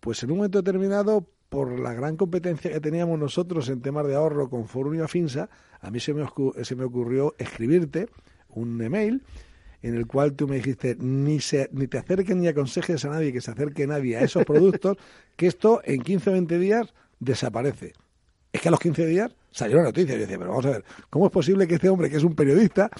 Pues 0.00 0.22
en 0.22 0.30
un 0.30 0.38
momento 0.38 0.62
determinado, 0.62 1.26
por 1.50 1.78
la 1.78 1.92
gran 1.92 2.16
competencia 2.16 2.70
que 2.70 2.80
teníamos 2.80 3.18
nosotros 3.18 3.68
en 3.68 3.82
temas 3.82 4.06
de 4.06 4.14
ahorro 4.14 4.48
con 4.48 4.66
Forum 4.66 4.94
y 4.94 5.00
Afinsa, 5.00 5.50
a 5.80 5.90
mí 5.90 5.98
se 6.00 6.14
me, 6.14 6.24
se 6.62 6.76
me 6.76 6.84
ocurrió 6.84 7.34
escribirte 7.38 8.08
un 8.48 8.80
email 8.80 9.22
en 9.82 9.94
el 9.96 10.06
cual 10.06 10.34
tú 10.34 10.46
me 10.46 10.56
dijiste 10.56 10.96
ni, 10.98 11.40
se, 11.40 11.68
ni 11.72 11.86
te 11.88 11.98
acerques 11.98 12.36
ni 12.36 12.46
aconsejes 12.46 13.04
a 13.04 13.10
nadie 13.10 13.32
que 13.32 13.40
se 13.40 13.50
acerque 13.50 13.86
nadie 13.86 14.16
a 14.16 14.22
esos 14.22 14.44
productos, 14.44 14.96
que 15.36 15.46
esto 15.46 15.80
en 15.84 16.02
15 16.02 16.30
o 16.30 16.32
20 16.34 16.58
días 16.58 16.94
desaparece. 17.20 17.92
Es 18.52 18.60
que 18.60 18.68
a 18.68 18.70
los 18.72 18.80
15 18.80 19.06
días 19.06 19.30
salió 19.52 19.76
la 19.76 19.84
noticia. 19.84 20.14
Yo 20.14 20.22
decía, 20.22 20.38
pero 20.38 20.50
vamos 20.50 20.66
a 20.66 20.70
ver, 20.70 20.84
¿cómo 21.08 21.26
es 21.26 21.32
posible 21.32 21.68
que 21.68 21.76
este 21.76 21.88
hombre, 21.88 22.10
que 22.10 22.16
es 22.16 22.24
un 22.24 22.34
periodista, 22.34 22.90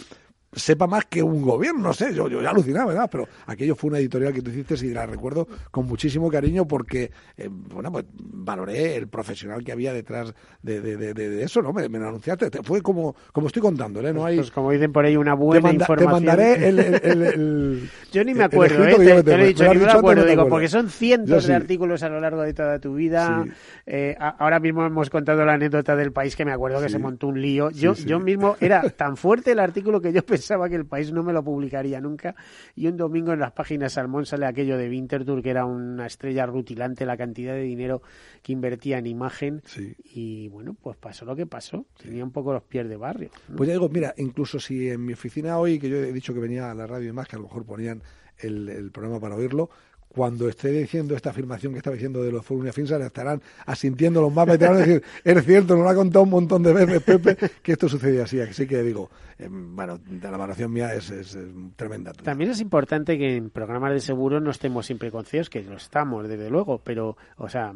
sepa 0.52 0.88
más 0.88 1.04
que 1.06 1.22
un 1.22 1.42
gobierno, 1.42 1.80
no 1.80 1.92
sé, 1.92 2.12
yo, 2.12 2.28
yo 2.28 2.42
ya 2.42 2.50
alucinaba, 2.50 2.86
¿verdad? 2.86 3.08
Pero 3.10 3.28
aquello 3.46 3.76
fue 3.76 3.90
una 3.90 3.98
editorial 3.98 4.32
que 4.32 4.42
tú 4.42 4.50
hiciste 4.50 4.74
y 4.84 4.92
la 4.92 5.06
recuerdo 5.06 5.46
con 5.70 5.86
muchísimo 5.86 6.28
cariño 6.28 6.66
porque, 6.66 7.12
eh, 7.36 7.48
bueno, 7.48 7.92
pues 7.92 8.04
valoré 8.18 8.96
el 8.96 9.06
profesional 9.06 9.62
que 9.62 9.70
había 9.70 9.92
detrás 9.92 10.34
de, 10.62 10.80
de, 10.80 11.14
de, 11.14 11.42
eso, 11.42 11.62
¿no? 11.62 11.72
Me, 11.72 11.88
me, 11.88 11.98
lo 11.98 12.08
anunciaste, 12.08 12.50
Fue 12.64 12.82
como, 12.82 13.14
como 13.32 13.46
estoy 13.46 13.62
contándole, 13.62 14.12
¿no? 14.12 14.24
Hay, 14.24 14.36
pues 14.36 14.50
como 14.50 14.72
dicen 14.72 14.92
por 14.92 15.04
ahí, 15.04 15.16
una 15.16 15.34
buena 15.34 15.72
información. 15.72 15.98
Te 15.98 16.12
mandaré 16.12 16.68
el... 16.68 17.88
yo 18.10 18.24
ni 18.24 18.34
me 18.34 18.44
acuerdo, 18.44 18.84
¿eh? 18.86 18.96
Te, 18.96 19.22
te, 19.22 19.36
lo 19.36 19.44
he 19.44 19.46
dicho, 19.46 19.72
ni 19.72 19.80
me 19.80 19.90
acuerdo, 19.90 20.24
digo, 20.24 20.48
porque 20.48 20.68
son 20.68 20.90
cientos 20.90 21.46
de 21.46 21.54
artículos 21.54 22.02
a 22.02 22.08
lo 22.08 22.20
largo 22.20 22.42
de 22.42 22.54
toda 22.54 22.80
tu 22.80 22.94
vida. 22.94 23.44
Eh, 23.86 24.16
ahora 24.18 24.58
mismo 24.58 24.84
hemos 24.84 25.10
contado 25.10 25.44
la 25.44 25.54
anécdota 25.54 25.94
del 25.94 26.12
país 26.12 26.34
que 26.34 26.44
me 26.44 26.52
acuerdo 26.52 26.80
que 26.82 26.88
se 26.88 26.98
montó 26.98 27.28
un 27.28 27.40
lío. 27.40 27.70
Yo, 27.70 27.94
yo 27.94 28.18
mismo, 28.18 28.56
era 28.60 28.82
tan 28.90 29.16
fuerte 29.16 29.52
el 29.52 29.60
artículo 29.60 30.00
que 30.00 30.12
yo 30.12 30.24
pensé 30.24 30.39
pensaba 30.40 30.68
que 30.68 30.76
el 30.76 30.86
país 30.86 31.12
no 31.12 31.22
me 31.22 31.32
lo 31.32 31.44
publicaría 31.44 32.00
nunca. 32.00 32.34
Y 32.74 32.86
un 32.86 32.96
domingo 32.96 33.32
en 33.32 33.40
las 33.40 33.52
páginas 33.52 33.92
Salmón 33.92 34.24
sale 34.24 34.46
aquello 34.46 34.76
de 34.78 34.88
Winterthur, 34.88 35.42
que 35.42 35.50
era 35.50 35.66
una 35.66 36.06
estrella 36.06 36.46
rutilante, 36.46 37.04
la 37.04 37.16
cantidad 37.16 37.52
de 37.52 37.62
dinero 37.62 38.02
que 38.42 38.52
invertía 38.52 38.98
en 38.98 39.06
imagen. 39.06 39.62
Y 40.02 40.48
bueno, 40.48 40.74
pues 40.80 40.96
pasó 40.96 41.24
lo 41.24 41.36
que 41.36 41.46
pasó. 41.46 41.86
Tenía 42.02 42.24
un 42.24 42.32
poco 42.32 42.52
los 42.52 42.62
pies 42.62 42.88
de 42.88 42.96
barrio. 42.96 43.30
Pues 43.54 43.68
ya 43.68 43.74
digo, 43.74 43.88
mira, 43.88 44.14
incluso 44.16 44.58
si 44.58 44.88
en 44.88 45.04
mi 45.04 45.12
oficina 45.12 45.58
hoy, 45.58 45.78
que 45.78 45.88
yo 45.88 45.96
he 45.96 46.12
dicho 46.12 46.32
que 46.32 46.40
venía 46.40 46.70
a 46.70 46.74
la 46.74 46.86
radio 46.86 47.10
y 47.10 47.12
más, 47.12 47.28
que 47.28 47.36
a 47.36 47.38
lo 47.38 47.44
mejor 47.44 47.64
ponían 47.66 48.02
el, 48.38 48.68
el 48.68 48.90
programa 48.90 49.20
para 49.20 49.36
oírlo, 49.36 49.70
cuando 50.12 50.48
esté 50.48 50.70
diciendo 50.70 51.14
esta 51.14 51.30
afirmación 51.30 51.72
que 51.72 51.78
estaba 51.78 51.94
diciendo 51.94 52.22
de 52.22 52.32
los 52.32 52.44
y 52.50 52.72
Finsa, 52.72 52.96
estarán 52.96 53.40
asintiendo 53.64 54.20
los 54.20 54.32
más 54.32 54.44
veteranos 54.44 54.84
y 54.84 54.90
decir, 54.90 55.04
es 55.22 55.44
cierto, 55.44 55.76
nos 55.76 55.84
lo 55.84 55.90
ha 55.90 55.94
contado 55.94 56.24
un 56.24 56.30
montón 56.30 56.64
de 56.64 56.72
veces 56.72 57.02
Pepe 57.02 57.36
que 57.62 57.72
esto 57.72 57.88
sucedía 57.88 58.24
así. 58.24 58.40
Así 58.40 58.66
que 58.66 58.82
digo, 58.82 59.08
eh, 59.38 59.46
bueno, 59.48 60.00
la 60.20 60.30
valoración 60.30 60.72
mía 60.72 60.92
es, 60.94 61.38
tremenda. 61.76 62.12
También 62.12 62.50
es 62.50 62.60
importante 62.60 63.16
que 63.16 63.36
en 63.36 63.50
programas 63.50 63.92
de 63.92 64.00
seguro 64.00 64.40
no 64.40 64.50
estemos 64.50 64.84
siempre 64.84 65.12
concienciados, 65.12 65.48
que 65.48 65.62
lo 65.62 65.76
estamos, 65.76 66.28
desde 66.28 66.50
luego, 66.50 66.78
pero, 66.82 67.16
o 67.36 67.48
sea, 67.48 67.72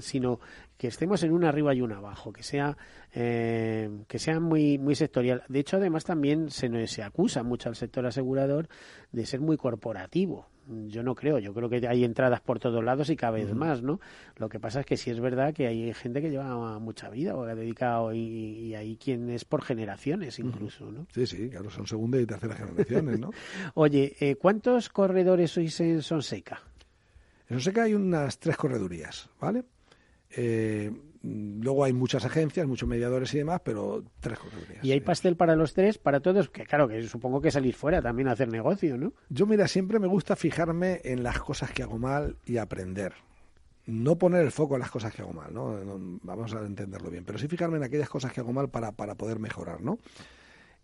sino 0.00 0.40
que 0.78 0.86
estemos 0.86 1.22
en 1.22 1.32
un 1.32 1.44
arriba 1.44 1.74
y 1.74 1.82
un 1.82 1.92
abajo, 1.92 2.32
que 2.32 2.42
sea, 2.42 2.78
eh, 3.12 3.90
que 4.06 4.18
sea 4.18 4.40
muy, 4.40 4.78
muy 4.78 4.94
sectorial. 4.94 5.42
De 5.48 5.58
hecho, 5.58 5.76
además 5.76 6.04
también 6.04 6.50
se, 6.50 6.86
se 6.86 7.02
acusa 7.02 7.42
mucho 7.42 7.68
al 7.68 7.76
sector 7.76 8.06
asegurador 8.06 8.68
de 9.12 9.26
ser 9.26 9.40
muy 9.40 9.58
corporativo 9.58 10.46
yo 10.86 11.02
no 11.02 11.14
creo, 11.14 11.38
yo 11.38 11.54
creo 11.54 11.68
que 11.68 11.86
hay 11.86 12.04
entradas 12.04 12.40
por 12.40 12.58
todos 12.58 12.84
lados 12.84 13.10
y 13.10 13.16
cada 13.16 13.32
vez 13.32 13.54
más, 13.54 13.82
¿no? 13.82 14.00
Lo 14.36 14.48
que 14.48 14.60
pasa 14.60 14.80
es 14.80 14.86
que 14.86 14.96
sí 14.96 15.10
es 15.10 15.20
verdad 15.20 15.54
que 15.54 15.66
hay 15.66 15.92
gente 15.94 16.20
que 16.20 16.30
lleva 16.30 16.78
mucha 16.78 17.08
vida 17.08 17.34
o 17.34 17.44
ha 17.44 17.54
dedicado 17.54 18.12
y, 18.12 18.74
hay 18.74 18.96
quien 18.96 19.30
es 19.30 19.44
por 19.44 19.62
generaciones 19.62 20.38
incluso, 20.38 20.90
¿no? 20.90 21.06
Sí, 21.12 21.26
sí, 21.26 21.48
claro, 21.48 21.70
son 21.70 21.86
segunda 21.86 22.20
y 22.20 22.26
tercera 22.26 22.54
generaciones, 22.54 23.18
¿no? 23.18 23.30
Oye, 23.74 24.14
eh, 24.20 24.36
¿cuántos 24.36 24.88
corredores 24.88 25.50
sois 25.50 25.80
en 25.80 26.02
Sonseca? 26.02 26.60
En 27.48 27.56
Sonseca 27.56 27.84
hay 27.84 27.94
unas 27.94 28.38
tres 28.38 28.56
corredurías, 28.56 29.30
¿vale? 29.40 29.64
Eh, 30.30 30.92
luego 31.22 31.84
hay 31.84 31.92
muchas 31.92 32.24
agencias, 32.24 32.66
muchos 32.66 32.88
mediadores 32.88 33.32
y 33.34 33.38
demás, 33.38 33.60
pero 33.64 34.04
tres 34.20 34.38
corredurías. 34.38 34.84
¿Y 34.84 34.92
hay 34.92 35.00
pastel 35.00 35.36
para 35.36 35.56
los 35.56 35.74
tres, 35.74 35.98
para 35.98 36.20
todos? 36.20 36.48
Que 36.48 36.64
claro, 36.64 36.88
que 36.88 37.02
supongo 37.04 37.40
que 37.40 37.50
salir 37.50 37.74
fuera 37.74 38.00
también 38.00 38.28
a 38.28 38.32
hacer 38.32 38.48
negocio, 38.48 38.96
¿no? 38.96 39.12
Yo, 39.28 39.46
mira, 39.46 39.66
siempre 39.68 39.98
me 39.98 40.06
gusta 40.06 40.36
fijarme 40.36 41.00
en 41.04 41.22
las 41.22 41.40
cosas 41.40 41.72
que 41.72 41.82
hago 41.82 41.98
mal 41.98 42.36
y 42.46 42.58
aprender. 42.58 43.12
no 43.86 44.16
poner 44.18 44.42
el 44.44 44.52
foco 44.52 44.74
en 44.74 44.80
las 44.80 44.90
cosas 44.90 45.14
que 45.14 45.22
hago 45.22 45.32
mal, 45.32 45.52
¿no? 45.52 45.78
Vamos 46.22 46.54
a 46.54 46.60
entenderlo 46.60 47.10
bien, 47.10 47.24
pero 47.24 47.38
sí 47.38 47.48
fijarme 47.48 47.78
en 47.78 47.84
aquellas 47.84 48.10
cosas 48.10 48.32
que 48.32 48.40
hago 48.40 48.52
mal 48.52 48.68
para, 48.68 48.92
para 48.92 49.14
poder 49.14 49.38
mejorar, 49.38 49.80
¿no? 49.80 49.98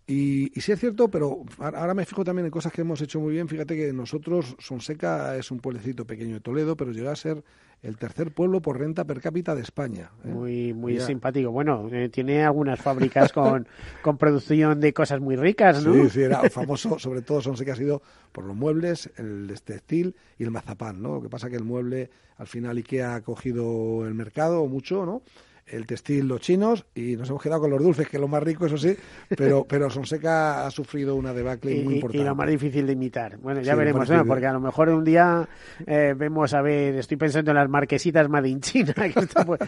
Y, 0.06 0.50
sí 0.60 0.72
es 0.72 0.78
cierto, 0.78 1.08
pero 1.08 1.44
ahora 1.58 1.94
me 1.94 2.04
fijo 2.04 2.24
también 2.24 2.44
en 2.46 2.50
cosas 2.50 2.72
que 2.72 2.82
hemos 2.82 3.00
hecho 3.00 3.20
muy 3.20 3.32
bien. 3.32 3.48
Fíjate 3.48 3.74
que 3.74 3.92
nosotros, 3.92 4.54
Sonseca 4.58 5.36
es 5.36 5.50
un 5.50 5.60
pueblecito 5.60 6.06
pequeño 6.06 6.34
de 6.34 6.40
Toledo, 6.40 6.76
pero 6.76 6.92
llega 6.92 7.10
a 7.10 7.16
ser 7.16 7.42
el 7.82 7.96
tercer 7.96 8.32
pueblo 8.32 8.60
por 8.60 8.78
renta 8.78 9.04
per 9.04 9.20
cápita 9.20 9.54
de 9.54 9.62
España. 9.62 10.10
¿eh? 10.24 10.28
Muy 10.28 10.72
muy 10.74 11.00
simpático. 11.00 11.50
Bueno, 11.50 11.88
eh, 11.90 12.10
tiene 12.10 12.44
algunas 12.44 12.80
fábricas 12.80 13.32
con, 13.32 13.66
con 14.02 14.18
producción 14.18 14.80
de 14.80 14.92
cosas 14.92 15.20
muy 15.20 15.36
ricas, 15.36 15.84
¿no? 15.84 15.94
Sí, 15.94 16.10
sí, 16.10 16.22
era 16.22 16.48
famoso, 16.50 16.98
sobre 16.98 17.22
todo 17.22 17.40
Sonseca 17.40 17.72
ha 17.72 17.76
sido 17.76 18.02
por 18.32 18.44
los 18.44 18.56
muebles, 18.56 19.10
el 19.16 19.52
textil 19.64 20.16
y 20.38 20.44
el 20.44 20.50
mazapán, 20.50 21.00
¿no? 21.02 21.14
Lo 21.14 21.22
que 21.22 21.28
pasa 21.28 21.48
que 21.48 21.56
el 21.56 21.64
mueble, 21.64 22.10
al 22.36 22.46
final 22.46 22.76
Ikea 22.76 23.16
ha 23.16 23.20
cogido 23.22 24.06
el 24.06 24.14
mercado 24.14 24.66
mucho, 24.66 25.06
¿no? 25.06 25.22
El 25.66 25.86
textil 25.86 26.28
los 26.28 26.40
chinos 26.40 26.84
y 26.94 27.16
nos 27.16 27.28
hemos 27.30 27.42
quedado 27.42 27.62
con 27.62 27.70
los 27.70 27.82
dulces, 27.82 28.08
que 28.08 28.16
es 28.16 28.20
lo 28.20 28.28
más 28.28 28.42
rico, 28.42 28.66
eso 28.66 28.76
sí, 28.76 28.96
pero, 29.28 29.64
pero 29.68 29.88
Sonseca 29.90 30.66
ha 30.66 30.70
sufrido 30.70 31.14
una 31.16 31.32
debacle 31.32 31.82
muy 31.82 31.94
importante. 31.96 32.22
Y 32.22 32.26
lo 32.26 32.34
más 32.34 32.48
difícil 32.48 32.86
de 32.86 32.92
imitar. 32.92 33.38
Bueno, 33.38 33.60
ya 33.62 33.74
veremos, 33.74 34.08
¿no? 34.08 34.24
porque 34.24 34.46
a 34.46 34.52
lo 34.52 34.60
mejor 34.60 34.90
un 34.90 35.04
día 35.04 35.48
eh, 35.86 36.14
vemos, 36.16 36.52
a 36.54 36.62
ver, 36.62 36.96
estoy 36.96 37.16
pensando 37.16 37.50
en 37.50 37.56
las 37.56 37.68
marquesitas 37.68 38.28
Made 38.28 38.48
in 38.48 38.60
China. 38.60 38.94
Que 39.14 39.20
esto 39.20 39.44
puede, 39.44 39.66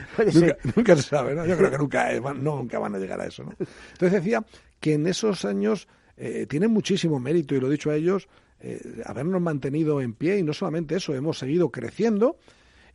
nunca, 0.75 0.97
se 0.97 1.03
sabe, 1.03 1.35
¿no? 1.35 1.45
Yo 1.47 1.57
creo 1.57 1.71
que 1.71 1.79
nunca, 1.79 2.13
eh, 2.13 2.21
nunca 2.21 2.79
van 2.79 2.95
a 2.95 2.99
llegar 2.99 3.21
a 3.21 3.27
eso, 3.27 3.45
¿no? 3.45 3.53
Entonces 3.59 4.13
decía 4.13 4.45
que 4.81 4.95
en 4.95 5.07
esos 5.07 5.45
años 5.45 5.89
eh, 6.17 6.47
tienen 6.49 6.71
muchísimo 6.71 7.21
mérito, 7.21 7.55
y 7.55 7.61
lo 7.61 7.69
he 7.69 7.71
dicho 7.71 7.91
a 7.91 7.97
ellos, 7.97 8.29
eh, 8.61 8.81
habernos 9.05 9.41
mantenido 9.43 10.01
en 10.01 10.15
pie 10.15 10.39
y 10.39 10.43
no 10.43 10.55
solamente 10.55 10.97
eso, 10.97 11.15
hemos 11.15 11.39
seguido 11.39 11.71
creciendo 11.71 12.39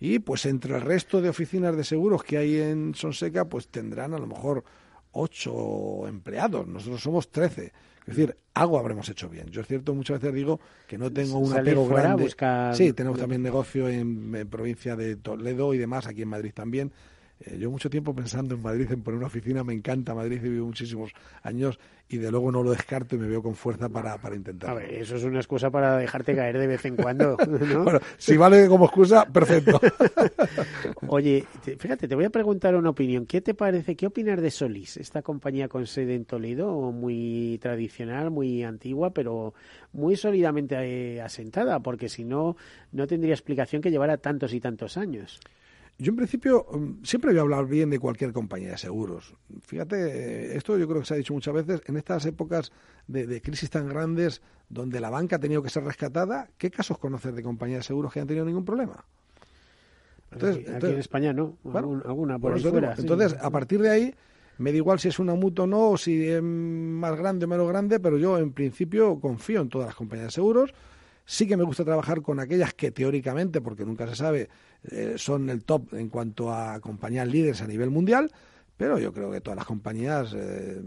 y 0.04 0.18
pues 0.18 0.48
entre 0.48 0.76
el 0.76 0.82
resto 0.82 1.22
de 1.22 1.30
oficinas 1.30 1.78
de 1.78 1.84
seguros 1.84 2.24
que 2.24 2.40
hay 2.40 2.58
en 2.58 2.96
Sonseca, 2.96 3.46
pues 3.46 3.68
tendrán 3.68 4.16
a 4.16 4.18
lo 4.18 4.26
mejor 4.26 4.64
ocho 5.12 6.08
empleados. 6.08 6.68
Nosotros 6.68 7.04
somos 7.04 7.30
trece. 7.30 7.72
Es 8.08 8.16
decir, 8.16 8.36
algo 8.56 8.80
habremos 8.80 9.08
hecho 9.10 9.30
bien. 9.30 9.52
Yo 9.52 9.62
es 9.62 9.68
cierto, 9.68 9.94
muchas 9.94 10.20
veces 10.20 10.34
digo 10.34 10.60
que 10.88 10.98
no 10.98 11.14
tengo 11.14 11.38
un 11.38 11.56
apego 11.56 11.88
grande. 11.88 12.34
Sí, 12.74 12.94
tenemos 12.94 13.20
también 13.20 13.44
negocio 13.44 13.88
en, 13.88 14.48
provincia 14.50 14.96
de 14.96 15.18
Toledo 15.18 15.72
y 15.76 15.78
demás, 15.78 16.08
aquí 16.08 16.24
en 16.24 16.30
Madrid 16.30 16.52
también. 16.52 16.92
Eh, 17.46 17.58
yo 17.58 17.72
mucho 17.72 17.90
tiempo 17.90 18.14
pensando 18.14 18.56
en 18.56 18.62
Madrid, 18.62 18.92
en 18.92 19.02
poner 19.02 19.18
una 19.18 19.28
oficina, 19.28 19.64
me 19.64 19.74
encanta 19.74 20.14
Madrid, 20.14 20.38
he 20.38 20.44
vivido 20.44 20.66
muchísimos 20.66 21.12
años 21.42 21.80
y 22.08 22.18
de 22.18 22.30
luego 22.30 22.52
no 22.52 22.62
lo 22.62 22.72
descarto 22.72 23.16
y 23.16 23.20
me 23.20 23.28
veo 23.28 23.42
con 23.42 23.56
fuerza 23.56 23.90
para, 23.90 24.18
para 24.18 24.36
intentarlo. 24.36 24.78
A 24.78 24.80
ver, 24.80 24.94
eso 24.94 25.16
es 25.16 25.24
una 25.24 25.40
excusa 25.40 25.72
para 25.72 25.98
dejarte 25.98 26.36
caer 26.36 26.58
de 26.58 26.68
vez 26.68 26.86
en 26.86 26.98
cuando. 26.98 27.38
bueno, 27.84 28.00
si 28.18 28.38
vale 28.38 28.68
como 28.68 28.86
excusa, 28.86 29.26
perfecto. 29.26 29.80
Oye, 31.08 31.46
fíjate, 31.78 32.08
te 32.08 32.16
voy 32.16 32.26
a 32.26 32.30
preguntar 32.30 32.76
una 32.76 32.90
opinión. 32.90 33.26
¿Qué 33.26 33.42
te 33.42 33.54
parece, 33.54 33.96
qué 33.96 34.08
opinas 34.08 34.42
de 34.42 34.52
Solís, 34.52 34.98
esta 34.98 35.22
compañía 35.22 35.68
con 35.68 35.88
sede 35.88 36.16
en 36.16 36.26
Toledo, 36.26 36.92
muy 36.92 37.58
tradicional, 37.62 38.30
muy 38.30 38.64
antigua, 38.64 39.12
pero 39.12 39.54
muy 39.94 40.16
sólidamente 40.16 40.76
eh, 40.76 41.22
asentada? 41.22 41.80
Porque 41.80 42.10
si 42.10 42.26
no, 42.26 42.58
no 42.92 43.08
tendría 43.08 43.34
explicación 43.34 43.82
que 43.82 43.90
llevara 43.90 44.18
tantos 44.18 44.54
y 44.54 44.60
tantos 44.60 44.98
años. 44.98 45.40
Yo 45.98 46.10
en 46.10 46.16
principio 46.16 46.66
mm, 46.72 47.04
siempre 47.04 47.32
voy 47.32 47.40
a 47.40 47.42
hablar 47.42 47.68
bien 47.68 47.90
de 47.90 48.00
cualquier 48.00 48.34
compañía 48.34 48.72
de 48.72 48.78
seguros. 48.78 49.36
Fíjate, 49.62 50.58
esto 50.58 50.78
yo 50.78 50.88
creo 50.88 51.02
que 51.02 51.06
se 51.06 51.14
ha 51.14 51.18
dicho 51.18 51.34
muchas 51.34 51.54
veces, 51.54 51.82
en 51.86 51.98
estas 51.98 52.26
épocas 52.26 52.72
de, 53.08 53.42
crisis 53.42 53.70
tan 53.70 53.88
grandes 53.88 54.42
donde 54.70 55.00
la 55.00 55.10
banca 55.10 55.36
ha 55.36 55.40
tenido 55.40 55.62
que 55.62 55.70
ser 55.70 55.84
rescatada, 55.84 56.50
¿qué 56.58 56.72
casos 56.72 56.98
conoces 56.98 57.36
de 57.36 57.44
compañías 57.44 57.80
de 57.80 57.84
seguros 57.84 58.12
que 58.14 58.20
han 58.20 58.28
tenido 58.28 58.46
ningún 58.46 58.66
problema? 58.66 59.06
Entonces, 60.32 60.70
aquí, 60.70 60.86
en 60.88 60.98
España 60.98 61.34
no, 61.34 61.58
alguna 62.06 62.40
por, 62.40 62.60
fuera. 62.60 62.96
Entonces, 62.98 63.36
a 63.40 63.50
partir 63.50 63.82
de 63.82 63.90
ahí, 63.90 64.16
me 64.58 64.72
da 64.72 64.78
igual 64.78 65.00
si 65.00 65.10
es 65.10 65.20
una 65.20 65.36
mutua 65.36 65.66
o 65.66 65.68
no, 65.68 65.90
o 65.90 65.98
si 65.98 66.26
es 66.28 66.42
más 66.42 67.18
grande 67.18 67.46
o 67.46 67.48
menos 67.48 67.68
grande, 67.68 68.00
pero 68.00 68.18
yo 68.18 68.38
en 68.38 68.54
principio 68.54 69.20
confío 69.20 69.62
en 69.62 69.70
todas 69.70 69.88
las 69.88 69.96
compañías 69.96 70.28
de 70.28 70.32
seguros. 70.32 70.74
Sí 71.32 71.48
que 71.48 71.56
me 71.56 71.64
gusta 71.64 71.86
trabajar 71.86 72.22
con 72.22 72.42
aquellas 72.42 72.74
que 72.74 72.92
teóricamente, 72.92 73.62
porque 73.62 73.86
nunca 73.86 74.06
se 74.06 74.18
sabe, 74.18 74.50
eh, 74.84 75.14
son 75.16 75.50
el 75.50 75.64
top 75.64 75.94
en 75.94 76.10
cuanto 76.10 76.54
a 76.54 76.82
compañías 76.82 77.26
líderes 77.26 77.62
a 77.62 77.68
nivel 77.68 77.90
mundial, 77.90 78.30
pero 78.76 79.00
yo 79.00 79.14
creo 79.14 79.32
que 79.32 79.40
todas 79.40 79.56
las 79.56 79.66
compañías, 79.66 80.36
eh, 80.36 80.82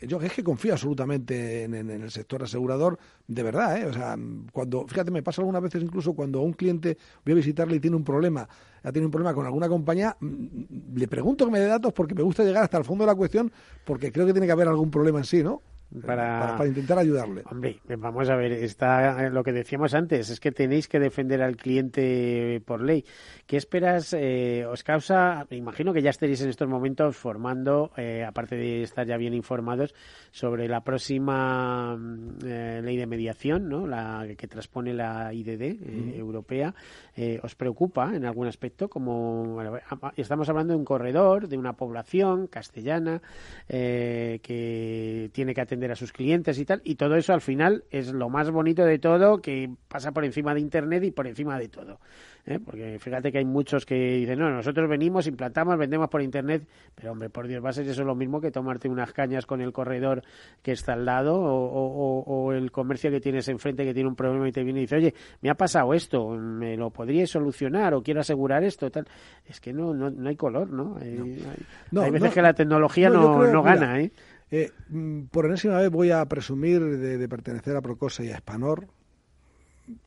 yo 0.00 0.18
es 0.22 0.32
que 0.32 0.42
confío 0.42 0.72
absolutamente 0.72 1.64
en, 1.64 1.74
el 1.74 2.10
sector 2.10 2.42
asegurador, 2.42 2.98
de 3.28 3.42
verdad, 3.42 3.76
¿eh? 3.76 3.84
O 3.84 3.92
sea, 3.92 4.16
cuando, 4.52 4.86
fíjate, 4.88 5.10
me 5.10 5.22
pasa 5.22 5.42
algunas 5.42 5.60
veces 5.60 5.82
incluso 5.82 6.14
cuando 6.14 6.40
un 6.40 6.54
cliente 6.54 6.96
voy 7.22 7.32
a 7.32 7.36
visitarle 7.36 7.76
y 7.76 7.80
tiene 7.80 7.98
un 7.98 8.04
problema, 8.04 8.48
ha 8.82 8.92
tenido 8.92 9.08
un 9.08 9.12
problema 9.12 9.34
con 9.34 9.44
alguna 9.44 9.68
compañía, 9.68 10.16
mm, 10.18 10.96
le 10.96 11.08
pregunto 11.08 11.44
que 11.44 11.52
me 11.52 11.60
dé 11.60 11.66
datos 11.66 11.92
porque 11.92 12.14
me 12.14 12.22
gusta 12.22 12.42
llegar 12.42 12.64
hasta 12.64 12.78
el 12.78 12.84
fondo 12.84 13.04
de 13.04 13.08
la 13.08 13.14
cuestión, 13.14 13.52
porque 13.84 14.10
creo 14.10 14.24
que 14.24 14.32
tiene 14.32 14.46
que 14.46 14.52
haber 14.52 14.68
algún 14.68 14.90
problema 14.90 15.18
en 15.18 15.26
sí, 15.26 15.42
¿no? 15.42 15.60
Para, 16.06 16.56
para, 16.56 16.68
intentar 16.68 16.98
ayudarle. 16.98 17.42
Hombre, 17.50 17.80
vamos 17.98 18.30
a 18.30 18.36
ver, 18.36 18.52
está 18.52 19.28
lo 19.30 19.42
que 19.42 19.52
decíamos 19.52 19.92
antes, 19.92 20.30
es 20.30 20.38
que 20.38 20.52
tenéis 20.52 20.86
que 20.86 21.00
defender 21.00 21.42
al 21.42 21.56
cliente 21.56 22.62
por 22.64 22.80
ley. 22.80 23.04
¿Qué 23.46 23.56
esperas? 23.56 24.14
Eh, 24.16 24.64
¿Os 24.66 24.84
causa? 24.84 25.46
Me 25.50 25.56
imagino 25.56 25.92
que 25.92 26.02
ya 26.02 26.10
estaréis 26.10 26.40
en 26.42 26.50
estos 26.50 26.68
momentos 26.68 27.16
formando, 27.16 27.90
eh, 27.96 28.24
aparte 28.24 28.54
de 28.54 28.82
estar 28.82 29.04
ya 29.06 29.16
bien 29.16 29.34
informados, 29.34 29.94
sobre 30.30 30.68
la 30.68 30.82
próxima 30.82 31.96
mm, 31.96 32.28
eh, 32.46 32.80
ley 32.84 32.96
de 32.96 33.06
mediación, 33.06 33.68
¿no? 33.68 33.88
La 33.88 34.26
que 34.38 34.46
transpone 34.46 34.94
la 34.94 35.32
IDD 35.32 36.16
europea. 36.16 36.74
¿Os 37.42 37.54
preocupa 37.54 38.14
en 38.14 38.24
algún 38.24 38.46
aspecto? 38.46 38.88
Como 38.88 39.58
estamos 40.16 40.48
hablando 40.48 40.72
de 40.72 40.78
un 40.78 40.84
corredor, 40.84 41.48
de 41.48 41.58
una 41.58 41.74
población 41.74 42.46
castellana 42.46 43.20
que 43.68 45.30
tiene 45.32 45.54
que 45.54 45.60
atender 45.60 45.79
a 45.88 45.96
sus 45.96 46.12
clientes 46.12 46.58
y 46.58 46.64
tal, 46.64 46.80
y 46.84 46.96
todo 46.96 47.16
eso 47.16 47.32
al 47.32 47.40
final 47.40 47.84
es 47.90 48.12
lo 48.12 48.28
más 48.28 48.50
bonito 48.50 48.84
de 48.84 48.98
todo 48.98 49.40
que 49.40 49.70
pasa 49.88 50.12
por 50.12 50.24
encima 50.24 50.54
de 50.54 50.60
Internet 50.60 51.04
y 51.04 51.10
por 51.10 51.26
encima 51.26 51.58
de 51.58 51.68
todo. 51.68 51.98
¿eh? 52.46 52.58
porque 52.58 52.98
fíjate 52.98 53.30
que 53.30 53.38
hay 53.38 53.44
muchos 53.44 53.86
que 53.86 53.94
dicen, 53.94 54.38
no, 54.38 54.50
nosotros 54.50 54.88
venimos, 54.88 55.26
implantamos, 55.26 55.76
vendemos 55.78 56.08
por 56.08 56.22
Internet, 56.22 56.66
pero 56.94 57.12
hombre, 57.12 57.30
por 57.30 57.46
Dios, 57.46 57.64
va 57.64 57.70
a 57.70 57.72
ser 57.72 57.86
eso 57.88 58.04
lo 58.04 58.14
mismo 58.14 58.40
que 58.40 58.50
tomarte 58.50 58.88
unas 58.88 59.12
cañas 59.12 59.46
con 59.46 59.60
el 59.60 59.72
corredor 59.72 60.22
que 60.62 60.72
está 60.72 60.94
al 60.94 61.04
lado 61.04 61.38
o, 61.40 62.52
el 62.52 62.70
comercio 62.70 63.10
que 63.10 63.20
tienes 63.20 63.48
enfrente 63.48 63.84
que 63.84 63.94
tiene 63.94 64.08
un 64.08 64.16
problema 64.16 64.48
y 64.48 64.52
te 64.52 64.64
viene 64.64 64.80
y 64.80 64.82
dice, 64.82 64.96
oye, 64.96 65.14
me 65.40 65.50
ha 65.50 65.54
pasado 65.54 65.94
esto, 65.94 66.30
¿me 66.30 66.76
lo 66.76 66.90
podríais 66.90 67.30
solucionar 67.30 67.94
o 67.94 68.02
quiero 68.02 68.20
asegurar 68.20 68.64
esto? 68.64 68.90
tal 68.90 69.06
Es 69.46 69.60
que 69.60 69.72
no, 69.72 69.94
no, 69.94 70.10
no 70.10 70.28
hay 70.28 70.36
color, 70.36 70.70
¿no? 70.70 70.96
Hay, 71.00 72.10
veces 72.10 72.32
que 72.32 72.42
la 72.42 72.54
tecnología 72.54 73.08
no, 73.08 73.46
no 73.46 73.62
gana, 73.62 74.00
¿eh? 74.00 74.10
Eh, 74.50 74.70
mm, 74.88 75.24
por 75.24 75.46
enésima 75.46 75.78
vez 75.78 75.90
voy 75.90 76.10
a 76.10 76.24
presumir 76.26 76.80
de, 76.80 77.28
pertenecer 77.28 77.76
a 77.76 77.80
Procosa 77.80 78.24
y 78.24 78.30
a 78.30 78.38
Spanor, 78.38 78.88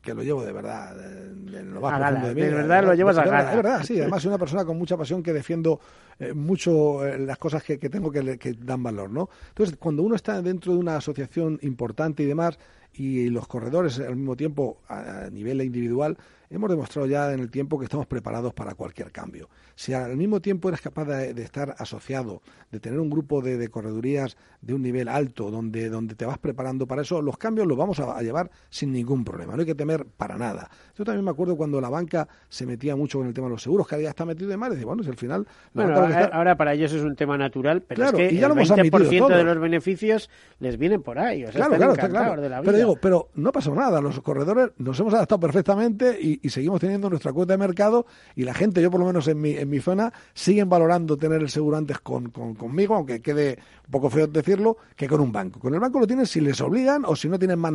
que 0.02 0.14
lo 0.14 0.24
llevo 0.24 0.44
de 0.44 0.52
verdad, 0.52 0.96
de, 0.96 1.64
lo 1.64 1.82
más 1.82 2.00
profundo 2.00 2.28
de 2.28 2.36
mí. 2.36 2.42
De 2.42 2.54
verdad 2.54 2.84
lo 2.84 2.94
llevas 2.94 3.18
a 3.18 3.26
gala. 3.26 3.50
Es 3.50 3.56
verdad, 3.56 3.84
sí. 3.84 4.00
Además 4.00 4.22
soy 4.22 4.30
una 4.30 4.38
persona 4.38 4.66
con 4.66 4.78
mucha 4.78 4.98
pasión 4.98 5.24
que 5.24 5.34
defiendo 5.34 5.80
eh, 6.20 6.34
mucho 6.34 7.06
eh, 7.06 7.18
las 7.20 7.38
cosas 7.38 7.64
que, 7.64 7.78
tengo 7.78 8.12
que, 8.12 8.38
que, 8.38 8.54
dan 8.54 8.84
valor, 8.84 9.10
¿no? 9.10 9.30
Entonces, 9.50 9.78
cuando 9.78 10.04
uno 10.04 10.16
está 10.16 10.42
dentro 10.42 10.74
de 10.74 10.80
una 10.80 10.98
asociación 10.98 11.60
importante 11.62 12.24
y 12.24 12.26
demás, 12.26 12.58
y 12.94 13.30
los 13.30 13.48
corredores 13.48 14.00
al 14.00 14.16
mismo 14.16 14.36
tiempo 14.36 14.82
a 14.88 15.30
nivel 15.32 15.62
individual, 15.62 16.18
hemos 16.54 16.70
demostrado 16.70 17.08
ya 17.08 17.34
en 17.34 17.40
el 17.40 17.50
tiempo 17.50 17.80
que 17.80 17.86
estamos 17.86 18.06
preparados 18.06 18.54
para 18.54 18.76
cualquier 18.76 19.12
cambio. 19.12 19.50
Si 19.76 19.94
al 19.94 20.16
mismo 20.16 20.40
tiempo 20.40 20.70
eres 20.70 20.82
capaz 20.82 21.06
de, 21.06 21.42
estar 21.42 21.76
asociado, 21.80 22.42
de 22.72 22.80
tener 22.80 23.00
un 23.00 23.10
grupo 23.10 23.42
de, 23.42 23.68
corredurías 23.70 24.38
de 24.62 24.76
un 24.76 24.84
nivel 24.84 25.08
alto, 25.08 25.50
donde, 25.50 25.90
donde 25.90 26.14
te 26.14 26.26
vas 26.26 26.38
preparando 26.38 26.86
para 26.86 27.02
eso, 27.02 27.22
los 27.22 27.38
cambios 27.38 27.68
los 27.68 27.78
vamos 27.78 28.00
a, 28.00 28.22
llevar 28.22 28.52
sin 28.70 28.92
ningún 28.92 29.24
problema. 29.24 29.54
No 29.54 29.62
hay 29.62 29.66
que 29.66 29.76
temer 29.76 30.06
para 30.06 30.38
nada. 30.38 30.70
Yo 30.96 31.04
también 31.04 31.26
me 31.26 31.32
acuerdo 31.32 31.58
cuando 31.58 31.82
la 31.82 31.90
banca 31.90 32.28
se 32.50 32.68
metía 32.68 32.96
mucho 32.96 33.18
con 33.18 33.28
el 33.28 33.34
tema 33.34 33.48
de 33.48 33.54
los 33.54 33.64
seguros, 33.64 33.88
que 33.88 34.02
ya 34.02 34.10
está 34.10 34.26
metido 34.26 34.50
de 34.50 34.58
mal, 34.58 34.80
y 34.80 34.84
bueno, 34.84 35.02
si 35.02 35.10
al 35.10 35.18
final... 35.18 35.48
Bueno, 35.74 35.96
ahora, 35.96 36.56
para 36.56 36.74
ellos 36.74 36.94
es 36.94 37.02
un 37.02 37.16
tema 37.16 37.36
natural, 37.36 37.82
pero 37.82 38.06
es 38.06 38.12
que 38.12 38.30
el 38.30 38.42
20% 38.44 39.36
de 39.36 39.44
los 39.44 39.60
beneficios 39.60 40.30
les 40.60 40.78
vienen 40.78 41.02
por 41.02 41.18
ahí. 41.18 41.46
O 41.46 41.52
sea, 41.52 41.66
claro, 41.66 41.94
claro, 41.94 42.10
claro. 42.10 42.42
De 42.42 42.50
la 42.50 42.62
vida. 42.62 42.72
Pero 42.72 42.83
digo, 42.86 42.98
pero 43.02 43.30
no 43.36 43.52
pasa 43.52 43.72
nada. 43.72 44.02
Los 44.02 44.20
corredores 44.22 44.72
nos 44.78 45.00
hemos 45.00 45.14
adaptado 45.14 45.40
perfectamente 45.40 46.18
y, 46.20 46.40
y 46.42 46.50
seguimos 46.50 46.80
teniendo 46.80 47.10
nuestra 47.10 47.34
cuota 47.34 47.54
de 47.54 47.58
mercado 47.58 48.06
y 48.36 48.44
la 48.44 48.54
gente, 48.54 48.82
yo 48.82 48.92
por 48.92 49.00
lo 49.00 49.06
menos 49.06 49.28
en 49.28 49.40
mi, 49.40 49.52
en 49.52 49.70
mi 49.70 49.80
zona, 49.80 50.14
siguen 50.34 50.70
valorando 50.70 51.18
tener 51.18 51.42
el 51.42 51.50
seguro 51.50 51.78
antes 51.78 52.00
con, 52.00 52.30
conmigo, 52.32 52.96
aunque 52.96 53.22
quede 53.22 53.60
un 53.86 53.92
poco 53.92 54.10
feo 54.10 54.28
decirlo, 54.28 54.78
que 54.96 55.08
con 55.08 55.22
un 55.22 55.32
banco. 55.32 55.60
Con 55.60 55.74
el 55.74 55.80
banco 55.80 56.00
lo 56.00 56.08
tienen 56.08 56.26
si 56.26 56.42
les 56.42 56.60
obligan 56.62 57.04
o 57.06 57.16
si 57.16 57.30
no 57.30 57.40
tienen 57.40 57.60
más, 57.60 57.74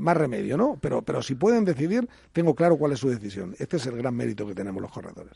más 0.00 0.16
remedio, 0.16 0.56
¿no? 0.56 0.78
Pero, 0.80 1.02
pero 1.02 1.22
si 1.22 1.34
pueden 1.34 1.64
decidir, 1.64 2.08
tengo 2.32 2.54
claro 2.54 2.76
cuál 2.76 2.92
es 2.92 2.98
su 2.98 3.08
decisión. 3.08 3.54
Este 3.58 3.76
es 3.76 3.86
el 3.86 3.96
gran 3.96 4.14
mérito 4.14 4.46
que 4.46 4.54
tenemos 4.54 4.82
los 4.82 4.90
corredores. 4.90 5.34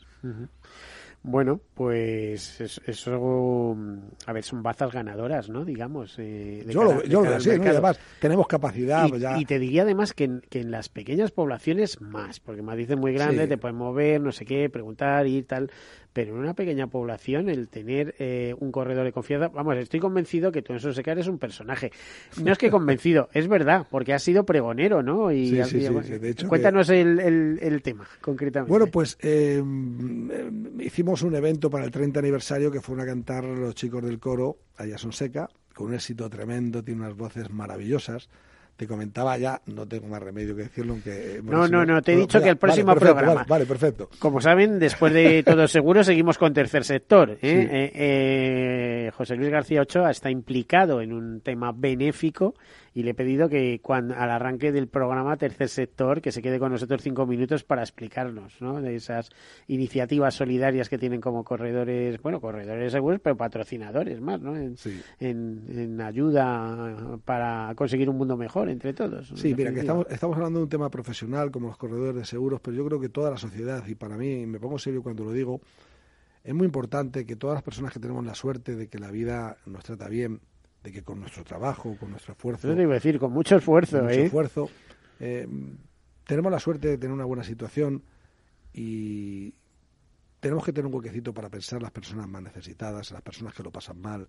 Bueno, 1.27 1.59
pues 1.73 2.61
eso, 2.61 3.75
a 4.27 4.31
ver, 4.33 4.43
son 4.43 4.61
bazas 4.61 4.91
ganadoras, 4.91 5.49
¿no? 5.49 5.65
Digamos. 5.65 6.15
Eh, 6.19 6.63
yo, 6.69 6.83
lo, 6.83 7.03
yo 7.03 7.21
lo 7.21 7.29
veo 7.29 7.37
así, 7.37 7.49
¿no? 7.57 7.63
además 7.67 7.99
tenemos 8.21 8.47
capacidad. 8.47 9.05
Y 9.05 9.07
eso 9.07 9.17
ya... 9.17 9.39
Y 9.39 9.45
te 9.45 9.57
diría 9.57 9.81
además 9.81 10.13
que 10.13 10.25
en, 10.25 10.41
que 10.49 10.59
en 10.61 10.69
las 10.69 10.89
pequeñas 10.89 11.31
poblaciones 11.31 11.99
más, 11.99 12.39
porque 12.39 12.61
Madrid 12.61 12.91
es 12.91 12.97
muy 12.97 13.11
grande, 13.13 13.43
Sí. 13.43 13.49
te 13.49 13.57
puedes 13.57 13.75
mover, 13.75 14.21
no 14.21 14.31
sé 14.31 14.45
qué, 14.45 14.69
preguntar 14.69 15.25
y 15.25 15.41
tal, 15.41 15.71
pero 16.15 16.33
en 16.33 16.39
una 16.39 16.53
pequeña 16.53 16.87
población 16.87 17.49
el 17.49 17.67
tener 17.67 18.15
eh, 18.19 18.55
un 18.61 18.71
corredor 18.71 19.03
de 19.03 19.11
confianza, 19.11 19.49
vamos, 19.49 19.75
estoy 19.75 19.99
convencido 19.99 20.49
que 20.49 20.61
tú 20.61 20.71
en 20.71 20.79
Sosecar 20.79 21.19
es 21.19 21.27
un 21.27 21.37
personaje. 21.37 21.91
No 22.41 22.53
es 22.53 22.57
que 22.57 22.71
convencido, 22.71 23.27
es 23.33 23.49
verdad, 23.49 23.85
porque 23.91 24.13
has 24.13 24.23
sido 24.23 24.45
pregonero, 24.45 25.03
¿no? 25.03 25.33
Y 25.33 25.49
Sí, 25.49 25.63
sí, 25.65 25.81
sí, 25.81 25.89
bueno, 25.89 26.07
sí, 26.07 26.17
de 26.17 26.29
hecho 26.29 26.47
cuéntanos 26.47 26.89
el, 26.89 27.19
el, 27.19 27.59
el 27.61 27.81
tema, 27.81 28.07
concretamente. 28.21 28.69
Bueno, 28.69 28.87
pues 28.87 29.17
eh, 29.19 29.61
mm, 29.61 30.79
hicimos 30.79 31.21
un 31.21 31.35
evento 31.35 31.69
para 31.69 31.83
el 31.83 31.91
30 31.91 32.17
aniversario 32.17 32.71
que 32.71 32.79
fueron 32.79 33.03
a 33.03 33.11
cantar 33.11 33.43
los 33.43 33.75
chicos 33.75 34.01
del 34.01 34.17
coro 34.17 34.55
allá 34.77 34.97
son 34.97 35.11
seca, 35.11 35.49
con 35.73 35.87
un 35.87 35.95
éxito 35.95 36.29
tremendo, 36.29 36.81
tiene 36.81 37.01
unas 37.01 37.17
voces 37.17 37.49
maravillosas. 37.49 38.29
Te 38.75 38.87
comentaba 38.87 39.37
ya, 39.37 39.61
no 39.67 39.87
tengo 39.87 40.07
más 40.07 40.21
remedio 40.21 40.53
que 40.53 40.63
decirlo, 40.63 40.93
aunque... 40.93 41.39
No, 41.43 41.65
no, 41.67 41.85
no, 41.85 42.01
te 42.01 42.11
he 42.11 42.17
dicho 42.17 42.39
que 42.39 42.49
el 42.49 42.55
vale, 42.55 42.59
próximo 42.59 42.93
perfecto, 42.93 43.13
programa. 43.13 43.35
Vale, 43.35 43.47
vale, 43.47 43.65
perfecto. 43.65 44.09
Como 44.19 44.41
saben, 44.41 44.79
después 44.79 45.13
de 45.13 45.43
todo 45.45 45.65
seguro, 45.69 46.03
seguimos 46.03 46.37
con 46.37 46.53
tercer 46.53 46.83
sector. 46.83 47.31
¿eh? 47.31 47.37
Sí. 47.41 47.47
Eh, 47.47 47.91
eh, 47.95 49.11
José 49.15 49.37
Luis 49.37 49.49
García 49.49 49.81
Ochoa 49.81 50.11
está 50.11 50.29
implicado 50.29 50.99
en 51.01 51.13
un 51.13 51.39
tema 51.39 51.71
benéfico 51.73 52.55
y 52.95 53.03
le 53.03 53.11
he 53.11 53.13
pedido 53.13 53.49
que 53.49 53.81
cuando, 53.83 54.15
al 54.15 54.31
arranque 54.31 54.71
del 54.71 54.87
programa 54.87 55.35
Tercer 55.35 55.67
Sector, 55.67 56.21
que 56.21 56.31
se 56.31 56.41
quede 56.41 56.59
con 56.59 56.71
nosotros 56.71 57.01
cinco 57.01 57.25
minutos 57.25 57.65
para 57.65 57.81
explicarnos 57.81 58.61
¿no? 58.61 58.81
de 58.81 58.95
esas 58.95 59.29
iniciativas 59.67 60.33
solidarias 60.33 60.87
que 60.87 60.97
tienen 60.97 61.19
como 61.19 61.43
corredores, 61.43 62.21
bueno, 62.21 62.39
corredores 62.39 62.93
seguros, 62.93 63.19
pero 63.21 63.35
patrocinadores 63.35 64.21
más, 64.21 64.39
¿no? 64.39 64.55
En, 64.55 64.77
en, 65.19 65.65
en 65.77 66.01
ayuda 66.01 67.19
para 67.25 67.73
conseguir 67.75 68.09
un 68.09 68.17
mundo 68.17 68.37
mejor 68.37 68.69
entre 68.69 68.93
todos. 68.93 69.27
Sí, 69.35 69.53
mira, 69.53 69.73
que 69.73 69.81
estamos, 69.81 70.05
estamos 70.09 70.37
hablando 70.37 70.59
de 70.59 70.63
un 70.63 70.69
tema 70.69 70.89
profesional 70.89 71.51
como 71.51 71.67
los 71.67 71.77
corredores 71.77 72.15
de 72.15 72.23
seguros, 72.23 72.61
pero 72.61 72.77
yo 72.77 72.85
creo 72.85 73.01
que 73.01 73.09
toda 73.09 73.29
la 73.29 73.37
sociedad, 73.37 73.85
y 73.85 73.95
para 73.95 74.15
mí, 74.15 74.45
me 74.45 74.57
pongo 74.57 74.79
serio 74.79 75.03
cuando 75.03 75.25
lo 75.25 75.33
digo, 75.33 75.59
es 76.45 76.53
muy 76.53 76.65
importante 76.65 77.25
que 77.25 77.35
todas 77.35 77.55
las 77.55 77.63
personas 77.63 77.91
que 77.91 77.99
tenemos 77.99 78.23
la 78.25 78.35
suerte 78.35 78.77
de 78.77 78.87
que 78.87 78.99
la 78.99 79.11
vida 79.11 79.57
nos 79.65 79.83
trata 79.83 80.07
bien, 80.07 80.39
de 80.85 80.91
que 80.91 81.03
con 81.03 81.19
nuestro 81.19 81.43
trabajo, 81.43 81.97
con 81.99 82.11
nuestro 82.11 82.33
esfuerzo, 82.33 82.67
Eso 82.67 82.77
te 82.77 82.83
iba 82.83 82.91
a 82.91 82.95
decir, 82.95 83.17
con 83.17 83.33
mucho 83.33 83.55
esfuerzo, 83.55 83.97
con 83.97 84.05
mucho 84.05 84.19
¿eh? 84.19 84.25
esfuerzo, 84.25 84.69
eh, 85.19 85.47
tenemos 86.25 86.51
la 86.51 86.59
suerte 86.59 86.89
de 86.89 86.97
tener 86.99 87.11
una 87.11 87.25
buena 87.25 87.43
situación 87.43 88.03
y 88.71 89.55
tenemos 90.39 90.63
que 90.63 90.71
tener 90.71 90.85
un 90.85 90.93
huequecito 90.93 91.33
para 91.33 91.49
pensar 91.49 91.77
en 91.77 91.83
las 91.83 91.91
personas 91.91 92.27
más 92.27 92.43
necesitadas, 92.43 93.09
en 93.09 93.15
las 93.15 93.23
personas 93.23 93.55
que 93.55 93.63
lo 93.63 93.71
pasan 93.71 93.99
mal, 93.99 94.27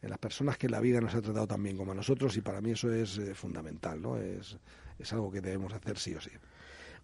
en 0.00 0.10
las 0.10 0.20
personas 0.20 0.56
que 0.56 0.68
la 0.68 0.78
vida 0.78 1.00
nos 1.00 1.16
ha 1.16 1.20
tratado 1.20 1.48
tan 1.48 1.60
bien 1.64 1.76
como 1.76 1.90
a 1.90 1.96
nosotros 1.96 2.36
y 2.36 2.42
para 2.42 2.60
mí 2.60 2.70
eso 2.70 2.92
es 2.92 3.18
eh, 3.18 3.34
fundamental, 3.34 4.00
¿no? 4.00 4.18
Es, 4.18 4.56
es 5.00 5.12
algo 5.12 5.32
que 5.32 5.40
debemos 5.40 5.72
hacer 5.72 5.98
sí 5.98 6.14
o 6.14 6.20
sí. 6.20 6.30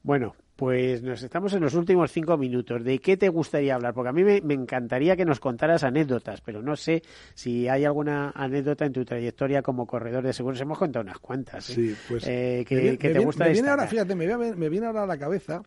Bueno, 0.05 0.35
pues 0.57 1.03
nos 1.03 1.23
estamos 1.23 1.53
en 1.55 1.63
los 1.63 1.75
últimos 1.75 2.13
cinco 2.13 2.37
minutos. 2.37 2.85
¿De 2.85 2.99
qué 2.99 3.17
te 3.17 3.29
gustaría 3.31 3.75
hablar? 3.75 3.95
Porque 3.95 4.11
a 4.11 4.13
mí 4.13 4.23
me, 4.23 4.41
me 4.43 4.53
encantaría 4.55 5.17
que 5.17 5.25
nos 5.25 5.41
contaras 5.41 5.83
anécdotas, 5.83 6.43
pero 6.43 6.63
no 6.63 6.77
sé 6.77 7.03
si 7.35 7.69
hay 7.69 7.85
alguna 7.87 8.31
anécdota 8.37 8.85
en 8.85 8.93
tu 8.93 9.05
trayectoria 9.05 9.63
como 9.63 9.87
corredor 9.87 10.23
de 10.23 10.33
seguros. 10.35 10.61
Hemos 10.61 10.79
contado 10.79 11.03
unas 11.03 11.19
cuantas. 11.19 11.71
¿eh? 11.71 11.75
Sí, 11.75 11.97
pues 12.07 12.25
Eh, 12.29 12.65
que, 12.69 12.75
me 12.77 12.81
viene- 12.83 12.99
que 12.99 13.09
me 13.09 13.13
te 13.15 13.19
viene- 13.19 13.25
gusta 13.25 13.45
me 13.47 13.53
viene 13.53 13.69
ahora, 13.71 13.87
fíjate, 13.87 14.15
me 14.15 14.27
viene, 14.27 14.55
me 14.55 14.69
viene 14.69 14.87
ahora 14.87 15.05
a 15.05 15.07
la 15.07 15.17
cabeza, 15.19 15.63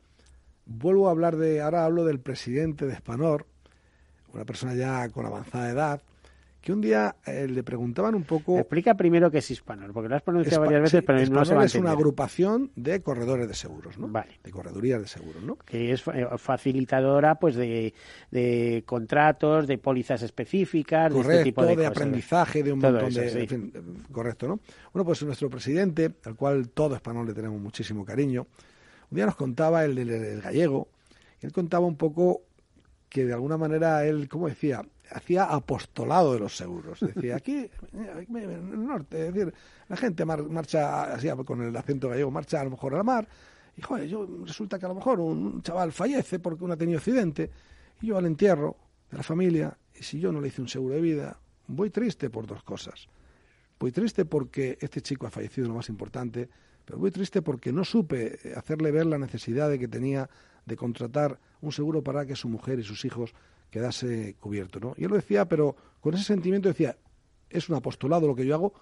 vuelvo 0.67 1.07
a 1.07 1.11
hablar 1.11 1.35
de, 1.35 1.59
ahora 1.61 1.83
hablo 1.83 2.05
del 2.05 2.19
presidente 2.19 2.85
de 2.85 2.95
Spanor, 2.95 3.47
una 4.33 4.45
persona 4.45 4.75
ya 4.75 5.09
con 5.09 5.25
avanzada 5.25 5.69
edad, 5.69 6.01
que 6.61 6.73
un 6.73 6.81
día 6.81 7.15
eh, 7.25 7.47
le 7.47 7.63
preguntaban 7.63 8.13
un 8.15 8.23
poco... 8.23 8.57
Explica 8.57 8.95
primero 8.95 9.31
qué 9.31 9.37
es 9.37 9.49
Hispanor, 9.51 9.93
porque 9.93 10.09
lo 10.09 10.15
has 10.15 10.21
pronunciado 10.21 10.63
Espa- 10.63 10.65
varias 10.65 10.81
veces, 10.81 10.99
sí, 10.99 11.05
pero 11.05 11.19
no 11.33 11.45
se 11.45 11.55
va 11.55 11.61
a 11.61 11.65
es 11.65 11.75
una 11.75 11.91
agrupación 11.91 12.71
de 12.75 13.01
corredores 13.01 13.47
de 13.47 13.53
seguros, 13.53 13.97
¿no? 13.97 14.07
Vale. 14.09 14.39
De 14.43 14.51
corredurías 14.51 15.01
de 15.01 15.07
seguros, 15.07 15.41
¿no? 15.43 15.55
que 15.57 15.93
es 15.93 16.03
eh, 16.13 16.27
facilitadora 16.37 17.35
pues 17.35 17.55
de, 17.55 17.93
de 18.31 18.83
contratos, 18.85 19.65
de 19.67 19.77
pólizas 19.77 20.21
específicas, 20.23 21.13
de 21.13 21.21
este 21.21 21.43
tipo 21.43 21.61
de, 21.63 21.69
de, 21.69 21.75
cosas. 21.75 21.91
aprendizaje, 21.91 22.63
de 22.63 22.73
un 22.73 22.81
Todo 22.81 22.91
montón 22.93 23.09
eso, 23.11 23.21
de... 23.21 23.29
sí. 23.29 23.39
en 23.39 23.47
fin, 23.47 23.71
eh, 23.73 23.81
correcto, 24.11 24.47
¿no? 24.47 24.59
Bueno, 24.91 25.05
pues 25.05 25.23
nuestro 25.23 25.49
presidente, 25.49 26.11
al 26.25 26.35
cual 26.35 26.69
todo 26.69 26.95
español 26.95 27.27
le 27.27 27.33
tenemos 27.33 27.61
muchísimo 27.61 28.03
cariño, 28.03 28.45
un 29.09 29.15
día 29.15 29.25
nos 29.25 29.35
contaba 29.37 29.85
el, 29.85 29.97
el- 29.97 30.09
el 30.09 30.41
gallego, 30.41 30.89
y 31.41 31.45
él 31.45 31.53
contaba 31.53 31.85
un 31.85 31.95
poco 31.95 32.41
que 33.07 33.23
de 33.25 33.31
alguna 33.31 33.55
manera 33.57 34.05
él, 34.05 34.27
¿cómo 34.27 34.49
decía? 34.49 34.83
Hacía 35.11 35.45
apostolado 35.45 36.33
de 36.33 36.39
los 36.39 36.55
seguros. 36.55 36.99
Decía, 36.99 37.35
aquí, 37.37 37.55
eh, 37.57 37.69
aquí 38.15 38.37
en 38.37 38.49
el 38.51 38.85
norte, 38.85 39.27
es 39.27 39.33
decir, 39.33 39.53
la 39.87 39.95
gente 39.97 40.25
mar- 40.25 40.43
marcha, 40.43 41.13
así 41.13 41.29
con 41.45 41.61
el 41.61 41.75
acento 41.75 42.09
gallego, 42.09 42.29
marcha 42.31 42.59
a 42.61 42.63
lo 42.63 42.71
mejor 42.71 42.93
a 42.93 42.97
la 42.97 43.03
mar, 43.03 43.27
y 43.75 43.81
joder, 43.81 44.07
yo, 44.07 44.27
resulta 44.45 44.77
que 44.79 44.85
a 44.85 44.89
lo 44.89 44.95
mejor 44.95 45.19
un 45.19 45.61
chaval 45.61 45.91
fallece 45.91 46.39
porque 46.39 46.63
uno 46.63 46.73
ha 46.73 46.77
tenido 46.77 46.97
accidente, 46.97 47.49
y 48.01 48.07
yo 48.07 48.17
al 48.17 48.25
entierro 48.25 48.75
de 49.09 49.17
la 49.17 49.23
familia, 49.23 49.77
y 49.95 50.03
si 50.03 50.19
yo 50.19 50.31
no 50.31 50.41
le 50.41 50.49
hice 50.49 50.61
un 50.61 50.67
seguro 50.67 50.95
de 50.95 51.01
vida, 51.01 51.39
voy 51.67 51.89
triste 51.89 52.29
por 52.29 52.45
dos 52.45 52.63
cosas. 52.63 53.07
Voy 53.79 53.91
triste 53.91 54.25
porque 54.25 54.77
este 54.81 55.01
chico 55.01 55.27
ha 55.27 55.29
fallecido, 55.29 55.67
lo 55.67 55.75
más 55.75 55.89
importante, 55.89 56.49
pero 56.83 56.97
voy 56.97 57.11
triste 57.11 57.41
porque 57.41 57.71
no 57.71 57.83
supe 57.83 58.39
hacerle 58.55 58.91
ver 58.91 59.05
la 59.05 59.17
necesidad 59.17 59.69
de 59.69 59.77
que 59.77 59.87
tenía 59.87 60.29
de 60.65 60.75
contratar 60.75 61.39
un 61.61 61.71
seguro 61.71 62.03
para 62.03 62.25
que 62.25 62.35
su 62.35 62.49
mujer 62.49 62.79
y 62.79 62.83
sus 62.83 63.05
hijos 63.05 63.33
quedase 63.69 64.35
cubierto, 64.39 64.79
¿no? 64.79 64.93
Y 64.97 65.03
él 65.03 65.09
lo 65.09 65.15
decía, 65.15 65.45
pero 65.45 65.75
con 65.99 66.13
ese 66.13 66.23
sentimiento 66.23 66.69
decía, 66.69 66.97
es 67.49 67.69
un 67.69 67.75
apostolado 67.75 68.27
lo 68.27 68.35
que 68.35 68.45
yo 68.45 68.55
hago 68.55 68.73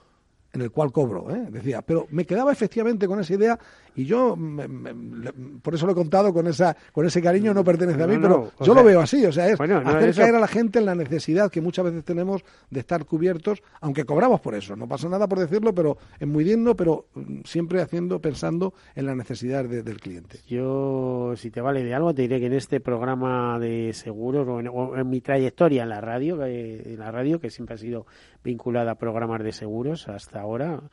en 0.56 0.62
el 0.62 0.72
cual 0.72 0.92
cobro, 0.92 1.30
¿eh? 1.36 1.46
decía, 1.52 1.82
pero 1.82 2.08
me 2.12 2.26
quedaba 2.26 2.52
efectivamente 2.52 3.08
con 3.08 3.20
esa 3.20 3.34
idea 3.34 3.60
y 3.98 4.06
yo, 4.06 4.36
me- 4.36 4.68
me- 4.68 4.94
le- 4.94 5.32
por 5.62 5.74
eso 5.76 5.86
lo 5.86 5.92
he 5.92 5.96
contado 5.96 6.34
con 6.34 6.48
esa 6.48 6.76
con 6.92 7.06
ese 7.06 7.22
cariño, 7.22 7.54
no 7.54 7.64
pertenece 7.64 8.02
a 8.04 8.08
mí, 8.08 8.16
No, 8.16 8.22
pero 8.22 8.38
no, 8.38 8.66
yo 8.66 8.74
sea, 8.74 8.74
lo 8.74 8.84
veo 8.84 9.00
así, 9.02 9.26
o 9.26 9.32
sea, 9.32 9.48
es 9.50 9.58
bueno, 9.58 9.82
no, 9.82 9.90
hacer 9.90 10.10
eso- 10.10 10.22
caer 10.22 10.36
a 10.36 10.40
la 10.40 10.48
gente 10.48 10.80
en 10.80 10.86
la 10.86 10.96
necesidad 10.96 11.50
que 11.52 11.62
muchas 11.62 11.86
veces 11.86 12.04
tenemos 12.04 12.44
de 12.70 12.80
estar 12.80 13.06
cubiertos, 13.06 13.62
aunque 13.82 14.04
cobramos 14.06 14.42
por 14.42 14.56
eso, 14.56 14.76
no 14.76 14.88
pasa 14.88 15.08
nada 15.10 15.28
por 15.28 15.40
decirlo, 15.40 15.74
pero 15.74 15.98
es 16.20 16.28
muy 16.28 16.44
digno, 16.44 16.76
pero 16.76 17.06
mm, 17.16 17.42
siempre 17.46 17.82
haciendo, 17.82 18.20
pensando 18.20 18.74
en 18.96 19.06
las 19.06 19.16
necesidades 19.16 19.70
de- 19.70 19.84
del 19.84 20.00
cliente. 20.00 20.40
Yo, 20.48 21.34
si 21.38 21.52
te 21.52 21.62
vale 21.62 21.84
de 21.84 21.94
algo, 21.94 22.14
te 22.14 22.24
diré 22.24 22.40
que 22.40 22.48
en 22.48 22.54
este 22.54 22.80
programa 22.80 23.60
de 23.60 23.92
seguros 23.94 24.48
o 24.48 24.60
en, 24.60 24.68
o 24.68 24.96
en 24.98 25.10
mi 25.10 25.22
trayectoria 25.22 25.84
en 25.84 25.90
la 25.90 26.02
radio, 26.02 26.38
que- 26.40 26.82
en 26.94 27.00
la 27.00 27.12
radio 27.12 27.40
que 27.40 27.50
siempre 27.50 27.76
ha 27.76 27.78
sido 27.78 28.06
vinculada 28.46 28.92
a 28.92 28.96
programas 28.96 29.44
de 29.44 29.52
seguros 29.52 30.08
hasta 30.08 30.40
ahora, 30.40 30.84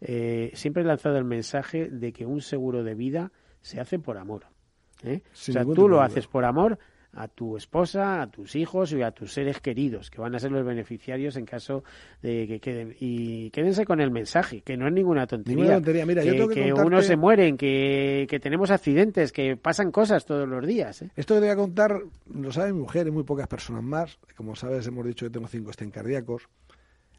eh, 0.00 0.50
siempre 0.54 0.82
he 0.82 0.86
lanzado 0.86 1.18
el 1.18 1.24
mensaje 1.24 1.90
de 1.90 2.12
que 2.12 2.24
un 2.24 2.40
seguro 2.40 2.82
de 2.82 2.94
vida 2.94 3.32
se 3.60 3.80
hace 3.80 3.98
por 3.98 4.16
amor. 4.16 4.46
¿eh? 5.02 5.20
O 5.24 5.36
sea, 5.36 5.64
tú 5.64 5.88
lo 5.88 6.00
haces 6.00 6.26
por 6.26 6.44
amor 6.44 6.78
a 7.14 7.28
tu 7.28 7.58
esposa, 7.58 8.22
a 8.22 8.30
tus 8.30 8.56
hijos 8.56 8.90
y 8.94 9.02
a 9.02 9.10
tus 9.10 9.34
seres 9.34 9.60
queridos, 9.60 10.10
que 10.10 10.18
van 10.18 10.34
a 10.34 10.38
ser 10.38 10.50
los 10.50 10.64
beneficiarios 10.64 11.36
en 11.36 11.44
caso 11.44 11.84
de 12.22 12.46
que 12.46 12.58
queden. 12.58 12.96
Y 13.00 13.50
quédense 13.50 13.84
con 13.84 14.00
el 14.00 14.10
mensaje, 14.10 14.62
que 14.62 14.78
no 14.78 14.86
es 14.86 14.94
ninguna 14.94 15.26
tontería. 15.26 15.56
Ninguna 15.56 15.76
tontería. 15.76 16.06
Mira, 16.06 16.22
que, 16.22 16.28
yo 16.28 16.32
tengo 16.36 16.48
que 16.48 16.54
que 16.54 16.70
contarte- 16.70 16.86
unos 16.86 17.04
se 17.04 17.16
mueren, 17.16 17.58
que, 17.58 18.26
que 18.30 18.40
tenemos 18.40 18.70
accidentes, 18.70 19.30
que 19.30 19.58
pasan 19.58 19.92
cosas 19.92 20.24
todos 20.24 20.48
los 20.48 20.66
días. 20.66 21.02
¿eh? 21.02 21.10
Esto 21.14 21.34
que 21.34 21.40
te 21.40 21.46
voy 21.48 21.52
a 21.52 21.56
contar 21.56 22.00
lo 22.34 22.50
sabe 22.50 22.72
mi 22.72 22.78
mujer 22.80 23.06
y 23.06 23.10
muy 23.10 23.24
pocas 23.24 23.46
personas 23.46 23.82
más. 23.82 24.18
Como 24.34 24.56
sabes, 24.56 24.86
hemos 24.86 25.04
dicho 25.06 25.26
que 25.26 25.30
tengo 25.30 25.48
cinco 25.48 25.70
estén 25.70 25.90
cardíacos. 25.90 26.48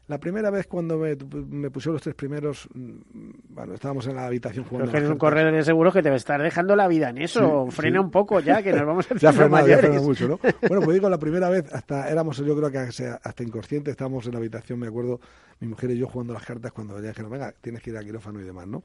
La 0.06 0.18
primera 0.18 0.50
vez 0.50 0.66
cuando 0.66 0.98
me, 0.98 1.16
me 1.48 1.70
pusieron 1.70 1.94
los 1.94 2.02
tres 2.02 2.14
primeros, 2.14 2.68
mm, 2.74 3.30
bueno, 3.48 3.72
estábamos 3.74 4.06
en 4.06 4.16
la 4.16 4.26
habitación 4.26 4.64
Pero 4.64 4.68
jugando. 4.70 4.84
es 4.84 4.90
que 4.92 4.96
eres 4.98 5.10
un 5.10 5.16
corredor 5.18 5.52
de 5.54 5.64
seguros 5.64 5.94
que 5.94 6.02
te 6.02 6.10
va 6.10 6.14
a 6.14 6.18
estar 6.18 6.42
dejando 6.42 6.76
la 6.76 6.86
vida 6.88 7.08
en 7.08 7.18
eso. 7.18 7.66
Sí, 7.70 7.76
Frena 7.76 8.00
sí. 8.00 8.04
un 8.04 8.10
poco 8.10 8.40
ya, 8.40 8.62
que 8.62 8.72
nos 8.72 8.84
vamos 8.86 9.06
a 9.10 9.14
Ya 9.14 9.32
frenado, 9.32 9.66
ya 9.66 9.78
frenado 9.78 10.02
mucho, 10.02 10.28
¿no? 10.28 10.38
Bueno, 10.68 10.82
pues 10.84 10.94
digo, 10.94 11.08
la 11.08 11.18
primera 11.18 11.48
vez, 11.48 11.72
hasta 11.72 12.10
éramos, 12.10 12.36
yo 12.36 12.54
creo 12.54 12.70
que 12.70 12.78
hasta 12.78 13.14
hasta 13.22 13.42
inconscientes, 13.42 13.92
estábamos 13.92 14.26
en 14.26 14.32
la 14.32 14.38
habitación, 14.38 14.78
me 14.78 14.88
acuerdo, 14.88 15.20
mi 15.60 15.68
mujer 15.68 15.90
y 15.92 15.98
yo 15.98 16.06
jugando 16.06 16.34
las 16.34 16.44
cartas 16.44 16.70
cuando 16.72 17.00
ya 17.00 17.08
dijeron, 17.08 17.30
venga, 17.30 17.54
tienes 17.60 17.82
que 17.82 17.90
ir 17.90 17.96
a 17.96 18.04
quirófano 18.04 18.40
y 18.40 18.44
demás, 18.44 18.66
¿no? 18.66 18.82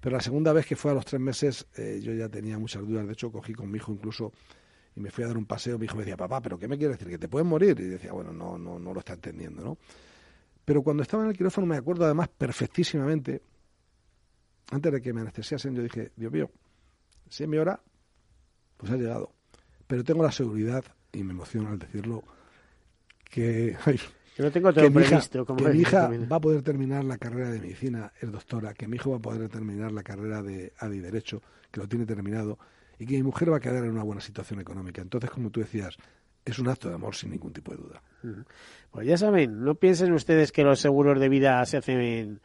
Pero 0.00 0.16
la 0.16 0.22
segunda 0.22 0.52
vez 0.52 0.66
que 0.66 0.74
fue 0.76 0.90
a 0.90 0.94
los 0.94 1.04
tres 1.04 1.20
meses, 1.20 1.66
eh, 1.76 2.00
yo 2.02 2.12
ya 2.14 2.28
tenía 2.28 2.58
muchas 2.58 2.86
dudas. 2.86 3.06
De 3.06 3.12
hecho, 3.12 3.30
cogí 3.32 3.52
con 3.52 3.70
mi 3.70 3.78
hijo 3.78 3.92
incluso 3.92 4.32
y 4.94 5.00
me 5.00 5.10
fui 5.10 5.24
a 5.24 5.26
dar 5.28 5.36
un 5.36 5.44
paseo. 5.46 5.76
Mi 5.78 5.86
hijo 5.86 5.96
me 5.96 6.02
decía, 6.02 6.16
papá, 6.16 6.40
¿pero 6.40 6.56
qué 6.58 6.68
me 6.68 6.78
quiere 6.78 6.92
decir? 6.94 7.08
¿Que 7.08 7.18
te 7.18 7.28
puedes 7.28 7.46
morir? 7.46 7.78
Y 7.80 7.84
decía, 7.84 8.12
bueno, 8.12 8.32
no, 8.32 8.56
no, 8.58 8.78
no 8.78 8.92
lo 8.94 9.00
está 9.00 9.14
entendiendo, 9.14 9.62
¿no? 9.64 9.78
Pero 10.68 10.82
cuando 10.82 11.02
estaba 11.02 11.22
en 11.22 11.30
el 11.30 11.34
quirófano 11.34 11.66
me 11.66 11.78
acuerdo 11.78 12.04
además 12.04 12.28
perfectísimamente, 12.28 13.40
antes 14.70 14.92
de 14.92 15.00
que 15.00 15.14
me 15.14 15.22
anestesiasen, 15.22 15.74
yo 15.74 15.82
dije, 15.82 16.12
Dios 16.14 16.30
mío, 16.30 16.50
si 17.26 17.44
es 17.44 17.48
mi 17.48 17.56
hora, 17.56 17.80
pues 18.76 18.92
ha 18.92 18.96
llegado. 18.96 19.32
Pero 19.86 20.04
tengo 20.04 20.22
la 20.22 20.30
seguridad, 20.30 20.84
y 21.10 21.24
me 21.24 21.32
emociona 21.32 21.70
al 21.70 21.78
decirlo, 21.78 22.22
que, 23.24 23.78
ay, 23.86 23.98
lo 24.36 24.50
tengo 24.52 24.70
todo 24.70 24.84
que 24.84 24.90
mi 24.90 25.00
hija, 25.00 25.08
previsto. 25.08 25.46
como 25.46 25.64
que 25.64 25.72
mi 25.72 25.78
hija 25.78 26.10
va 26.30 26.36
a 26.36 26.40
poder 26.40 26.60
terminar 26.60 27.02
la 27.02 27.16
carrera 27.16 27.50
de 27.50 27.60
medicina, 27.60 28.12
es 28.20 28.30
doctora, 28.30 28.74
que 28.74 28.86
mi 28.86 28.96
hijo 28.96 29.12
va 29.12 29.16
a 29.16 29.20
poder 29.20 29.48
terminar 29.48 29.90
la 29.90 30.02
carrera 30.02 30.42
de 30.42 30.74
ADI 30.80 31.00
Derecho, 31.00 31.40
que 31.70 31.80
lo 31.80 31.88
tiene 31.88 32.04
terminado, 32.04 32.58
y 32.98 33.06
que 33.06 33.14
mi 33.14 33.22
mujer 33.22 33.50
va 33.50 33.56
a 33.56 33.60
quedar 33.60 33.84
en 33.84 33.92
una 33.92 34.02
buena 34.02 34.20
situación 34.20 34.60
económica. 34.60 35.00
Entonces, 35.00 35.30
como 35.30 35.48
tú 35.48 35.60
decías, 35.60 35.96
es 36.44 36.58
un 36.58 36.68
acto 36.68 36.90
de 36.90 36.96
amor 36.96 37.14
sin 37.14 37.30
ningún 37.30 37.54
tipo 37.54 37.72
de 37.72 37.78
duda. 37.78 38.02
Pues 38.90 39.06
ya 39.06 39.16
saben, 39.16 39.64
no 39.64 39.74
piensen 39.74 40.12
ustedes 40.12 40.52
que 40.52 40.64
los 40.64 40.80
seguros 40.80 41.20
de 41.20 41.28
vida 41.28 41.64
se 41.66 41.76
hacen 41.76 42.40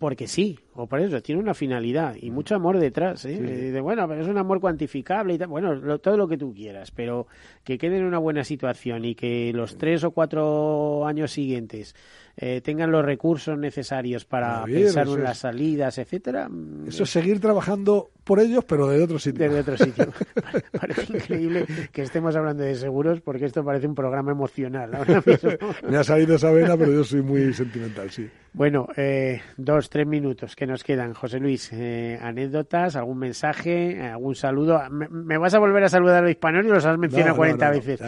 porque 0.00 0.26
sí, 0.26 0.58
o 0.72 0.86
por 0.86 0.98
eso, 1.00 1.20
tiene 1.20 1.42
una 1.42 1.52
finalidad 1.52 2.16
y 2.18 2.30
mucho 2.30 2.54
amor 2.54 2.78
detrás. 2.78 3.22
¿eh? 3.26 3.34
Eh, 3.34 3.70
de, 3.70 3.80
bueno, 3.82 4.08
pero 4.08 4.22
es 4.22 4.28
un 4.28 4.38
amor 4.38 4.58
cuantificable 4.58 5.34
y 5.34 5.38
tal. 5.38 5.48
Bueno, 5.48 5.98
todo 5.98 6.16
lo 6.16 6.26
que 6.26 6.38
tú 6.38 6.54
quieras, 6.54 6.90
pero 6.90 7.26
que 7.64 7.76
quede 7.76 7.98
en 7.98 8.06
una 8.06 8.16
buena 8.16 8.42
situación 8.42 9.04
y 9.04 9.14
que 9.14 9.52
los 9.52 9.76
tres 9.76 10.02
o 10.02 10.12
cuatro 10.12 11.06
años 11.06 11.32
siguientes 11.32 11.94
eh, 12.36 12.60
tengan 12.62 12.90
los 12.90 13.04
recursos 13.04 13.58
necesarios 13.58 14.24
para 14.24 14.64
pensar 14.64 15.06
en 15.06 15.22
las 15.22 15.38
salidas, 15.38 15.98
etcétera. 15.98 16.48
Mm, 16.48 16.88
eso 16.88 17.02
es 17.02 17.10
seguir 17.10 17.40
trabajando 17.40 18.10
por 18.24 18.40
ellos, 18.40 18.64
pero 18.64 18.86
de 18.86 19.02
otro 19.02 19.18
sitio. 19.18 19.50
De 19.50 19.60
otro 19.60 19.76
sitio. 19.76 20.06
parece 20.80 21.12
increíble 21.12 21.66
que 21.92 22.02
estemos 22.02 22.34
hablando 22.36 22.62
de 22.62 22.74
seguros 22.76 23.20
porque 23.20 23.46
esto 23.46 23.64
parece 23.64 23.86
un 23.86 23.94
programa 23.94 24.32
emocional. 24.32 24.90
Me 25.88 25.96
ha 25.96 26.04
salido 26.04 26.36
esa 26.36 26.50
vena, 26.50 26.76
pero 26.76 26.92
yo 26.92 27.04
soy 27.04 27.22
muy 27.22 27.52
sentimental, 27.52 28.10
sí. 28.10 28.28
Bueno, 28.52 28.88
eh, 28.96 29.40
dos, 29.56 29.90
tres 29.90 30.06
minutos 30.06 30.56
que 30.56 30.66
nos 30.66 30.82
quedan. 30.82 31.14
José 31.14 31.38
Luis, 31.38 31.70
eh, 31.72 32.18
anécdotas, 32.20 32.96
algún 32.96 33.18
mensaje, 33.18 34.00
algún 34.02 34.34
saludo. 34.34 34.80
Me, 34.90 35.38
vas 35.38 35.54
a 35.54 35.58
volver 35.58 35.84
a 35.84 35.88
saludar 35.88 36.16
a 36.16 36.22
los 36.22 36.30
hispanos 36.30 36.64
y 36.66 36.68
los 36.68 36.84
has 36.84 36.98
mencionado 36.98 37.36
40 37.36 37.70
veces. 37.70 38.00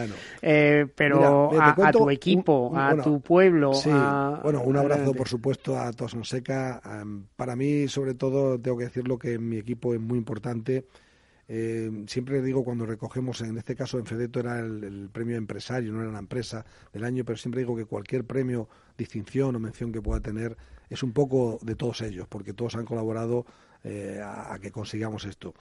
pero 0.95 1.61
a, 1.61 1.91
tu 1.91 2.09
equipo, 2.09 2.73
a 2.75 2.95
tu 2.95 3.21
pueblo, 3.21 3.71
bueno, 4.41 4.61
un 4.63 4.77
abrazo, 4.77 5.13
por 5.13 5.27
supuesto, 5.27 5.77
a 5.79 5.91
toda 5.91 6.09
Sonseca. 6.09 6.81
para 7.35 7.55
mí, 7.55 7.87
sobre 7.87 8.13
todo, 8.13 8.59
tengo 8.59 8.77
que 8.77 8.85
decirlo 8.85 9.17
que 9.17 9.39
mi 9.39 9.57
equipo 9.57 9.93
es 9.93 9.99
muy 9.99 10.17
importante. 10.17 10.85
Eh, 11.47 12.05
siempre 12.07 12.41
digo 12.41 12.63
cuando 12.63 12.85
recogemos, 12.85 13.41
en 13.41 13.57
este 13.57 13.75
caso 13.75 13.99
en 13.99 14.05
Fedeto 14.05 14.39
era 14.39 14.59
el, 14.59 15.09
premio 15.11 15.35
empresario, 15.35 15.91
no 15.91 16.01
era 16.01 16.11
la 16.11 16.19
empresa 16.19 16.65
del 16.91 17.03
año, 17.03 17.25
pero 17.25 17.37
siempre 17.37 17.61
digo 17.61 17.75
que 17.75 17.85
cualquier 17.85 18.23
premio, 18.25 18.69
distinción 18.97 19.55
o 19.55 19.59
mención 19.59 19.91
que 19.91 20.01
pueda 20.01 20.21
tener 20.21 20.55
es 20.89 21.03
un 21.03 21.11
poco 21.11 21.59
de 21.61 21.75
todos 21.75 22.01
ellos, 22.01 22.27
porque 22.29 22.53
todos 22.53 22.75
han 22.75 22.85
colaborado 22.85 23.45
eh, 23.83 24.21
a, 24.23 24.57
que 24.59 24.71
consigamos 24.71 25.25
esto. 25.25 25.53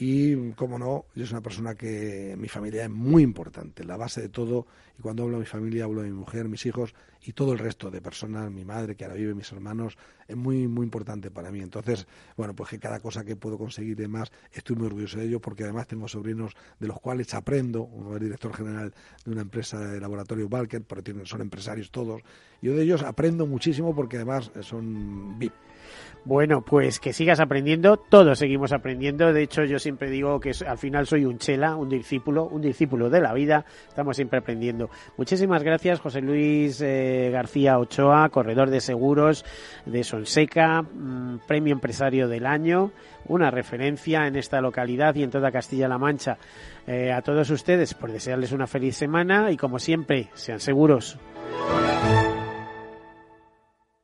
Y, 0.00 0.52
como 0.52 0.78
no, 0.78 1.06
yo 1.16 1.26
soy 1.26 1.34
una 1.34 1.42
persona 1.42 1.74
que 1.74 2.36
mi 2.38 2.46
familia 2.46 2.84
es 2.84 2.90
muy 2.90 3.24
importante, 3.24 3.82
la 3.82 3.96
base 3.96 4.20
de 4.20 4.28
todo. 4.28 4.64
Y 4.96 5.02
cuando 5.02 5.24
hablo 5.24 5.38
de 5.38 5.40
mi 5.40 5.46
familia, 5.46 5.84
hablo 5.84 6.02
de 6.02 6.08
mi 6.08 6.14
mujer, 6.14 6.48
mis 6.48 6.64
hijos 6.66 6.94
y 7.20 7.32
todo 7.32 7.52
el 7.52 7.58
resto 7.58 7.90
de 7.90 8.00
personas, 8.00 8.48
mi 8.52 8.64
madre 8.64 8.94
que 8.94 9.04
ahora 9.04 9.16
vive, 9.16 9.34
mis 9.34 9.50
hermanos, 9.50 9.98
es 10.28 10.36
muy, 10.36 10.68
muy 10.68 10.84
importante 10.84 11.32
para 11.32 11.50
mí. 11.50 11.58
Entonces, 11.58 12.06
bueno, 12.36 12.54
pues 12.54 12.70
que 12.70 12.78
cada 12.78 13.00
cosa 13.00 13.24
que 13.24 13.34
puedo 13.34 13.58
conseguir 13.58 13.96
de 13.96 14.06
más, 14.06 14.30
estoy 14.52 14.76
muy 14.76 14.86
orgulloso 14.86 15.18
de 15.18 15.26
ello 15.26 15.40
porque 15.40 15.64
además 15.64 15.88
tengo 15.88 16.06
sobrinos 16.06 16.54
de 16.78 16.86
los 16.86 17.00
cuales 17.00 17.34
aprendo. 17.34 17.82
Uno 17.82 18.14
es 18.14 18.22
director 18.22 18.54
general 18.54 18.94
de 19.24 19.32
una 19.32 19.40
empresa 19.40 19.80
de 19.80 20.00
laboratorio 20.00 20.48
Balker, 20.48 20.82
pero 20.82 21.02
tienen, 21.02 21.26
son 21.26 21.40
empresarios 21.40 21.90
todos. 21.90 22.22
Yo 22.62 22.72
de 22.72 22.84
ellos 22.84 23.02
aprendo 23.02 23.48
muchísimo 23.48 23.96
porque 23.96 24.14
además 24.14 24.52
son 24.60 25.40
VIP. 25.40 25.54
Bueno, 26.28 26.60
pues 26.60 27.00
que 27.00 27.14
sigas 27.14 27.40
aprendiendo, 27.40 27.96
todos 27.96 28.38
seguimos 28.38 28.72
aprendiendo. 28.72 29.32
De 29.32 29.42
hecho, 29.42 29.64
yo 29.64 29.78
siempre 29.78 30.10
digo 30.10 30.40
que 30.40 30.52
al 30.66 30.76
final 30.76 31.06
soy 31.06 31.24
un 31.24 31.38
chela, 31.38 31.74
un 31.74 31.88
discípulo, 31.88 32.44
un 32.44 32.60
discípulo 32.60 33.08
de 33.08 33.22
la 33.22 33.32
vida. 33.32 33.64
Estamos 33.88 34.16
siempre 34.16 34.40
aprendiendo. 34.40 34.90
Muchísimas 35.16 35.62
gracias, 35.62 36.00
José 36.00 36.20
Luis 36.20 36.82
eh, 36.82 37.30
García 37.32 37.78
Ochoa, 37.78 38.28
corredor 38.28 38.68
de 38.68 38.82
seguros 38.82 39.46
de 39.86 40.04
Sonseca, 40.04 40.82
mm, 40.82 41.46
premio 41.46 41.72
empresario 41.72 42.28
del 42.28 42.44
año, 42.44 42.92
una 43.26 43.50
referencia 43.50 44.26
en 44.26 44.36
esta 44.36 44.60
localidad 44.60 45.14
y 45.14 45.22
en 45.22 45.30
toda 45.30 45.50
Castilla-La 45.50 45.96
Mancha. 45.96 46.36
Eh, 46.86 47.10
a 47.10 47.22
todos 47.22 47.48
ustedes, 47.48 47.94
por 47.94 48.12
desearles 48.12 48.52
una 48.52 48.66
feliz 48.66 48.98
semana 48.98 49.50
y 49.50 49.56
como 49.56 49.78
siempre, 49.78 50.28
sean 50.34 50.60
seguros. 50.60 51.18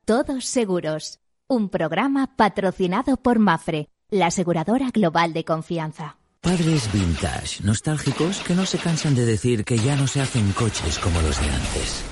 Todos 0.07 0.47
seguros 0.47 1.20
un 1.49 1.68
programa 1.68 2.36
patrocinado 2.36 3.16
por 3.16 3.38
Mafre, 3.38 3.88
la 4.11 4.26
aseguradora 4.26 4.90
global 4.90 5.32
de 5.32 5.45
confianza. 5.45 6.16
Padres 6.40 6.92
vintage, 6.92 7.62
nostálgicos, 7.62 8.40
que 8.40 8.55
no 8.55 8.66
se 8.66 8.78
cansan 8.78 9.14
de 9.14 9.24
decir 9.24 9.64
que 9.64 9.78
ya 9.78 9.97
no 9.97 10.07
se 10.07 10.20
hacen 10.20 10.53
coches 10.53 10.99
como 10.99 11.20
los 11.22 11.40
de 11.40 11.51
antes. 11.51 12.05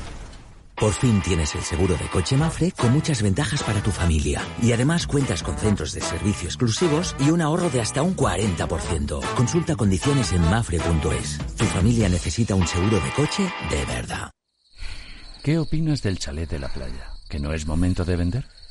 Por 0.74 0.92
fin 0.94 1.20
tienes 1.22 1.54
el 1.54 1.62
seguro 1.62 1.96
de 1.96 2.08
coche 2.08 2.36
Mafre 2.36 2.72
con 2.72 2.92
muchas 2.92 3.22
ventajas 3.22 3.62
para 3.62 3.82
tu 3.82 3.90
familia. 3.90 4.42
Y 4.62 4.72
además 4.72 5.06
cuentas 5.06 5.42
con 5.42 5.56
centros 5.56 5.92
de 5.92 6.00
servicio 6.00 6.48
exclusivos 6.48 7.14
y 7.20 7.30
un 7.30 7.40
ahorro 7.40 7.68
de 7.70 7.80
hasta 7.80 8.02
un 8.02 8.16
40%. 8.16 9.20
Consulta 9.34 9.76
condiciones 9.76 10.32
en 10.32 10.40
mafre.es. 10.40 11.38
Tu 11.56 11.64
familia 11.66 12.08
necesita 12.08 12.54
un 12.54 12.66
seguro 12.66 12.98
de 12.98 13.10
coche 13.14 13.52
de 13.70 13.84
verdad. 13.84 14.30
¿Qué 15.42 15.58
opinas 15.58 16.02
del 16.02 16.18
chalet 16.18 16.48
de 16.48 16.58
la 16.58 16.68
playa? 16.68 17.10
¿Que 17.28 17.38
no 17.38 17.52
es 17.52 17.66
momento 17.66 18.04
de 18.04 18.16
vender? 18.16 18.44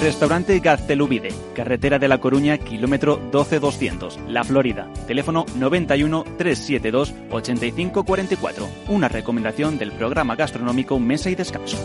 Restaurante 0.00 0.58
Gaztelubide, 0.60 1.30
carretera 1.54 1.98
de 1.98 2.06
La 2.06 2.18
Coruña, 2.18 2.58
kilómetro 2.58 3.16
12200, 3.32 4.18
La 4.28 4.44
Florida. 4.44 4.88
Teléfono 5.06 5.46
91 5.56 6.24
372 6.36 7.14
8544. 7.30 8.68
Una 8.88 9.08
recomendación 9.08 9.78
del 9.78 9.92
programa 9.92 10.36
gastronómico 10.36 10.98
Mesa 10.98 11.30
y 11.30 11.34
Descanso. 11.34 11.78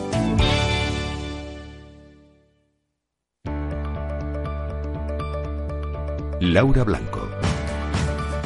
Laura 6.41 6.83
Blanco. 6.83 7.29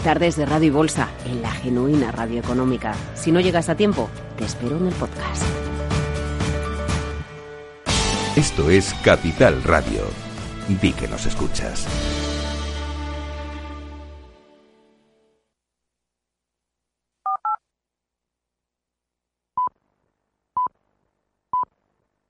Tardes 0.04 0.36
de 0.36 0.46
Radio 0.46 0.68
y 0.68 0.70
Bolsa, 0.70 1.10
en 1.26 1.42
la 1.42 1.50
genuina 1.50 2.12
radio 2.12 2.40
económica. 2.40 2.94
Si 3.16 3.32
no 3.32 3.40
llegas 3.40 3.70
a 3.70 3.76
tiempo, 3.76 4.10
te 4.38 4.46
espero 4.46 4.78
en 4.78 4.88
el 4.88 4.94
podcast. 4.94 5.44
Esto 8.36 8.70
es 8.70 8.94
Capital 8.96 9.64
Radio. 9.64 10.10
Di 10.68 10.92
que 10.92 11.08
nos 11.08 11.26
escuchas. 11.26 11.88